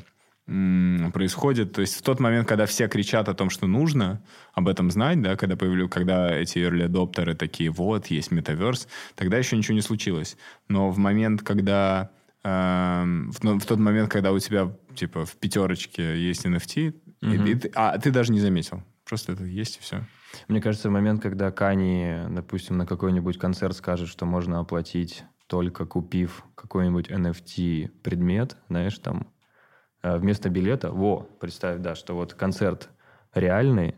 происходит, 1.11 1.73
то 1.73 1.81
есть 1.81 1.97
в 1.97 2.01
тот 2.01 2.21
момент, 2.21 2.47
когда 2.47 2.65
все 2.65 2.87
кричат 2.87 3.27
о 3.27 3.33
том, 3.33 3.49
что 3.49 3.67
нужно 3.67 4.23
об 4.53 4.69
этом 4.69 4.89
знать, 4.89 5.21
да, 5.21 5.35
когда 5.35 5.57
появлю, 5.57 5.89
когда 5.89 6.33
эти 6.33 6.59
early 6.59 6.83
адоптеры 6.83 7.35
такие, 7.35 7.69
вот, 7.69 8.07
есть 8.07 8.31
метаверс, 8.31 8.87
тогда 9.15 9.37
еще 9.37 9.57
ничего 9.57 9.75
не 9.75 9.81
случилось. 9.81 10.37
Но 10.69 10.91
в 10.91 10.97
момент, 10.97 11.41
когда 11.41 12.09
э, 12.45 13.03
в, 13.03 13.59
в 13.59 13.65
тот 13.65 13.79
момент, 13.79 14.09
когда 14.09 14.31
у 14.31 14.39
тебя 14.39 14.73
типа 14.95 15.25
в 15.25 15.35
пятерочке 15.35 16.17
есть 16.17 16.45
NFT, 16.45 16.95
mm-hmm. 17.21 17.49
и, 17.49 17.67
и, 17.67 17.71
а 17.75 17.97
ты 17.97 18.11
даже 18.11 18.31
не 18.31 18.39
заметил, 18.39 18.81
просто 19.03 19.33
это 19.33 19.43
есть 19.43 19.75
и 19.75 19.81
все. 19.81 20.07
Мне 20.47 20.61
кажется, 20.61 20.89
в 20.89 20.91
момент, 20.91 21.21
когда 21.21 21.51
Кани, 21.51 22.25
допустим, 22.29 22.77
на 22.77 22.85
какой-нибудь 22.85 23.37
концерт 23.37 23.75
скажет, 23.75 24.09
что 24.09 24.25
можно 24.25 24.59
оплатить 24.59 25.23
только 25.47 25.85
купив 25.85 26.43
какой-нибудь 26.55 27.09
NFT 27.09 27.87
предмет, 28.03 28.57
знаешь, 28.69 28.97
там, 28.99 29.31
э, 30.03 30.17
вместо 30.17 30.49
билета, 30.49 30.91
во, 30.91 31.21
представь, 31.39 31.79
да, 31.79 31.95
что 31.95 32.15
вот 32.15 32.33
концерт 32.33 32.89
реальный, 33.33 33.95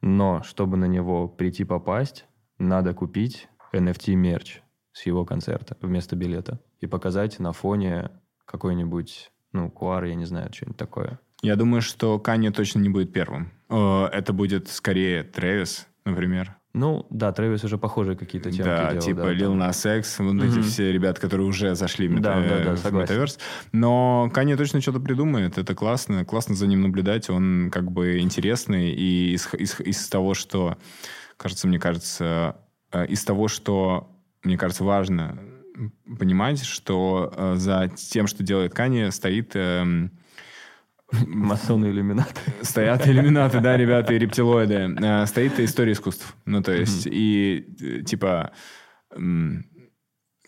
но 0.00 0.42
чтобы 0.42 0.76
на 0.76 0.86
него 0.86 1.28
прийти 1.28 1.64
попасть, 1.64 2.26
надо 2.58 2.92
купить 2.92 3.48
NFT 3.72 4.14
мерч 4.14 4.60
с 4.92 5.06
его 5.06 5.24
концерта 5.24 5.76
вместо 5.80 6.16
билета 6.16 6.60
и 6.80 6.86
показать 6.86 7.38
на 7.38 7.52
фоне 7.52 8.10
какой-нибудь, 8.44 9.30
ну, 9.52 9.68
QR, 9.68 10.08
я 10.08 10.14
не 10.14 10.24
знаю, 10.24 10.52
что-нибудь 10.52 10.76
такое. 10.76 11.20
Я 11.42 11.56
думаю, 11.56 11.82
что 11.82 12.18
Канье 12.18 12.50
точно 12.50 12.80
не 12.80 12.88
будет 12.88 13.12
первым. 13.12 13.50
Э, 13.68 14.06
это 14.12 14.32
будет 14.32 14.68
скорее 14.68 15.22
Трэвис, 15.22 15.86
например. 16.04 16.56
Ну, 16.72 17.06
да, 17.10 17.32
Трэвис 17.32 17.64
уже 17.64 17.78
похожие 17.78 18.16
какие-то 18.16 18.52
темы 18.52 18.64
Да, 18.64 18.90
делал, 18.90 19.02
типа 19.02 19.22
да, 19.22 19.32
Lil 19.32 19.56
Nas 19.56 19.98
X, 19.98 20.20
вот 20.20 20.34
mm-hmm. 20.34 20.48
эти 20.48 20.62
все 20.62 20.92
ребята, 20.92 21.20
которые 21.20 21.48
уже 21.48 21.74
зашли 21.74 22.06
в, 22.06 22.20
да, 22.20 22.36
мета- 22.36 22.64
да, 22.64 22.76
да, 22.76 22.90
в 22.90 22.92
метаверс. 22.92 23.38
Но 23.72 24.30
Канье 24.32 24.56
точно 24.56 24.80
что-то 24.80 25.00
придумает, 25.00 25.58
это 25.58 25.74
классно, 25.74 26.24
классно 26.24 26.54
за 26.54 26.68
ним 26.68 26.82
наблюдать, 26.82 27.28
он 27.28 27.70
как 27.72 27.90
бы 27.90 28.20
интересный, 28.20 28.92
и 28.92 29.32
из, 29.34 29.52
из, 29.54 29.80
из 29.80 30.08
того, 30.08 30.34
что, 30.34 30.78
кажется, 31.36 31.66
мне 31.66 31.80
кажется, 31.80 32.56
э, 32.92 33.06
из 33.06 33.24
того, 33.24 33.48
что, 33.48 34.16
мне 34.44 34.56
кажется, 34.56 34.84
важно 34.84 35.40
понимать, 36.20 36.62
что 36.62 37.32
э, 37.34 37.54
за 37.56 37.90
тем, 37.96 38.28
что 38.28 38.44
делает 38.44 38.74
Канье, 38.74 39.10
стоит... 39.10 39.52
Эм, 39.54 40.12
Масоны 41.26 41.86
иллюминаты. 41.86 42.40
Стоят 42.62 43.06
иллюминаты, 43.06 43.60
да, 43.60 43.76
ребята, 43.76 44.14
и 44.14 44.18
рептилоиды. 44.18 44.96
Э, 45.02 45.26
стоит 45.26 45.58
история 45.60 45.92
искусств. 45.92 46.34
Ну, 46.44 46.62
то 46.62 46.72
есть, 46.72 47.06
и 47.06 47.66
э, 47.80 48.02
типа 48.02 48.52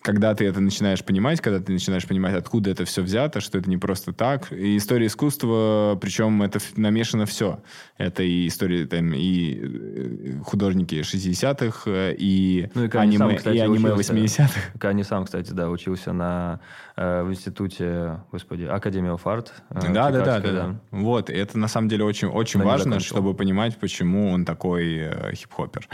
когда 0.02 0.34
ты 0.34 0.44
это 0.44 0.60
начинаешь 0.60 1.04
понимать, 1.04 1.40
когда 1.40 1.60
ты 1.60 1.72
начинаешь 1.72 2.06
понимать, 2.06 2.34
откуда 2.34 2.70
это 2.70 2.84
все 2.84 3.02
взято, 3.02 3.40
что 3.40 3.58
это 3.58 3.70
не 3.70 3.78
просто 3.78 4.12
так. 4.12 4.52
И 4.52 4.76
история 4.76 5.06
искусства, 5.06 5.96
причем 6.00 6.42
это 6.42 6.58
намешано 6.76 7.24
все. 7.24 7.62
Это 7.98 8.22
и 8.22 8.48
история, 8.48 8.86
там, 8.86 9.12
и 9.14 9.60
э, 9.62 10.40
художники 10.44 10.96
60-х, 10.96 11.82
э, 11.86 12.14
и, 12.18 12.68
ну, 12.74 12.84
и 12.84 12.96
аниме, 12.96 13.18
сам, 13.18 13.36
кстати, 13.36 13.56
и 13.56 13.60
аниме 13.60 13.90
80-х. 13.90 14.78
Кани 14.78 15.04
сам, 15.04 15.24
кстати, 15.24 15.52
да, 15.52 15.70
учился 15.70 16.12
на, 16.12 16.60
э, 16.96 17.22
в 17.22 17.30
институте, 17.30 18.20
господи, 18.32 18.64
Академия 18.64 19.12
of 19.12 19.22
Art. 19.24 19.50
Э, 19.70 19.92
да, 19.92 20.10
да, 20.10 20.24
да, 20.24 20.40
да, 20.40 20.52
да. 20.52 20.80
Вот, 20.90 21.30
и 21.30 21.32
это 21.32 21.58
на 21.58 21.68
самом 21.68 21.88
деле 21.88 22.04
очень, 22.04 22.28
очень 22.28 22.60
важно, 22.60 22.98
чтобы 22.98 23.34
понимать, 23.34 23.78
почему 23.78 24.32
он 24.32 24.44
такой 24.44 24.96
э, 24.96 25.34
хип-хопер. 25.34 25.88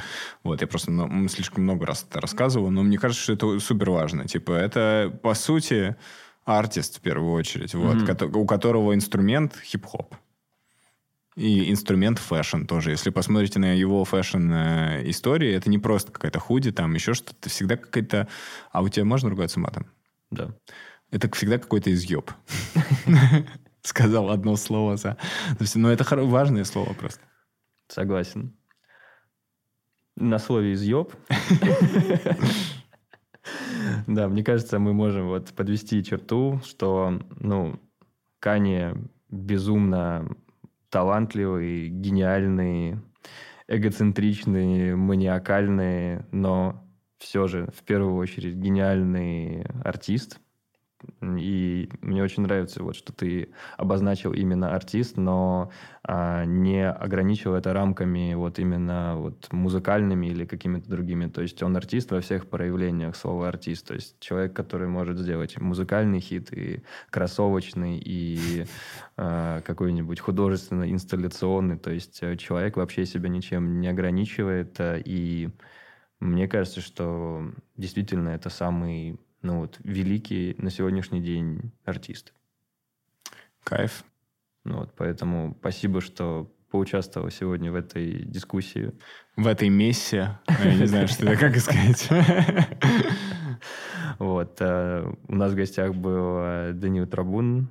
Вот, 0.44 0.62
я 0.62 0.66
просто 0.66 0.90
ну, 0.90 1.28
слишком 1.28 1.64
много 1.64 1.84
раз 1.84 2.06
это 2.08 2.22
рассказывал, 2.22 2.70
но 2.70 2.82
мне 2.82 2.96
кажется, 2.96 3.22
что 3.22 3.32
это 3.34 3.60
супер 3.60 3.90
важно. 3.90 3.97
Типа, 4.26 4.52
это, 4.52 5.12
по 5.22 5.34
сути, 5.34 5.96
артист 6.44 6.98
в 6.98 7.00
первую 7.00 7.32
очередь, 7.32 7.74
вот, 7.74 7.96
mm-hmm. 7.96 8.36
у 8.36 8.46
которого 8.46 8.94
инструмент 8.94 9.56
хип-хоп. 9.62 10.14
И 11.36 11.70
инструмент 11.70 12.18
fashion 12.18 12.64
тоже. 12.64 12.90
Если 12.90 13.10
посмотрите 13.10 13.60
на 13.60 13.72
его 13.72 14.04
fashion 14.04 14.52
э, 14.52 15.02
истории, 15.10 15.52
это 15.52 15.70
не 15.70 15.78
просто 15.78 16.10
какая-то 16.10 16.40
худи, 16.40 16.72
там 16.72 16.94
еще 16.94 17.14
что-то, 17.14 17.48
всегда 17.48 17.76
какая-то... 17.76 18.26
А 18.72 18.82
у 18.82 18.88
тебя 18.88 19.04
можно 19.04 19.30
ругаться 19.30 19.60
матом? 19.60 19.86
Да. 20.30 20.52
Это 21.12 21.30
всегда 21.30 21.58
какой-то 21.58 21.92
изъеб. 21.92 22.32
Сказал 23.82 24.30
одно 24.30 24.56
слово 24.56 24.96
за... 24.96 25.16
Но 25.76 25.92
это 25.92 26.04
важное 26.24 26.64
слово 26.64 26.92
просто. 26.94 27.20
Согласен. 27.86 28.52
На 30.16 30.40
слове 30.40 30.72
изъеб 30.72 31.12
Да, 34.06 34.28
мне 34.28 34.42
кажется, 34.42 34.78
мы 34.78 34.92
можем 34.92 35.28
вот 35.28 35.52
подвести 35.52 36.02
черту, 36.02 36.60
что, 36.64 37.20
ну, 37.40 37.78
Кани 38.40 38.94
безумно 39.30 40.28
талантливый, 40.90 41.88
гениальный, 41.88 42.98
эгоцентричный, 43.66 44.94
маниакальный, 44.94 46.20
но 46.32 46.84
все 47.18 47.46
же 47.46 47.68
в 47.76 47.82
первую 47.82 48.14
очередь 48.16 48.54
гениальный 48.54 49.64
артист, 49.84 50.40
И 51.22 51.88
мне 52.00 52.22
очень 52.22 52.42
нравится, 52.42 52.82
вот, 52.82 52.96
что 52.96 53.12
ты 53.12 53.50
обозначил 53.76 54.32
именно 54.32 54.74
артист, 54.74 55.16
но 55.16 55.70
а, 56.02 56.44
не 56.44 56.88
ограничил 56.88 57.54
это 57.54 57.72
рамками 57.72 58.34
вот 58.34 58.58
именно 58.58 59.16
вот 59.16 59.52
музыкальными 59.52 60.26
или 60.26 60.44
какими-то 60.44 60.88
другими. 60.90 61.26
То 61.28 61.42
есть 61.42 61.62
он 61.62 61.76
артист 61.76 62.10
во 62.10 62.20
всех 62.20 62.48
проявлениях 62.48 63.14
слова 63.14 63.48
артист. 63.48 63.86
То 63.86 63.94
есть 63.94 64.18
человек, 64.18 64.54
который 64.54 64.88
может 64.88 65.18
сделать 65.18 65.60
музыкальный 65.60 66.20
хит 66.20 66.52
и 66.52 66.82
кроссовочный, 67.10 68.00
и 68.04 68.64
а, 69.16 69.60
какой-нибудь 69.60 70.18
художественный, 70.18 70.90
инсталляционный. 70.90 71.78
То 71.78 71.90
есть 71.90 72.18
э, 72.22 72.36
человек 72.36 72.76
вообще 72.76 73.06
себя 73.06 73.28
ничем 73.28 73.80
не 73.80 73.86
ограничивает. 73.86 74.80
Э, 74.80 75.00
и 75.04 75.50
мне 76.20 76.48
кажется, 76.48 76.80
что 76.80 77.52
действительно 77.76 78.30
это 78.30 78.50
самый 78.50 79.20
ну 79.42 79.60
вот, 79.60 79.78
великий 79.84 80.54
на 80.58 80.70
сегодняшний 80.70 81.20
день 81.20 81.72
артист. 81.84 82.32
Кайф. 83.64 84.04
Ну 84.64 84.78
вот, 84.78 84.94
поэтому 84.96 85.56
спасибо, 85.60 86.00
что 86.00 86.52
поучаствовал 86.70 87.30
сегодня 87.30 87.72
в 87.72 87.74
этой 87.74 88.24
дискуссии. 88.24 88.92
В 89.36 89.46
этой 89.46 89.68
мессе. 89.68 90.38
Я 90.62 90.74
не 90.74 90.86
знаю, 90.86 91.08
что 91.08 91.26
это, 91.26 91.40
как 91.40 91.56
сказать. 91.58 92.08
Вот. 94.18 94.56
Э, 94.60 95.12
у 95.28 95.34
нас 95.34 95.52
в 95.52 95.54
гостях 95.54 95.94
был 95.94 96.38
э, 96.40 96.72
Данил 96.74 97.06
Трабун. 97.06 97.68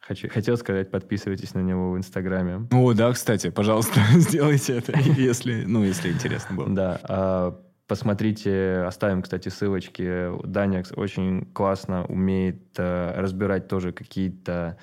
Хочу, 0.00 0.28
хотел 0.28 0.56
сказать, 0.56 0.90
подписывайтесь 0.90 1.54
на 1.54 1.60
него 1.60 1.92
в 1.92 1.96
Инстаграме. 1.96 2.68
О, 2.72 2.92
да, 2.92 3.12
кстати, 3.12 3.50
пожалуйста, 3.50 4.00
сделайте 4.14 4.78
это, 4.78 4.98
если, 5.16 5.64
ну, 5.64 5.82
если 5.84 6.10
интересно 6.10 6.56
было. 6.56 6.68
Да. 6.68 7.00
А 7.04 7.63
Посмотрите, 7.86 8.82
оставим, 8.86 9.20
кстати, 9.20 9.50
ссылочки. 9.50 10.30
Даня 10.46 10.82
очень 10.96 11.44
классно 11.52 12.06
умеет 12.06 12.78
э, 12.78 13.12
разбирать 13.20 13.68
тоже 13.68 13.92
какие-то 13.92 14.78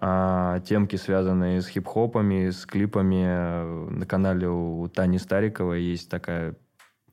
э, 0.00 0.60
темки, 0.66 0.96
связанные 0.96 1.60
с 1.60 1.68
хип-хопами, 1.68 2.50
с 2.50 2.66
клипами. 2.66 3.90
На 3.90 4.04
канале 4.04 4.48
у 4.48 4.88
Тани 4.88 5.18
Стариковой 5.18 5.82
есть 5.82 6.10
такая 6.10 6.56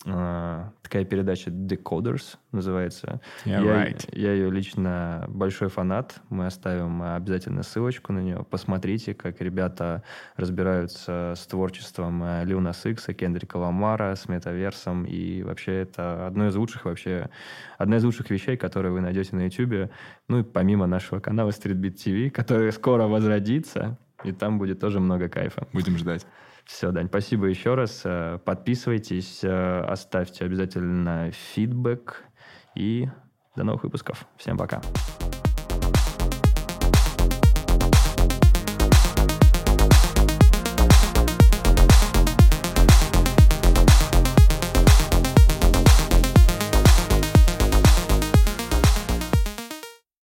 такая 0.03 1.05
передача 1.05 1.49
Decoders 1.49 2.37
называется. 2.51 3.19
Yeah, 3.45 3.63
я, 3.63 3.85
right. 3.85 4.09
я 4.13 4.33
ее 4.33 4.49
лично 4.49 5.25
большой 5.27 5.69
фанат. 5.69 6.21
Мы 6.29 6.45
оставим 6.45 7.01
обязательно 7.01 7.63
ссылочку 7.63 8.13
на 8.13 8.19
нее. 8.19 8.45
Посмотрите, 8.49 9.13
как 9.13 9.41
ребята 9.41 10.03
разбираются 10.35 11.33
с 11.35 11.45
творчеством 11.47 12.23
Лил 12.43 12.59
Нас 12.59 12.85
Икса, 12.85 13.13
Кендрика 13.13 13.57
Ламара, 13.57 14.15
с 14.15 14.29
метаверсом. 14.29 15.05
И 15.05 15.43
вообще 15.43 15.81
это 15.81 16.27
одно 16.27 16.47
из 16.47 16.55
лучших 16.55 16.85
вообще, 16.85 17.29
одна 17.77 17.97
из 17.97 18.03
лучших 18.03 18.29
вещей, 18.29 18.57
которые 18.57 18.91
вы 18.93 19.01
найдете 19.01 19.35
на 19.35 19.45
YouTube. 19.45 19.91
Ну 20.27 20.39
и 20.39 20.43
помимо 20.43 20.87
нашего 20.87 21.19
канала 21.19 21.49
Street 21.49 21.79
Beat 21.81 21.95
TV, 21.95 22.29
который 22.29 22.71
скоро 22.71 23.07
возродится. 23.07 23.97
И 24.23 24.31
там 24.31 24.57
будет 24.57 24.79
тоже 24.79 24.99
много 24.99 25.29
кайфа. 25.29 25.67
Будем 25.73 25.97
ждать. 25.97 26.25
Все, 26.67 26.91
Дань, 26.91 27.07
спасибо 27.07 27.45
еще 27.45 27.75
раз. 27.75 28.01
Э, 28.03 28.39
подписывайтесь, 28.43 29.39
э, 29.43 29.79
оставьте 29.87 30.45
обязательно 30.45 31.31
фидбэк. 31.31 32.23
И 32.75 33.09
до 33.55 33.63
новых 33.63 33.83
выпусков. 33.83 34.27
Всем 34.37 34.57
пока. 34.57 34.81